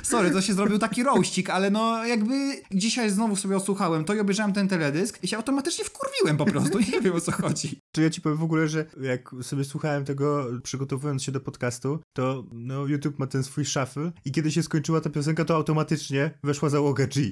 Sorry, 0.03 0.31
to 0.31 0.41
się 0.41 0.53
zrobił 0.53 0.79
taki 0.79 1.03
rościk, 1.03 1.49
ale 1.49 1.69
no 1.69 2.05
jakby 2.05 2.61
dzisiaj 2.71 3.09
znowu 3.09 3.35
sobie 3.35 3.57
odsłuchałem 3.57 4.05
to 4.05 4.13
i 4.13 4.19
obejrzałem 4.19 4.53
ten 4.53 4.67
teledysk 4.67 5.23
i 5.23 5.27
się 5.27 5.37
automatycznie 5.37 5.85
wkurwiłem 5.85 6.37
po 6.37 6.45
prostu, 6.45 6.79
nie 6.79 7.01
wiem 7.01 7.15
o 7.15 7.21
co 7.21 7.31
chodzi. 7.31 7.79
Czy 7.95 8.01
ja 8.01 8.09
ci 8.09 8.21
powiem 8.21 8.37
w 8.37 8.43
ogóle, 8.43 8.67
że 8.67 8.85
jak 9.01 9.29
sobie 9.41 9.63
słuchałem 9.63 10.05
tego, 10.05 10.45
przygotowując 10.63 11.23
się 11.23 11.31
do 11.31 11.39
podcastu, 11.39 11.99
to 12.13 12.43
no 12.51 12.85
YouTube 12.85 13.19
ma 13.19 13.27
ten 13.27 13.43
swój 13.43 13.65
shuffle 13.65 14.11
i 14.25 14.31
kiedy 14.31 14.51
się 14.51 14.63
skończyła 14.63 15.01
ta 15.01 15.09
piosenka, 15.09 15.45
to 15.45 15.55
automatycznie 15.55 16.31
weszła 16.43 16.69
załoga 16.69 17.07
G. 17.07 17.23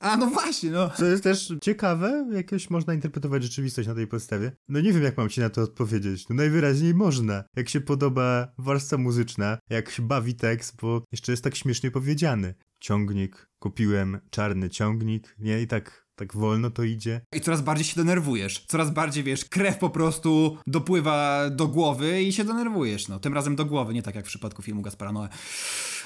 A 0.00 0.16
no 0.16 0.26
właśnie, 0.26 0.70
no. 0.70 0.90
Co 0.96 1.04
jest 1.04 1.22
też 1.22 1.52
ciekawe, 1.62 2.28
jakoś 2.32 2.70
można 2.70 2.94
interpretować 2.94 3.42
rzeczywistość 3.42 3.88
na 3.88 3.94
tej 3.94 4.06
podstawie. 4.06 4.52
No 4.68 4.80
nie 4.80 4.92
wiem, 4.92 5.02
jak 5.02 5.16
mam 5.16 5.28
ci 5.28 5.40
na 5.40 5.50
to 5.50 5.62
odpowiedzieć. 5.62 6.28
No 6.28 6.36
najwyraźniej 6.36 6.94
można. 6.94 7.44
Jak 7.56 7.68
się 7.68 7.80
podoba 7.80 8.48
warstwa 8.58 8.96
muzyczna, 8.96 9.58
jak 9.70 9.90
się 9.90 10.02
bawi 10.02 10.34
tekst, 10.34 10.76
bo 10.82 11.02
jeszcze 11.12 11.32
jest 11.32 11.44
tak 11.44 11.56
śmiesznie 11.56 11.89
powiedziany. 11.90 12.54
Ciągnik, 12.80 13.50
kupiłem 13.58 14.20
czarny 14.30 14.70
ciągnik, 14.70 15.36
nie? 15.38 15.62
I 15.62 15.66
tak 15.66 16.10
tak 16.20 16.34
wolno 16.34 16.70
to 16.70 16.82
idzie. 16.82 17.20
I 17.34 17.40
coraz 17.40 17.62
bardziej 17.62 17.84
się 17.84 17.96
denerwujesz. 17.96 18.64
Coraz 18.68 18.90
bardziej, 18.90 19.24
wiesz, 19.24 19.44
krew 19.44 19.78
po 19.78 19.90
prostu 19.90 20.58
dopływa 20.66 21.50
do 21.50 21.68
głowy 21.68 22.22
i 22.22 22.32
się 22.32 22.44
denerwujesz, 22.44 23.08
no. 23.08 23.20
Tym 23.20 23.34
razem 23.34 23.56
do 23.56 23.64
głowy, 23.64 23.94
nie 23.94 24.02
tak 24.02 24.14
jak 24.14 24.24
w 24.24 24.28
przypadku 24.28 24.62
filmu 24.62 24.82
Gaspara 24.82 25.12
Noe. 25.12 25.28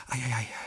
Ajajaj. 0.08 0.46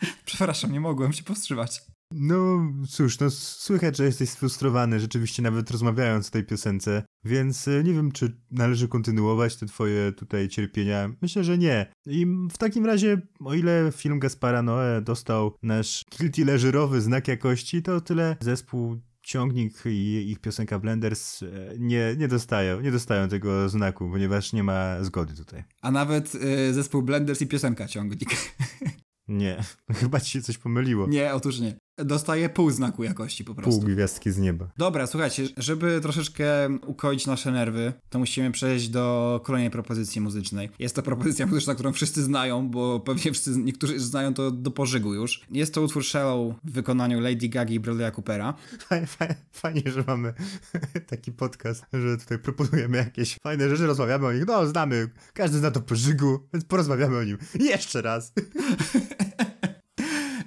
Przepraszam, 0.24 0.72
nie 0.72 0.80
mogłem 0.80 1.12
się 1.12 1.22
powstrzymać. 1.22 1.82
No 2.14 2.72
cóż, 2.88 3.18
no 3.18 3.30
słychać, 3.30 3.96
że 3.96 4.04
jesteś 4.04 4.30
sfrustrowany, 4.30 5.00
rzeczywiście 5.00 5.42
nawet 5.42 5.70
rozmawiając 5.70 6.28
o 6.28 6.30
tej 6.30 6.44
piosence, 6.44 7.02
więc 7.24 7.68
e, 7.68 7.84
nie 7.84 7.92
wiem, 7.92 8.12
czy 8.12 8.40
należy 8.50 8.88
kontynuować 8.88 9.56
te 9.56 9.66
twoje 9.66 10.12
tutaj 10.12 10.48
cierpienia. 10.48 11.10
Myślę, 11.22 11.44
że 11.44 11.58
nie. 11.58 11.92
I 12.06 12.26
w 12.50 12.58
takim 12.58 12.86
razie, 12.86 13.20
o 13.44 13.54
ile 13.54 13.92
film 13.96 14.18
Gaspara 14.18 14.62
Noe 14.62 15.02
dostał 15.02 15.54
nasz 15.62 16.04
guilty 16.18 16.44
leżerowy 16.44 17.00
znak 17.00 17.28
jakości, 17.28 17.82
to 17.82 18.00
tyle 18.00 18.36
zespół 18.40 19.00
Ciągnik 19.22 19.82
i 19.86 20.30
ich 20.30 20.38
piosenka 20.38 20.78
Blenders 20.78 21.42
e, 21.42 21.46
nie, 21.78 22.14
nie 22.18 22.28
dostają, 22.28 22.80
nie 22.80 22.90
dostają 22.90 23.28
tego 23.28 23.68
znaku, 23.68 24.10
ponieważ 24.10 24.52
nie 24.52 24.64
ma 24.64 25.04
zgody 25.04 25.34
tutaj. 25.34 25.64
A 25.82 25.90
nawet 25.90 26.34
y, 26.34 26.74
zespół 26.74 27.02
Blenders 27.02 27.42
i 27.42 27.46
piosenka 27.46 27.88
Ciągnik. 27.88 28.30
Nie, 29.30 29.64
chyba 30.00 30.20
ci 30.20 30.30
się 30.30 30.42
coś 30.42 30.58
pomyliło. 30.58 31.06
Nie, 31.06 31.34
otóż 31.34 31.60
nie. 31.60 31.76
Dostaje 32.04 32.48
pół 32.48 32.70
znaku 32.70 33.04
jakości 33.04 33.44
po 33.44 33.54
prostu. 33.54 33.80
Pół 33.80 33.90
gwiazdki 33.90 34.30
z 34.30 34.38
nieba. 34.38 34.68
Dobra, 34.78 35.06
słuchajcie, 35.06 35.48
żeby 35.56 36.00
troszeczkę 36.00 36.68
ukoić 36.86 37.26
nasze 37.26 37.52
nerwy, 37.52 37.92
to 38.10 38.18
musimy 38.18 38.50
przejść 38.50 38.88
do 38.88 39.40
kolejnej 39.44 39.70
propozycji 39.70 40.20
muzycznej. 40.20 40.70
Jest 40.78 40.96
to 40.96 41.02
propozycja 41.02 41.46
muzyczna, 41.50 41.74
którą 41.74 41.92
wszyscy 41.92 42.22
znają, 42.22 42.68
bo 42.68 43.00
pewnie 43.00 43.32
wszyscy, 43.32 43.50
niektórzy 43.50 44.00
znają 44.00 44.34
to 44.34 44.50
do 44.50 44.70
pożygu 44.70 45.14
już. 45.14 45.40
Jest 45.50 45.74
to 45.74 45.82
utwór 45.82 46.04
Shallow 46.04 46.54
w 46.64 46.72
wykonaniu 46.72 47.20
Lady 47.20 47.48
Gaga 47.48 47.72
i 47.72 47.80
Bradley'a 47.80 48.12
Coopera. 48.12 48.54
Fajnie, 48.88 49.06
fajnie, 49.06 49.36
fajnie, 49.52 49.82
że 49.86 50.04
mamy 50.06 50.34
taki 51.10 51.32
podcast, 51.32 51.84
że 51.92 52.16
tutaj 52.16 52.38
proponujemy 52.38 52.98
jakieś 52.98 53.36
fajne 53.42 53.68
rzeczy, 53.68 53.86
rozmawiamy 53.86 54.26
o 54.26 54.32
nich. 54.32 54.46
No, 54.46 54.66
znamy, 54.66 55.08
każdy 55.34 55.58
zna 55.58 55.70
to 55.70 55.80
pożygu, 55.80 56.40
więc 56.52 56.64
porozmawiamy 56.64 57.16
o 57.16 57.24
nim 57.24 57.38
jeszcze 57.60 58.02
raz. 58.02 58.32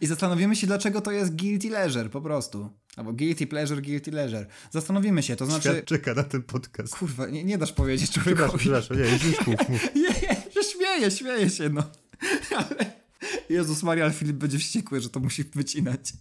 I 0.04 0.08
zastanowimy 0.08 0.56
się, 0.56 0.68
dlaczego 0.68 1.02
to 1.02 1.12
jest 1.12 1.36
guilty 1.36 1.70
leisure, 1.70 2.10
po 2.10 2.22
prostu. 2.22 2.70
Albo 2.96 3.14
guilty 3.14 3.48
pleasure, 3.48 3.82
guilty 3.82 4.12
leisure. 4.12 4.46
Zastanowimy 4.72 5.24
się, 5.24 5.36
to 5.36 5.46
znaczy... 5.46 5.70
Świat 5.70 5.86
czeka 5.86 6.14
na 6.14 6.24
ten 6.24 6.44
podcast. 6.44 6.96
Kurwa, 6.96 7.28
nie, 7.28 7.44
nie 7.44 7.58
dasz 7.58 7.74
powiedzieć 7.74 8.12
człowiekowi. 8.12 8.58
Przepraszam, 8.58 8.98
przepraszam, 8.98 9.22
nie, 9.22 9.30
już 9.30 9.48
mów, 9.48 9.70
mów. 9.70 9.90
Nie, 9.96 10.02
nie, 10.56 10.64
śmieję, 10.64 11.12
śmieję 11.12 11.50
się, 11.50 11.70
no. 11.70 11.84
Ale... 12.58 12.92
Jezus 13.50 13.84
Maria, 13.84 14.10
Filip 14.10 14.36
będzie 14.36 14.60
wściekły, 14.60 15.02
że 15.02 15.10
to 15.10 15.20
musi 15.20 15.44
wycinać. 15.44 16.14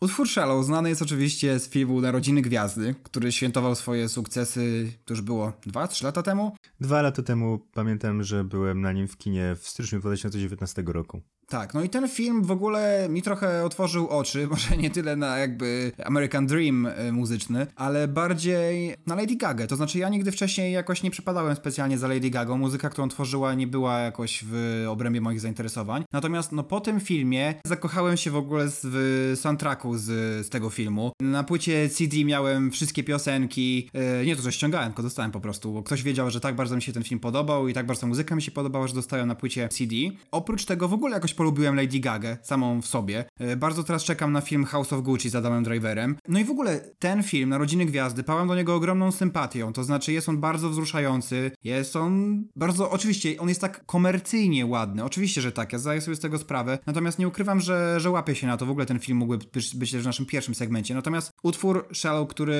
Utwór 0.00 0.28
Shallow 0.28 0.66
znany 0.66 0.88
jest 0.88 1.02
oczywiście 1.02 1.58
z 1.58 1.68
filmu 1.68 2.00
Narodziny 2.00 2.42
Gwiazdy, 2.42 2.94
który 3.02 3.32
świętował 3.32 3.74
swoje 3.74 4.08
sukcesy, 4.08 4.92
to 5.04 5.14
już 5.14 5.20
było 5.20 5.52
2-3 5.66 6.04
lata 6.04 6.22
temu. 6.22 6.56
Dwa 6.80 7.02
lata 7.02 7.22
temu 7.22 7.58
pamiętam, 7.74 8.22
że 8.22 8.44
byłem 8.44 8.80
na 8.80 8.92
nim 8.92 9.08
w 9.08 9.16
kinie 9.16 9.56
w 9.60 9.68
styczniu 9.68 10.00
2019 10.00 10.82
roku. 10.86 11.22
Tak, 11.48 11.74
no 11.74 11.82
i 11.82 11.88
ten 11.88 12.08
film 12.08 12.42
w 12.42 12.50
ogóle 12.50 13.06
mi 13.10 13.22
trochę 13.22 13.64
otworzył 13.64 14.08
oczy, 14.08 14.46
może 14.50 14.76
nie 14.76 14.90
tyle 14.90 15.16
na 15.16 15.38
jakby 15.38 15.92
American 16.04 16.46
Dream 16.46 16.86
y, 16.86 17.12
muzyczny, 17.12 17.66
ale 17.76 18.08
bardziej 18.08 18.96
na 19.06 19.14
Lady 19.14 19.36
Gaga. 19.36 19.66
To 19.66 19.76
znaczy 19.76 19.98
ja 19.98 20.08
nigdy 20.08 20.32
wcześniej 20.32 20.72
jakoś 20.72 21.02
nie 21.02 21.10
przypadałem 21.10 21.56
specjalnie 21.56 21.98
za 21.98 22.08
Lady 22.08 22.30
Gaga. 22.30 22.56
Muzyka, 22.56 22.90
którą 22.90 23.08
tworzyła 23.08 23.54
nie 23.54 23.66
była 23.66 23.98
jakoś 23.98 24.44
w 24.46 24.84
obrębie 24.88 25.20
moich 25.20 25.40
zainteresowań. 25.40 26.04
Natomiast 26.12 26.52
no 26.52 26.62
po 26.62 26.80
tym 26.80 27.00
filmie 27.00 27.54
zakochałem 27.66 28.16
się 28.16 28.30
w 28.30 28.36
ogóle 28.36 28.64
w 28.68 29.32
soundtracku 29.36 29.98
z, 29.98 30.04
z 30.46 30.48
tego 30.48 30.70
filmu. 30.70 31.12
Na 31.20 31.44
płycie 31.44 31.88
CD 31.88 32.24
miałem 32.24 32.70
wszystkie 32.70 33.04
piosenki, 33.04 33.90
y, 34.22 34.26
nie 34.26 34.36
to, 34.36 34.42
że 34.42 34.52
ściągałem, 34.52 34.88
tylko 34.88 35.02
dostałem 35.02 35.30
po 35.30 35.40
prostu, 35.40 35.72
bo 35.72 35.82
ktoś 35.82 36.02
wiedział, 36.02 36.30
że 36.30 36.40
tak 36.40 36.56
bardzo 36.56 36.76
mi 36.76 36.82
się 36.82 36.92
ten 36.92 37.02
film 37.02 37.20
podobał 37.20 37.68
i 37.68 37.74
tak 37.74 37.86
bardzo 37.86 38.06
muzyka 38.06 38.34
mi 38.36 38.42
się 38.42 38.50
podobała, 38.50 38.88
że 38.88 38.94
dostałem 38.94 39.28
na 39.28 39.34
płycie 39.34 39.68
CD. 39.68 39.94
Oprócz 40.30 40.64
tego 40.64 40.88
w 40.88 40.92
ogóle 40.92 41.14
jakoś 41.14 41.35
polubiłem 41.36 41.76
Lady 41.76 42.00
Gaga 42.00 42.36
samą 42.42 42.82
w 42.82 42.86
sobie. 42.86 43.24
E, 43.38 43.56
bardzo 43.56 43.84
teraz 43.84 44.04
czekam 44.04 44.32
na 44.32 44.40
film 44.40 44.64
House 44.64 44.92
of 44.92 45.02
Gucci 45.02 45.30
z 45.30 45.34
Adamem 45.34 45.64
Driverem. 45.64 46.16
No 46.28 46.38
i 46.38 46.44
w 46.44 46.50
ogóle 46.50 46.80
ten 46.98 47.22
film, 47.22 47.48
Narodziny 47.48 47.86
Gwiazdy, 47.86 48.22
pałam 48.22 48.48
do 48.48 48.54
niego 48.54 48.74
ogromną 48.74 49.12
sympatią. 49.12 49.72
To 49.72 49.84
znaczy 49.84 50.12
jest 50.12 50.28
on 50.28 50.40
bardzo 50.40 50.70
wzruszający, 50.70 51.50
jest 51.64 51.96
on 51.96 52.44
bardzo, 52.56 52.90
oczywiście, 52.90 53.38
on 53.38 53.48
jest 53.48 53.60
tak 53.60 53.86
komercyjnie 53.86 54.66
ładny. 54.66 55.04
Oczywiście, 55.04 55.40
że 55.40 55.52
tak, 55.52 55.72
ja 55.72 55.78
zdaję 55.78 56.00
sobie 56.00 56.16
z 56.16 56.20
tego 56.20 56.38
sprawę. 56.38 56.78
Natomiast 56.86 57.18
nie 57.18 57.28
ukrywam, 57.28 57.60
że, 57.60 58.00
że 58.00 58.10
łapię 58.10 58.34
się 58.34 58.46
na 58.46 58.56
to. 58.56 58.66
W 58.66 58.70
ogóle 58.70 58.86
ten 58.86 58.98
film 58.98 59.18
mógłby 59.18 59.44
być, 59.52 59.76
być 59.76 59.92
też 59.92 60.02
w 60.02 60.06
naszym 60.06 60.26
pierwszym 60.26 60.54
segmencie. 60.54 60.94
Natomiast 60.94 61.32
utwór 61.42 61.88
Shallow, 61.94 62.28
który 62.28 62.56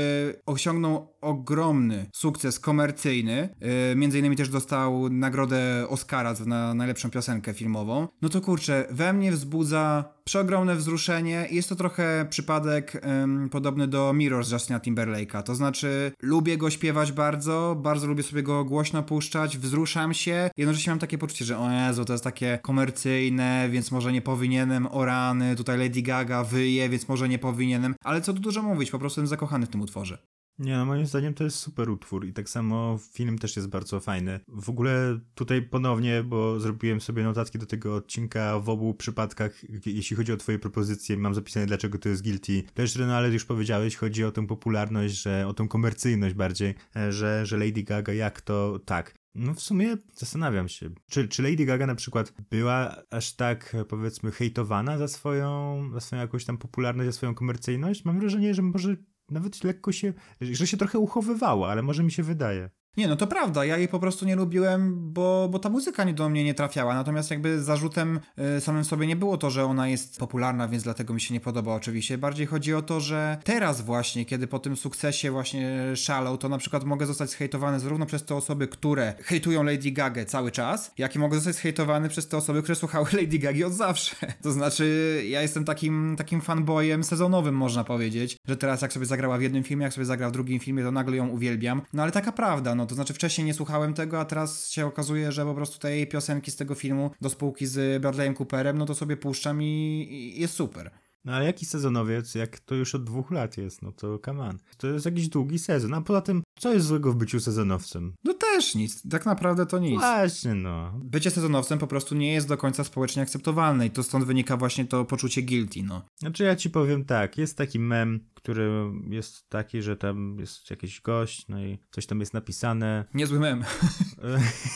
osiągnął 0.46 1.14
ogromny 1.20 2.06
sukces 2.14 2.60
komercyjny, 2.60 3.48
yy, 3.60 3.96
między 3.96 4.18
innymi 4.18 4.36
też 4.36 4.48
dostał 4.48 5.08
nagrodę 5.08 5.86
Oscara 5.88 6.34
na 6.46 6.74
najlepszą 6.74 7.10
piosenkę 7.10 7.54
filmową, 7.54 8.08
no 8.22 8.28
to 8.28 8.40
kurczę, 8.40 8.65
we 8.90 9.12
mnie 9.12 9.32
wzbudza 9.32 10.04
przeogromne 10.24 10.76
wzruszenie. 10.76 11.48
Jest 11.50 11.68
to 11.68 11.76
trochę 11.76 12.26
przypadek 12.30 13.02
podobny 13.50 13.88
do 13.88 14.12
Mirrors 14.12 14.52
Justina 14.52 14.78
Timberlake'a. 14.78 15.42
To 15.42 15.54
znaczy, 15.54 16.12
lubię 16.22 16.56
go 16.56 16.70
śpiewać 16.70 17.12
bardzo, 17.12 17.76
bardzo 17.82 18.06
lubię 18.06 18.22
sobie 18.22 18.42
go 18.42 18.64
głośno 18.64 19.02
puszczać, 19.02 19.58
wzruszam 19.58 20.14
się. 20.14 20.50
Jednocześnie 20.56 20.90
mam 20.90 20.98
takie 20.98 21.18
poczucie, 21.18 21.44
że 21.44 21.58
o 21.58 21.70
Jezu, 21.70 22.04
to 22.04 22.12
jest 22.12 22.24
takie 22.24 22.58
komercyjne, 22.62 23.68
więc 23.70 23.90
może 23.90 24.12
nie 24.12 24.22
powinienem, 24.22 24.86
o 24.86 25.04
rany, 25.04 25.56
tutaj 25.56 25.78
Lady 25.78 26.02
Gaga 26.02 26.44
wyje, 26.44 26.88
więc 26.88 27.08
może 27.08 27.28
nie 27.28 27.38
powinienem. 27.38 27.94
Ale 28.04 28.20
co 28.20 28.32
tu 28.32 28.40
dużo 28.40 28.62
mówić, 28.62 28.90
po 28.90 28.98
prostu 28.98 29.20
jestem 29.20 29.30
zakochany 29.30 29.66
w 29.66 29.68
tym 29.68 29.80
utworze. 29.80 30.18
Nie, 30.58 30.76
no 30.76 30.84
moim 30.84 31.06
zdaniem 31.06 31.34
to 31.34 31.44
jest 31.44 31.56
super 31.56 31.90
utwór 31.90 32.26
i 32.26 32.32
tak 32.32 32.48
samo 32.48 32.98
film 33.12 33.38
też 33.38 33.56
jest 33.56 33.68
bardzo 33.68 34.00
fajny. 34.00 34.40
W 34.48 34.70
ogóle 34.70 35.20
tutaj 35.34 35.62
ponownie, 35.62 36.22
bo 36.22 36.60
zrobiłem 36.60 37.00
sobie 37.00 37.22
notatki 37.22 37.58
do 37.58 37.66
tego 37.66 37.94
odcinka 37.94 38.60
w 38.60 38.68
obu 38.68 38.94
przypadkach, 38.94 39.86
jeśli 39.86 40.16
chodzi 40.16 40.32
o 40.32 40.36
twoje 40.36 40.58
propozycje, 40.58 41.16
mam 41.16 41.34
zapisane 41.34 41.66
dlaczego 41.66 41.98
to 41.98 42.08
jest 42.08 42.22
guilty. 42.22 42.62
Też 42.74 42.96
no 42.96 43.16
ale 43.16 43.30
już 43.30 43.44
powiedziałeś, 43.44 43.96
chodzi 43.96 44.24
o 44.24 44.32
tę 44.32 44.46
popularność, 44.46 45.14
że 45.14 45.46
o 45.46 45.54
tą 45.54 45.68
komercyjność 45.68 46.34
bardziej, 46.34 46.74
e, 46.96 47.12
że, 47.12 47.46
że 47.46 47.56
Lady 47.56 47.82
Gaga 47.82 48.12
jak 48.12 48.40
to 48.40 48.80
tak. 48.84 49.14
No 49.34 49.54
w 49.54 49.60
sumie 49.60 49.96
zastanawiam 50.14 50.68
się, 50.68 50.90
czy, 51.10 51.28
czy 51.28 51.42
Lady 51.42 51.64
Gaga 51.64 51.86
na 51.86 51.94
przykład 51.94 52.32
była 52.50 52.96
aż 53.10 53.32
tak 53.32 53.76
powiedzmy 53.88 54.30
hejtowana 54.30 54.98
za 54.98 55.08
swoją, 55.08 55.80
za 55.92 56.00
swoją 56.00 56.22
jakąś 56.22 56.44
tam 56.44 56.58
popularność, 56.58 57.06
za 57.06 57.12
swoją 57.12 57.34
komercyjność? 57.34 58.04
Mam 58.04 58.20
wrażenie, 58.20 58.54
że 58.54 58.62
może 58.62 58.96
nawet 59.30 59.64
lekko 59.64 59.92
się, 59.92 60.12
że 60.40 60.66
się 60.66 60.76
trochę 60.76 60.98
uchowywała, 60.98 61.68
ale 61.70 61.82
może 61.82 62.02
mi 62.02 62.12
się 62.12 62.22
wydaje. 62.22 62.70
Nie, 62.96 63.08
no 63.08 63.16
to 63.16 63.26
prawda, 63.26 63.64
ja 63.64 63.78
jej 63.78 63.88
po 63.88 63.98
prostu 63.98 64.26
nie 64.26 64.36
lubiłem, 64.36 65.12
bo, 65.12 65.48
bo 65.50 65.58
ta 65.58 65.68
muzyka 65.68 66.04
nie 66.04 66.14
do 66.14 66.28
mnie 66.28 66.44
nie 66.44 66.54
trafiała, 66.54 66.94
natomiast 66.94 67.30
jakby 67.30 67.62
zarzutem 67.62 68.20
y, 68.56 68.60
samym 68.60 68.84
sobie 68.84 69.06
nie 69.06 69.16
było 69.16 69.36
to, 69.38 69.50
że 69.50 69.64
ona 69.64 69.88
jest 69.88 70.18
popularna, 70.18 70.68
więc 70.68 70.82
dlatego 70.82 71.14
mi 71.14 71.20
się 71.20 71.34
nie 71.34 71.40
podoba 71.40 71.74
oczywiście. 71.74 72.18
Bardziej 72.18 72.46
chodzi 72.46 72.74
o 72.74 72.82
to, 72.82 73.00
że 73.00 73.38
teraz 73.44 73.80
właśnie, 73.80 74.24
kiedy 74.24 74.46
po 74.46 74.58
tym 74.58 74.76
sukcesie 74.76 75.30
właśnie 75.30 75.82
Shallow, 75.96 76.38
to 76.38 76.48
na 76.48 76.58
przykład 76.58 76.84
mogę 76.84 77.06
zostać 77.06 77.30
zhejtowany 77.30 77.80
zarówno 77.80 78.06
przez 78.06 78.24
te 78.24 78.34
osoby, 78.34 78.68
które 78.68 79.14
hejtują 79.24 79.62
Lady 79.62 79.90
Gaga 79.90 80.24
cały 80.24 80.50
czas, 80.50 80.92
jak 80.98 81.16
i 81.16 81.18
mogę 81.18 81.36
zostać 81.36 81.54
zhejtowany 81.54 82.08
przez 82.08 82.28
te 82.28 82.36
osoby, 82.36 82.62
które 82.62 82.76
słuchały 82.76 83.06
Lady 83.20 83.38
Gagi 83.38 83.64
od 83.64 83.72
zawsze. 83.72 84.16
To 84.42 84.52
znaczy, 84.52 85.22
ja 85.28 85.42
jestem 85.42 85.64
takim, 85.64 86.14
takim 86.18 86.40
fanboyem 86.40 87.04
sezonowym, 87.04 87.54
można 87.54 87.84
powiedzieć, 87.84 88.36
że 88.48 88.56
teraz 88.56 88.82
jak 88.82 88.92
sobie 88.92 89.06
zagrała 89.06 89.38
w 89.38 89.42
jednym 89.42 89.62
filmie, 89.62 89.84
jak 89.84 89.94
sobie 89.94 90.04
zagra 90.04 90.28
w 90.28 90.32
drugim 90.32 90.60
filmie, 90.60 90.82
to 90.82 90.92
nagle 90.92 91.16
ją 91.16 91.28
uwielbiam. 91.28 91.82
No 91.92 92.02
ale 92.02 92.12
taka 92.12 92.32
prawda, 92.32 92.74
no 92.74 92.85
to 92.86 92.94
znaczy 92.94 93.14
wcześniej 93.14 93.44
nie 93.44 93.54
słuchałem 93.54 93.94
tego, 93.94 94.20
a 94.20 94.24
teraz 94.24 94.70
się 94.70 94.86
okazuje, 94.86 95.32
że 95.32 95.44
po 95.44 95.54
prostu 95.54 95.78
te 95.78 95.96
jej 95.96 96.06
piosenki 96.06 96.50
z 96.50 96.56
tego 96.56 96.74
filmu 96.74 97.10
do 97.20 97.30
spółki 97.30 97.66
z 97.66 98.02
Bradleyem 98.02 98.34
Cooperem, 98.34 98.78
no 98.78 98.86
to 98.86 98.94
sobie 98.94 99.16
puszczam 99.16 99.62
i, 99.62 100.06
i 100.10 100.40
jest 100.40 100.54
super. 100.54 100.90
No 101.26 101.32
ale 101.32 101.44
jaki 101.44 101.66
sezonowiec, 101.66 102.34
jak 102.34 102.60
to 102.60 102.74
już 102.74 102.94
od 102.94 103.04
dwóch 103.04 103.30
lat 103.30 103.56
jest, 103.56 103.82
no 103.82 103.92
to 103.92 104.18
come 104.24 104.42
on. 104.42 104.58
To 104.76 104.86
jest 104.86 105.06
jakiś 105.06 105.28
długi 105.28 105.58
sezon, 105.58 105.94
a 105.94 106.00
poza 106.00 106.20
tym, 106.20 106.42
co 106.58 106.72
jest 106.72 106.86
złego 106.86 107.12
w 107.12 107.16
byciu 107.16 107.40
sezonowcem? 107.40 108.14
No 108.24 108.34
też 108.34 108.74
nic, 108.74 109.08
tak 109.08 109.26
naprawdę 109.26 109.66
to 109.66 109.78
nic. 109.78 110.00
Właśnie 110.00 110.54
no. 110.54 111.00
Bycie 111.04 111.30
sezonowcem 111.30 111.78
po 111.78 111.86
prostu 111.86 112.14
nie 112.14 112.32
jest 112.32 112.48
do 112.48 112.56
końca 112.56 112.84
społecznie 112.84 113.22
akceptowalne 113.22 113.86
i 113.86 113.90
to 113.90 114.02
stąd 114.02 114.24
wynika 114.24 114.56
właśnie 114.56 114.84
to 114.84 115.04
poczucie 115.04 115.42
guilty, 115.42 115.82
no. 115.82 116.02
Znaczy 116.16 116.44
ja 116.44 116.56
ci 116.56 116.70
powiem 116.70 117.04
tak, 117.04 117.38
jest 117.38 117.58
taki 117.58 117.78
mem, 117.78 118.20
który 118.34 118.70
jest 119.10 119.48
taki, 119.48 119.82
że 119.82 119.96
tam 119.96 120.36
jest 120.40 120.70
jakiś 120.70 121.00
gość, 121.00 121.48
no 121.48 121.62
i 121.64 121.78
coś 121.90 122.06
tam 122.06 122.20
jest 122.20 122.34
napisane. 122.34 123.04
Niezły 123.14 123.40
mem. 123.40 123.64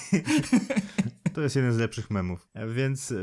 to 1.34 1.40
jest 1.40 1.57
jeden 1.57 1.72
z 1.72 1.78
lepszych 1.78 2.11
memów. 2.11 2.48
Więc 2.74 3.14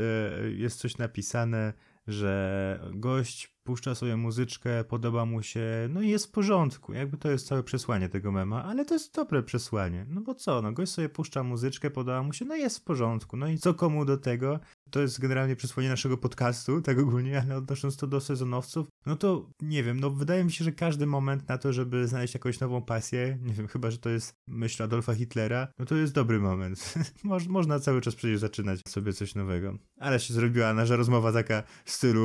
jest 0.58 0.80
coś 0.80 0.98
napisane, 0.98 1.74
że 2.08 2.80
gość 2.94 3.58
puszcza 3.64 3.96
sobie 3.96 4.18
muzyczkę, 4.18 4.84
podoba 4.84 5.26
mu 5.26 5.44
się, 5.44 5.66
no 5.90 6.02
i 6.02 6.10
jest 6.10 6.26
w 6.26 6.32
porządku. 6.32 6.94
Jakby 6.94 7.18
to 7.18 7.32
jest 7.32 7.48
całe 7.48 7.64
przesłanie 7.64 8.10
tego 8.10 8.32
mema, 8.32 8.64
ale 8.64 8.86
to 8.86 8.94
jest 8.94 9.16
dobre 9.16 9.44
przesłanie. 9.44 10.06
No 10.10 10.22
bo 10.22 10.36
co, 10.36 10.62
no 10.62 10.72
gość 10.72 10.92
sobie 10.92 11.10
puszcza 11.10 11.44
muzyczkę, 11.44 11.92
podoba 11.92 12.24
mu 12.24 12.34
się, 12.34 12.46
no 12.46 12.56
i 12.56 12.60
jest 12.60 12.80
w 12.80 12.84
porządku. 12.84 13.38
No 13.38 13.48
i 13.48 13.58
co 13.58 13.74
komu 13.74 14.06
do 14.06 14.18
tego? 14.18 14.60
To 14.92 15.02
jest 15.02 15.20
generalnie 15.20 15.56
przesłanie 15.56 15.90
naszego 15.90 16.18
podcastu, 16.18 16.82
tak 16.82 17.00
ogólnie, 17.00 17.42
ale 17.42 17.58
odnosząc 17.58 17.98
to 17.98 18.08
do 18.08 18.22
sezonowców, 18.22 18.88
no 19.06 19.16
to 19.16 19.50
nie 19.62 19.84
wiem, 19.84 20.00
no 20.00 20.10
wydaje 20.10 20.44
mi 20.44 20.52
się, 20.52 20.66
że 20.66 20.72
każdy 20.72 21.06
moment 21.06 21.50
na 21.50 21.58
to, 21.58 21.74
żeby 21.74 22.08
znaleźć 22.08 22.34
jakąś 22.34 22.60
nową 22.60 22.82
pasję, 22.82 23.38
nie 23.42 23.54
wiem, 23.54 23.68
chyba, 23.68 23.92
że 23.92 23.98
to 23.98 24.10
jest 24.10 24.34
myśl 24.48 24.84
Adolfa 24.84 25.14
Hitlera, 25.14 25.68
no 25.80 25.86
to 25.86 25.96
jest 25.96 26.14
dobry 26.14 26.40
moment. 26.40 26.94
Moż, 27.24 27.48
można 27.48 27.80
cały 27.80 28.02
czas 28.02 28.16
przecież 28.16 28.40
zaczynać 28.40 28.82
sobie 28.88 29.14
coś 29.14 29.36
nowego. 29.36 29.78
Ale 30.00 30.20
się 30.20 30.34
zrobiła 30.34 30.74
nasza 30.74 30.96
rozmowa 30.96 31.32
taka 31.32 31.64
w 31.86 31.92
stylu, 31.92 32.22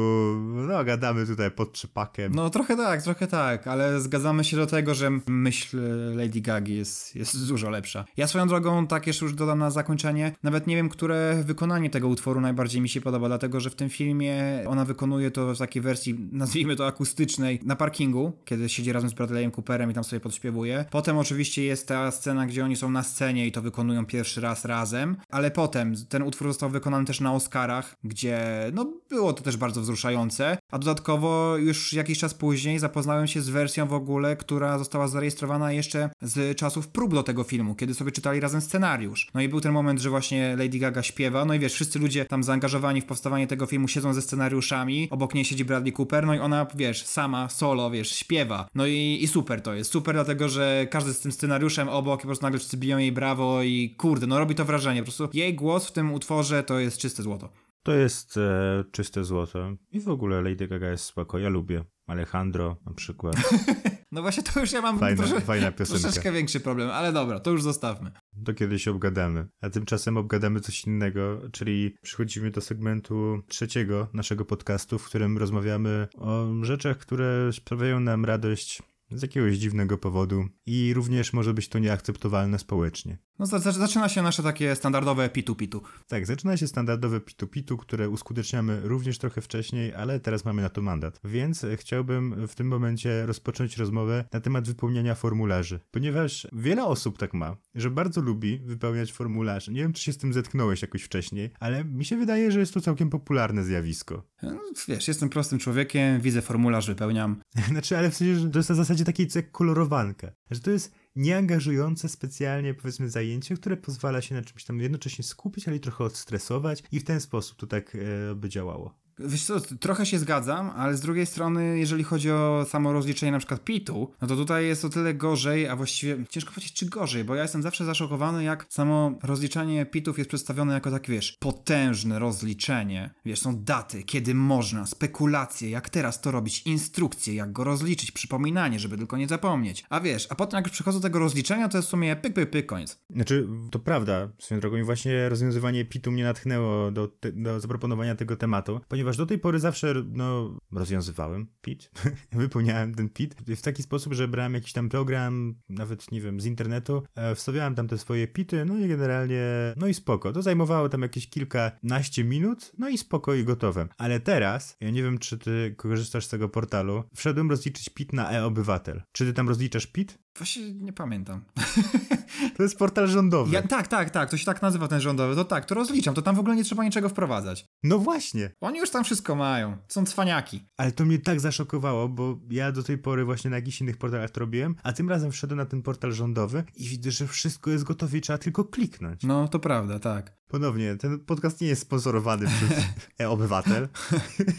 no 0.68 0.84
gadamy 0.84 1.26
tutaj 1.26 1.50
pod 1.50 1.72
trzypakiem. 1.72 2.34
No 2.34 2.50
trochę 2.50 2.76
tak, 2.76 3.02
trochę 3.02 3.26
tak, 3.26 3.66
ale 3.66 4.00
zgadzamy 4.00 4.44
się 4.44 4.56
do 4.56 4.66
tego, 4.66 4.94
że 4.94 5.10
myśl 5.26 5.80
Lady 6.16 6.40
Gagi 6.40 6.76
jest, 6.76 7.16
jest 7.16 7.48
dużo 7.48 7.70
lepsza. 7.70 8.04
Ja 8.16 8.26
swoją 8.26 8.48
drogą, 8.48 8.86
tak 8.86 9.06
jeszcze 9.06 9.24
już 9.24 9.34
dodam 9.34 9.58
na 9.58 9.70
zakończenie, 9.70 10.32
nawet 10.42 10.66
nie 10.66 10.76
wiem, 10.76 10.88
które 10.88 11.42
wykonanie 11.44 11.90
tego 11.90 12.08
utworu 12.08 12.40
najbardziej 12.52 12.80
mi 12.80 12.88
się 12.88 13.00
podoba, 13.00 13.28
dlatego 13.28 13.60
że 13.60 13.70
w 13.70 13.74
tym 13.74 13.90
filmie 13.90 14.64
ona 14.66 14.84
wykonuje 14.84 15.30
to 15.30 15.54
w 15.54 15.58
takiej 15.58 15.82
wersji, 15.82 16.28
nazwijmy 16.32 16.76
to 16.76 16.86
akustycznej, 16.86 17.60
na 17.62 17.76
parkingu, 17.76 18.32
kiedy 18.44 18.68
siedzi 18.68 18.92
razem 18.92 19.10
z 19.10 19.12
Bradleyem 19.12 19.50
Cooperem 19.50 19.90
i 19.90 19.94
tam 19.94 20.04
sobie 20.04 20.20
podśpiewuje. 20.20 20.84
Potem 20.90 21.18
oczywiście 21.18 21.64
jest 21.64 21.88
ta 21.88 22.10
scena, 22.10 22.46
gdzie 22.46 22.64
oni 22.64 22.76
są 22.76 22.90
na 22.90 23.02
scenie 23.02 23.46
i 23.46 23.52
to 23.52 23.62
wykonują 23.62 24.06
pierwszy 24.06 24.40
raz 24.40 24.64
razem, 24.64 25.16
ale 25.30 25.50
potem 25.50 25.94
ten 26.08 26.22
utwór 26.22 26.48
został 26.48 26.70
wykonany 26.70 27.04
też 27.04 27.20
na 27.20 27.32
Oscarach, 27.32 27.96
gdzie 28.04 28.40
no 28.74 28.92
było 29.08 29.32
to 29.32 29.42
też 29.42 29.56
bardzo 29.56 29.80
wzruszające, 29.80 30.58
a 30.72 30.78
dodatkowo 30.78 31.56
już 31.56 31.92
jakiś 31.92 32.18
czas 32.18 32.34
później 32.34 32.78
zapoznałem 32.78 33.26
się 33.26 33.40
z 33.40 33.48
wersją 33.48 33.86
w 33.86 33.92
ogóle, 33.92 34.36
która 34.36 34.78
została 34.78 35.08
zarejestrowana 35.08 35.72
jeszcze 35.72 36.10
z 36.22 36.56
czasów 36.58 36.88
prób 36.88 37.14
do 37.14 37.22
tego 37.22 37.44
filmu, 37.44 37.74
kiedy 37.74 37.94
sobie 37.94 38.12
czytali 38.12 38.40
razem 38.40 38.60
scenariusz. 38.60 39.28
No 39.34 39.40
i 39.40 39.48
był 39.48 39.60
ten 39.60 39.72
moment, 39.72 40.00
że 40.00 40.10
właśnie 40.10 40.56
Lady 40.56 40.78
Gaga 40.78 41.02
śpiewa, 41.02 41.44
no 41.44 41.54
i 41.54 41.58
wiesz, 41.58 41.74
wszyscy 41.74 41.98
ludzie 41.98 42.24
tam 42.24 42.41
zaangażowani 42.44 43.00
w 43.00 43.04
powstawanie 43.04 43.46
tego 43.46 43.66
filmu 43.66 43.88
siedzą 43.88 44.14
ze 44.14 44.22
scenariuszami, 44.22 45.08
obok 45.10 45.34
niej 45.34 45.44
siedzi 45.44 45.64
Bradley 45.64 45.92
Cooper, 45.92 46.26
no 46.26 46.34
i 46.34 46.38
ona, 46.38 46.66
wiesz, 46.74 47.06
sama, 47.06 47.48
solo, 47.48 47.90
wiesz, 47.90 48.10
śpiewa. 48.10 48.68
No 48.74 48.86
i, 48.86 49.18
i 49.22 49.28
super 49.28 49.62
to 49.62 49.74
jest. 49.74 49.90
Super 49.90 50.14
dlatego, 50.14 50.48
że 50.48 50.86
każdy 50.90 51.14
z 51.14 51.20
tym 51.20 51.32
scenariuszem 51.32 51.88
obok 51.88 52.20
i 52.20 52.22
po 52.22 52.26
prostu 52.26 52.46
nagle 52.46 52.58
wszyscy 52.58 52.76
biją 52.76 52.98
jej 52.98 53.12
brawo 53.12 53.62
i 53.62 53.94
kurde, 53.98 54.26
no 54.26 54.38
robi 54.38 54.54
to 54.54 54.64
wrażenie. 54.64 55.00
Po 55.00 55.04
prostu 55.04 55.28
jej 55.32 55.54
głos 55.54 55.88
w 55.88 55.92
tym 55.92 56.12
utworze 56.12 56.62
to 56.62 56.78
jest 56.78 56.98
czyste 56.98 57.22
złoto. 57.22 57.48
To 57.82 57.92
jest 57.92 58.36
e, 58.36 58.84
czyste 58.92 59.24
złoto. 59.24 59.76
I 59.92 60.00
w 60.00 60.08
ogóle 60.08 60.42
Lady 60.42 60.68
Gaga 60.68 60.90
jest 60.90 61.04
spoko. 61.04 61.38
Ja 61.38 61.48
lubię. 61.48 61.84
Alejandro 62.06 62.76
na 62.86 62.94
przykład. 62.94 63.36
no 64.12 64.22
właśnie 64.22 64.42
to 64.42 64.60
już 64.60 64.72
ja 64.72 64.80
mam 64.80 64.98
fajna, 64.98 65.22
trosze, 65.22 65.40
fajna 65.40 65.72
piosenka. 65.78 66.02
troszeczkę 66.02 66.32
większy 66.32 66.60
problem, 66.60 66.90
ale 66.90 67.12
dobra, 67.12 67.40
to 67.40 67.50
już 67.50 67.62
zostawmy. 67.62 68.10
To 68.44 68.54
kiedyś 68.54 68.88
obgadamy. 68.88 69.46
A 69.60 69.70
tymczasem 69.70 70.16
obgadamy 70.16 70.60
coś 70.60 70.84
innego, 70.84 71.40
czyli 71.52 71.94
przechodzimy 72.02 72.50
do 72.50 72.60
segmentu 72.60 73.42
trzeciego 73.48 74.08
naszego 74.12 74.44
podcastu, 74.44 74.98
w 74.98 75.04
którym 75.04 75.38
rozmawiamy 75.38 76.08
o 76.18 76.46
rzeczach, 76.62 76.98
które 76.98 77.52
sprawiają 77.52 78.00
nam 78.00 78.24
radość 78.24 78.82
z 79.10 79.22
jakiegoś 79.22 79.56
dziwnego 79.56 79.98
powodu 79.98 80.44
i 80.66 80.94
również 80.94 81.32
może 81.32 81.54
być 81.54 81.68
to 81.68 81.78
nieakceptowalne 81.78 82.58
społecznie. 82.58 83.18
No 83.38 83.46
zaczyna 83.46 84.08
się 84.08 84.22
nasze 84.22 84.42
takie 84.42 84.76
standardowe 84.76 85.28
pitu-pitu. 85.28 85.80
Tak, 86.08 86.26
zaczyna 86.26 86.56
się 86.56 86.66
standardowe 86.66 87.20
pitu-pitu, 87.20 87.76
które 87.76 88.08
uskuteczniamy 88.08 88.80
również 88.84 89.18
trochę 89.18 89.40
wcześniej, 89.40 89.94
ale 89.94 90.20
teraz 90.20 90.44
mamy 90.44 90.62
na 90.62 90.68
to 90.68 90.82
mandat. 90.82 91.20
Więc 91.24 91.66
chciałbym 91.76 92.46
w 92.48 92.54
tym 92.54 92.66
momencie 92.66 93.26
rozpocząć 93.26 93.76
rozmowę 93.76 94.24
na 94.32 94.40
temat 94.40 94.68
wypełniania 94.68 95.14
formularzy, 95.14 95.80
ponieważ 95.90 96.46
wiele 96.52 96.84
osób 96.84 97.18
tak 97.18 97.34
ma, 97.34 97.56
że 97.74 97.90
bardzo 97.90 98.20
lubi 98.20 98.58
wypełniać 98.58 99.12
formularze. 99.12 99.72
Nie 99.72 99.80
wiem, 99.80 99.92
czy 99.92 100.02
się 100.02 100.12
z 100.12 100.18
tym 100.18 100.32
zetknąłeś 100.32 100.82
jakoś 100.82 101.02
wcześniej, 101.02 101.50
ale 101.60 101.84
mi 101.84 102.04
się 102.04 102.16
wydaje, 102.16 102.52
że 102.52 102.60
jest 102.60 102.74
to 102.74 102.80
całkiem 102.80 103.10
popularne 103.10 103.64
zjawisko. 103.64 104.22
No, 104.42 104.60
wiesz, 104.88 105.08
jestem 105.08 105.28
prostym 105.28 105.58
człowiekiem, 105.58 106.20
widzę 106.20 106.42
formularz, 106.42 106.86
wypełniam. 106.86 107.42
znaczy, 107.70 107.98
ale 107.98 108.10
w 108.10 108.16
sensie, 108.16 108.40
że 108.40 108.50
to 108.50 108.58
jest 108.58 108.68
na 108.68 108.74
zasadzie 108.74 109.04
takiej 109.04 109.28
jak 109.34 109.50
kolorowanka, 109.50 110.32
że 110.50 110.60
to 110.60 110.70
jest 110.70 111.01
nieangażujące 111.16 112.08
specjalnie, 112.08 112.74
powiedzmy, 112.74 113.10
zajęcie, 113.10 113.54
które 113.54 113.76
pozwala 113.76 114.20
się 114.20 114.34
na 114.34 114.42
czymś 114.42 114.64
tam 114.64 114.80
jednocześnie 114.80 115.24
skupić, 115.24 115.68
ale 115.68 115.76
i 115.76 115.80
trochę 115.80 116.04
odstresować 116.04 116.82
i 116.92 117.00
w 117.00 117.04
ten 117.04 117.20
sposób 117.20 117.58
to 117.58 117.66
tak 117.66 117.94
e, 117.94 118.34
by 118.34 118.48
działało. 118.48 118.94
Wiesz 119.24 119.44
co, 119.44 119.60
trochę 119.60 120.06
się 120.06 120.18
zgadzam, 120.18 120.70
ale 120.76 120.96
z 120.96 121.00
drugiej 121.00 121.26
strony, 121.26 121.78
jeżeli 121.78 122.04
chodzi 122.04 122.30
o 122.30 122.66
samo 122.68 122.92
rozliczenie 122.92 123.32
na 123.32 123.38
przykład 123.38 123.64
PIT-u, 123.64 124.12
no 124.22 124.28
to 124.28 124.36
tutaj 124.36 124.66
jest 124.66 124.84
o 124.84 124.88
tyle 124.88 125.14
gorzej, 125.14 125.68
a 125.68 125.76
właściwie 125.76 126.24
ciężko 126.30 126.52
powiedzieć 126.52 126.72
czy 126.72 126.86
gorzej, 126.86 127.24
bo 127.24 127.34
ja 127.34 127.42
jestem 127.42 127.62
zawsze 127.62 127.84
zaszokowany, 127.84 128.44
jak 128.44 128.66
samo 128.68 129.18
rozliczanie 129.22 129.86
PIT-ów 129.86 130.18
jest 130.18 130.28
przedstawione 130.28 130.74
jako 130.74 130.90
tak, 130.90 131.08
wiesz, 131.08 131.36
potężne 131.40 132.18
rozliczenie. 132.18 133.10
Wiesz, 133.24 133.40
są 133.40 133.64
daty, 133.64 134.02
kiedy 134.02 134.34
można, 134.34 134.86
spekulacje, 134.86 135.70
jak 135.70 135.90
teraz 135.90 136.20
to 136.20 136.30
robić, 136.30 136.62
instrukcje, 136.66 137.34
jak 137.34 137.52
go 137.52 137.64
rozliczyć, 137.64 138.12
przypominanie, 138.12 138.78
żeby 138.78 138.96
tylko 138.96 139.16
nie 139.16 139.28
zapomnieć. 139.28 139.84
A 139.90 140.00
wiesz, 140.00 140.26
a 140.30 140.34
potem 140.34 140.58
jak 140.58 140.66
już 140.66 140.72
przychodzę 140.72 140.98
do 140.98 141.02
tego 141.02 141.18
rozliczenia, 141.18 141.68
to 141.68 141.78
jest 141.78 141.88
w 141.88 141.90
sumie 141.90 142.16
pyk, 142.16 142.34
pyk, 142.34 142.50
pyk, 142.50 142.66
koniec. 142.66 142.98
Znaczy, 143.10 143.48
to 143.70 143.78
prawda, 143.78 144.28
swoją 144.38 144.60
drogą 144.60 144.76
i 144.76 144.82
właśnie 144.82 145.28
rozwiązywanie 145.28 145.84
PIT-u 145.84 146.12
mnie 146.12 146.24
natchnęło 146.24 146.90
do, 146.90 147.08
te, 147.08 147.32
do 147.32 147.60
zaproponowania 147.60 148.14
tego 148.14 148.36
tematu, 148.36 148.80
ponieważ 148.88 149.11
ponieważ 149.12 149.26
do 149.26 149.26
tej 149.26 149.38
pory 149.38 149.58
zawsze 149.58 149.94
no, 150.12 150.58
rozwiązywałem 150.72 151.46
PIT, 151.62 151.90
wypełniałem 152.32 152.94
ten 152.94 153.08
PIT 153.08 153.34
w 153.56 153.62
taki 153.62 153.82
sposób, 153.82 154.12
że 154.12 154.28
brałem 154.28 154.54
jakiś 154.54 154.72
tam 154.72 154.88
program, 154.88 155.54
nawet 155.68 156.12
nie 156.12 156.20
wiem, 156.20 156.40
z 156.40 156.46
internetu, 156.46 157.02
e, 157.14 157.34
wstawiałem 157.34 157.74
tam 157.74 157.88
te 157.88 157.98
swoje 157.98 158.28
PITy, 158.28 158.64
no 158.64 158.78
i 158.78 158.88
generalnie, 158.88 159.44
no 159.76 159.86
i 159.86 159.94
spoko. 159.94 160.32
To 160.32 160.42
zajmowało 160.42 160.88
tam 160.88 161.02
jakieś 161.02 161.30
kilkanaście 161.30 162.24
minut, 162.24 162.72
no 162.78 162.88
i 162.88 162.98
spoko 162.98 163.34
i 163.34 163.44
gotowe. 163.44 163.88
Ale 163.98 164.20
teraz, 164.20 164.76
ja 164.80 164.90
nie 164.90 165.02
wiem, 165.02 165.18
czy 165.18 165.38
ty 165.38 165.74
korzystasz 165.76 166.26
z 166.26 166.28
tego 166.28 166.48
portalu, 166.48 167.04
wszedłem 167.14 167.50
rozliczyć 167.50 167.88
PIT 167.88 168.12
na 168.12 168.30
e-obywatel. 168.30 169.02
Czy 169.12 169.24
ty 169.24 169.32
tam 169.32 169.48
rozliczasz 169.48 169.86
PIT? 169.86 170.18
Właśnie 170.36 170.74
nie 170.74 170.92
pamiętam. 170.92 171.44
To 172.56 172.62
jest 172.62 172.78
portal 172.78 173.08
rządowy. 173.08 173.52
Ja, 173.52 173.62
tak, 173.62 173.88
tak, 173.88 174.10
tak, 174.10 174.30
to 174.30 174.36
się 174.36 174.44
tak 174.44 174.62
nazywa 174.62 174.88
ten 174.88 175.00
rządowy. 175.00 175.34
To 175.34 175.44
tak, 175.44 175.64
to 175.64 175.74
rozliczam, 175.74 176.14
to 176.14 176.22
tam 176.22 176.36
w 176.36 176.38
ogóle 176.38 176.56
nie 176.56 176.64
trzeba 176.64 176.84
niczego 176.84 177.08
wprowadzać. 177.08 177.66
No 177.82 177.98
właśnie. 177.98 178.50
Oni 178.60 178.78
już 178.78 178.90
tam 178.90 179.04
wszystko 179.04 179.34
mają. 179.34 179.76
Są 179.88 180.06
cwaniaki. 180.06 180.64
Ale 180.76 180.92
to 180.92 181.04
mnie 181.04 181.18
tak 181.18 181.40
zaszokowało, 181.40 182.08
bo 182.08 182.38
ja 182.50 182.72
do 182.72 182.82
tej 182.82 182.98
pory 182.98 183.24
właśnie 183.24 183.50
na 183.50 183.56
jakichś 183.56 183.80
innych 183.80 183.96
portalach 183.96 184.30
to 184.30 184.40
robiłem, 184.40 184.74
a 184.82 184.92
tym 184.92 185.08
razem 185.10 185.30
wszedłem 185.30 185.58
na 185.58 185.66
ten 185.66 185.82
portal 185.82 186.12
rządowy 186.12 186.64
i 186.74 186.88
widzę, 186.88 187.10
że 187.10 187.26
wszystko 187.26 187.70
jest 187.70 187.84
gotowe 187.84 188.18
i 188.18 188.20
trzeba 188.20 188.38
tylko 188.38 188.64
kliknąć. 188.64 189.22
No, 189.22 189.48
to 189.48 189.58
prawda, 189.58 189.98
tak. 189.98 190.36
Ponownie, 190.48 190.96
ten 190.96 191.20
podcast 191.20 191.60
nie 191.60 191.68
jest 191.68 191.82
sponsorowany 191.82 192.46
przez 192.46 192.84
e-obywatel. 193.20 193.88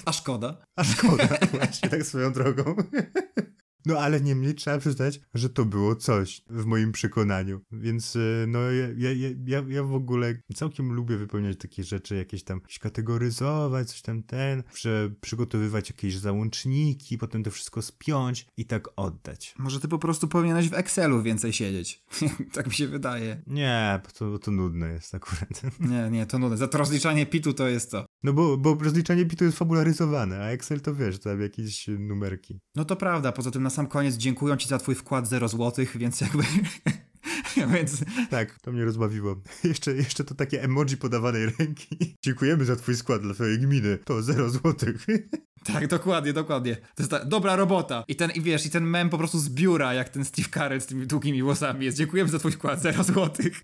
A 0.05 0.11
szkoda. 0.11 0.57
A 0.75 0.83
szkoda, 0.83 1.27
właśnie 1.51 1.89
tak 1.89 2.03
swoją 2.03 2.33
drogą. 2.33 2.75
No 3.85 3.99
ale 3.99 4.21
niemniej 4.21 4.55
trzeba 4.55 4.77
przyznać, 4.77 5.19
że 5.33 5.49
to 5.49 5.65
było 5.65 5.95
coś 5.95 6.41
w 6.49 6.65
moim 6.65 6.91
przekonaniu. 6.91 7.61
Więc 7.71 8.15
y, 8.15 8.45
no 8.47 8.59
ja, 8.71 8.87
ja, 8.97 9.29
ja, 9.45 9.63
ja 9.67 9.83
w 9.83 9.93
ogóle 9.93 10.35
całkiem 10.55 10.93
lubię 10.93 11.17
wypełniać 11.17 11.57
takie 11.57 11.83
rzeczy, 11.83 12.15
jakieś 12.15 12.43
tam 12.43 12.59
jakieś 12.59 12.79
kategoryzować, 12.79 13.89
coś 13.89 14.01
tam 14.01 14.23
ten, 14.23 14.63
że 14.75 15.09
przygotowywać 15.21 15.89
jakieś 15.89 16.17
załączniki, 16.17 17.17
potem 17.17 17.43
to 17.43 17.51
wszystko 17.51 17.81
spiąć 17.81 18.47
i 18.57 18.65
tak 18.65 18.87
oddać. 18.95 19.55
Może 19.57 19.79
ty 19.79 19.87
po 19.87 19.99
prostu 19.99 20.27
powinieneś 20.27 20.69
w 20.69 20.73
Excelu 20.73 21.23
więcej 21.23 21.53
siedzieć. 21.53 22.03
tak 22.53 22.67
mi 22.67 22.73
się 22.73 22.87
wydaje. 22.87 23.41
Nie, 23.47 24.01
bo 24.03 24.11
to, 24.11 24.31
bo 24.31 24.39
to 24.39 24.51
nudne 24.51 24.93
jest 24.93 25.15
akurat. 25.15 25.61
Nie, 25.79 26.09
nie, 26.09 26.25
to 26.25 26.39
nudne. 26.39 26.57
Za 26.57 26.67
to 26.67 26.77
rozliczanie 26.77 27.25
pitu 27.25 27.53
to 27.53 27.67
jest 27.67 27.91
to. 27.91 28.05
No 28.23 28.33
bo, 28.33 28.57
bo 28.57 28.77
rozliczanie 28.81 29.25
bitu 29.25 29.45
jest 29.45 29.57
fabularyzowane, 29.57 30.39
a 30.39 30.49
Excel 30.49 30.81
to 30.81 30.95
wiesz, 30.95 31.19
tam 31.19 31.41
jakieś 31.41 31.87
numerki. 31.87 32.59
No 32.75 32.85
to 32.85 32.95
prawda, 32.95 33.31
poza 33.31 33.51
tym 33.51 33.63
na 33.63 33.69
sam 33.69 33.87
koniec 33.87 34.15
dziękuję 34.15 34.57
ci 34.57 34.67
za 34.67 34.77
twój 34.77 34.95
wkład 34.95 35.27
0 35.27 35.47
złotych, 35.47 35.97
więc 35.97 36.21
jakby... 36.21 36.43
więc 37.73 38.03
Tak, 38.29 38.59
to 38.59 38.71
mnie 38.71 38.85
rozbawiło. 38.85 39.35
Jeszcze, 39.63 39.93
jeszcze 39.93 40.23
to 40.23 40.35
takie 40.35 40.63
emoji 40.63 40.97
podawanej 40.97 41.45
ręki. 41.59 41.97
Dziękujemy 42.25 42.65
za 42.65 42.75
twój 42.75 42.95
skład 42.95 43.21
dla 43.21 43.33
twojej 43.33 43.59
gminy. 43.59 43.97
To 44.05 44.21
0 44.21 44.49
złotych. 44.49 45.05
tak, 45.63 45.87
dokładnie, 45.87 46.33
dokładnie. 46.33 46.75
To 46.75 47.03
jest 47.03 47.11
ta 47.11 47.25
dobra 47.25 47.55
robota. 47.55 48.03
I 48.07 48.15
ten, 48.15 48.31
i 48.31 48.41
wiesz, 48.41 48.65
i 48.65 48.69
ten 48.69 48.83
mem 48.83 49.09
po 49.09 49.17
prostu 49.17 49.39
z 49.39 49.49
biura, 49.49 49.93
jak 49.93 50.09
ten 50.09 50.25
Steve 50.25 50.49
Carell 50.53 50.81
z 50.81 50.85
tymi 50.85 51.07
długimi 51.07 51.43
włosami 51.43 51.85
jest. 51.85 51.97
Dziękujemy 51.97 52.29
za 52.29 52.39
twój 52.39 52.51
wkład, 52.51 52.81
0 52.81 53.03
złotych. 53.03 53.63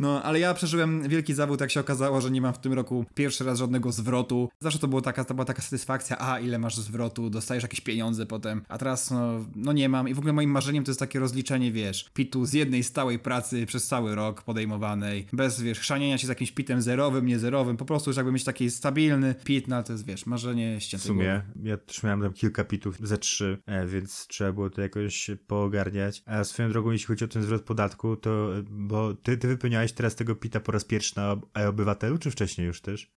No, 0.00 0.22
ale 0.22 0.40
ja 0.40 0.54
przeżyłem 0.54 1.08
wielki 1.08 1.34
zawód, 1.34 1.60
jak 1.60 1.70
się 1.70 1.80
okazało, 1.80 2.20
że 2.20 2.30
nie 2.30 2.40
mam 2.40 2.54
w 2.54 2.58
tym 2.58 2.72
roku 2.72 3.04
pierwszy 3.14 3.44
raz 3.44 3.58
żadnego 3.58 3.92
zwrotu. 3.92 4.48
Zawsze 4.60 4.78
to, 4.78 4.88
było 4.88 5.02
taka, 5.02 5.24
to 5.24 5.34
była 5.34 5.44
taka 5.44 5.62
satysfakcja, 5.62 6.18
a 6.18 6.40
ile 6.40 6.58
masz 6.58 6.76
zwrotu, 6.76 7.30
dostajesz 7.30 7.62
jakieś 7.62 7.80
pieniądze 7.80 8.26
potem, 8.26 8.62
a 8.68 8.78
teraz 8.78 9.10
no, 9.10 9.44
no 9.56 9.72
nie 9.72 9.88
mam. 9.88 10.08
I 10.08 10.14
w 10.14 10.18
ogóle 10.18 10.32
moim 10.32 10.50
marzeniem 10.50 10.84
to 10.84 10.90
jest 10.90 11.00
takie 11.00 11.18
rozliczenie, 11.18 11.72
wiesz, 11.72 12.10
pitu 12.14 12.46
z 12.46 12.52
jednej 12.52 12.84
stałej 12.84 13.18
pracy 13.24 13.66
przez 13.66 13.86
cały 13.86 14.14
rok 14.14 14.42
podejmowanej, 14.42 15.26
bez, 15.32 15.60
wiesz, 15.60 15.78
chrzanienia 15.80 16.18
się 16.18 16.26
z 16.26 16.28
jakimś 16.28 16.52
pitem 16.52 16.82
zerowym, 16.82 17.26
niezerowym, 17.26 17.76
po 17.76 17.84
prostu 17.84 18.10
już 18.10 18.16
jakby 18.16 18.32
mieć 18.32 18.44
taki 18.44 18.70
stabilny 18.70 19.34
pit, 19.44 19.68
no 19.68 19.76
ale 19.76 19.84
to 19.84 19.92
jest, 19.92 20.06
wiesz, 20.06 20.26
marzenie 20.26 20.76
W 20.80 20.82
ściętego. 20.82 21.08
sumie, 21.14 21.42
ja 21.62 21.76
też 21.76 22.02
miałem 22.02 22.20
tam 22.22 22.32
kilka 22.32 22.64
pitów, 22.64 22.98
ze 23.00 23.18
trzy, 23.18 23.58
e, 23.66 23.86
więc 23.86 24.26
trzeba 24.26 24.52
było 24.52 24.70
to 24.70 24.80
jakoś 24.80 25.30
poogarniać. 25.46 26.22
A 26.26 26.44
swoją 26.44 26.68
drogą, 26.70 26.90
jeśli 26.90 27.06
chodzi 27.06 27.24
o 27.24 27.28
ten 27.28 27.42
zwrot 27.42 27.62
podatku, 27.62 28.16
to, 28.16 28.48
bo 28.70 29.14
ty, 29.14 29.36
ty 29.36 29.48
wypełniałeś 29.48 29.92
teraz 29.92 30.14
tego 30.16 30.36
pita 30.36 30.60
po 30.60 30.72
raz 30.72 30.84
pierwszy 30.84 31.16
na 31.16 31.36
e-obywatelu, 31.58 32.18
czy 32.18 32.30
wcześniej 32.30 32.66
już 32.66 32.80
też? 32.80 33.14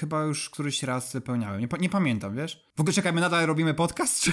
Chyba 0.00 0.22
już 0.24 0.50
któryś 0.50 0.82
raz 0.82 1.12
wypełniałem. 1.12 1.60
Nie, 1.60 1.68
nie 1.80 1.88
pamiętam, 1.88 2.36
wiesz? 2.36 2.66
W 2.76 2.80
ogóle 2.80 2.94
czekaj, 2.94 3.12
my 3.12 3.20
nadal 3.20 3.46
robimy 3.46 3.74
podcast, 3.74 4.20
czy... 4.22 4.32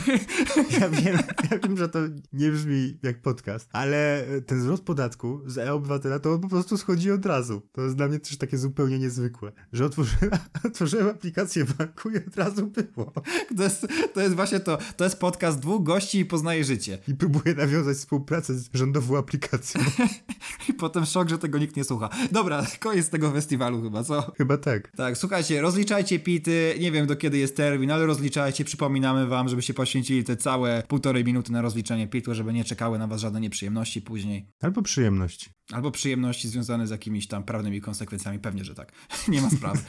Ja 0.79 0.89
wiem, 0.89 1.17
ja 1.51 1.57
wiem, 1.59 1.77
że 1.77 1.89
to 1.89 1.99
nie 2.33 2.51
brzmi 2.51 2.97
jak 3.03 3.21
podcast, 3.21 3.69
ale 3.71 4.25
ten 4.47 4.61
zwrot 4.61 4.81
podatku 4.81 5.41
z 5.45 5.57
e-obywatela 5.57 6.19
to 6.19 6.33
on 6.33 6.41
po 6.41 6.49
prostu 6.49 6.77
schodzi 6.77 7.11
od 7.11 7.25
razu. 7.25 7.61
To 7.71 7.81
jest 7.81 7.95
dla 7.95 8.07
mnie 8.07 8.19
też 8.19 8.37
takie 8.37 8.57
zupełnie 8.57 8.99
niezwykłe, 8.99 9.51
że 9.73 9.85
otworzyłem, 9.85 10.31
otworzyłem 10.67 11.09
aplikację 11.09 11.65
banku 11.65 12.09
i 12.09 12.17
od 12.17 12.35
razu 12.35 12.67
było. 12.67 13.13
To 13.57 13.63
jest, 13.63 13.87
to 14.13 14.21
jest 14.21 14.35
właśnie 14.35 14.59
to. 14.59 14.77
To 14.97 15.03
jest 15.03 15.19
podcast 15.19 15.59
dwóch 15.59 15.83
gości 15.83 16.19
i 16.19 16.25
poznaje 16.25 16.63
życie. 16.63 16.97
I 17.07 17.15
próbuję 17.15 17.55
nawiązać 17.55 17.97
współpracę 17.97 18.53
z 18.53 18.69
rządową 18.73 19.17
aplikacją. 19.17 19.81
I 20.69 20.73
potem 20.73 21.05
szok, 21.05 21.29
że 21.29 21.37
tego 21.37 21.57
nikt 21.57 21.75
nie 21.75 21.83
słucha. 21.83 22.09
Dobra, 22.31 22.65
koniec 22.79 23.09
tego 23.09 23.31
festiwalu 23.31 23.81
chyba, 23.81 24.03
co? 24.03 24.31
Chyba 24.37 24.57
tak. 24.57 24.91
Tak, 24.91 25.17
słuchajcie, 25.17 25.52
rozliczajcie 25.61 26.19
pity, 26.19 26.75
nie 26.79 26.91
wiem 26.91 27.07
do 27.07 27.15
kiedy 27.15 27.37
jest 27.37 27.57
termin, 27.57 27.91
ale 27.91 28.05
rozliczajcie, 28.05 28.65
przypominamy 28.65 29.27
wam, 29.27 29.49
żebyście 29.49 29.73
poświęcili 29.73 30.23
te 30.23 30.37
całe 30.37 30.83
półtorej 30.87 31.23
minuty 31.23 31.51
na 31.51 31.61
rozliczenie 31.61 32.07
pitu, 32.07 32.35
żeby 32.35 32.53
nie 32.53 32.63
czekały 32.63 32.99
na 32.99 33.07
was 33.07 33.21
żadne 33.21 33.41
nieprzyjemności 33.41 34.01
później. 34.01 34.45
Albo 34.61 34.81
przyjemności. 34.81 35.49
Albo 35.71 35.91
przyjemności 35.91 36.47
związane 36.47 36.87
z 36.87 36.89
jakimiś 36.89 37.27
tam 37.27 37.43
prawnymi 37.43 37.81
konsekwencjami, 37.81 38.39
pewnie, 38.39 38.65
że 38.65 38.75
tak. 38.75 38.91
Nie 39.27 39.41
ma 39.41 39.49
sprawy. 39.49 39.79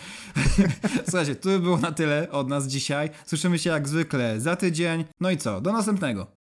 Słuchajcie, 1.08 1.36
to 1.36 1.48
by 1.48 1.60
było 1.60 1.78
na 1.78 1.92
tyle 1.92 2.30
od 2.30 2.48
nas 2.48 2.66
dzisiaj. 2.66 3.10
Słyszymy 3.26 3.58
się 3.58 3.70
jak 3.70 3.88
zwykle 3.88 4.40
za 4.40 4.56
tydzień. 4.56 5.04
No 5.20 5.30
i 5.30 5.36
co, 5.36 5.60
do 5.60 5.72
następnego. 5.72 6.43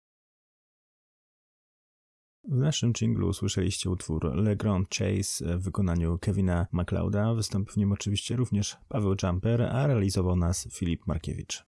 W 2.48 2.56
naszym 2.56 2.92
jinglu 2.92 3.28
usłyszeliście 3.28 3.90
utwór 3.90 4.34
Le 4.34 4.56
Grand 4.56 4.88
Chase 4.88 5.58
w 5.58 5.62
wykonaniu 5.62 6.18
Kevina 6.18 6.66
MacLeoda. 6.72 7.34
Wystąpił 7.34 7.74
w 7.74 7.76
nim 7.76 7.92
oczywiście 7.92 8.36
również 8.36 8.76
Paweł 8.88 9.14
Jumper, 9.22 9.62
a 9.62 9.86
realizował 9.86 10.36
nas 10.36 10.68
Filip 10.72 11.06
Markiewicz. 11.06 11.71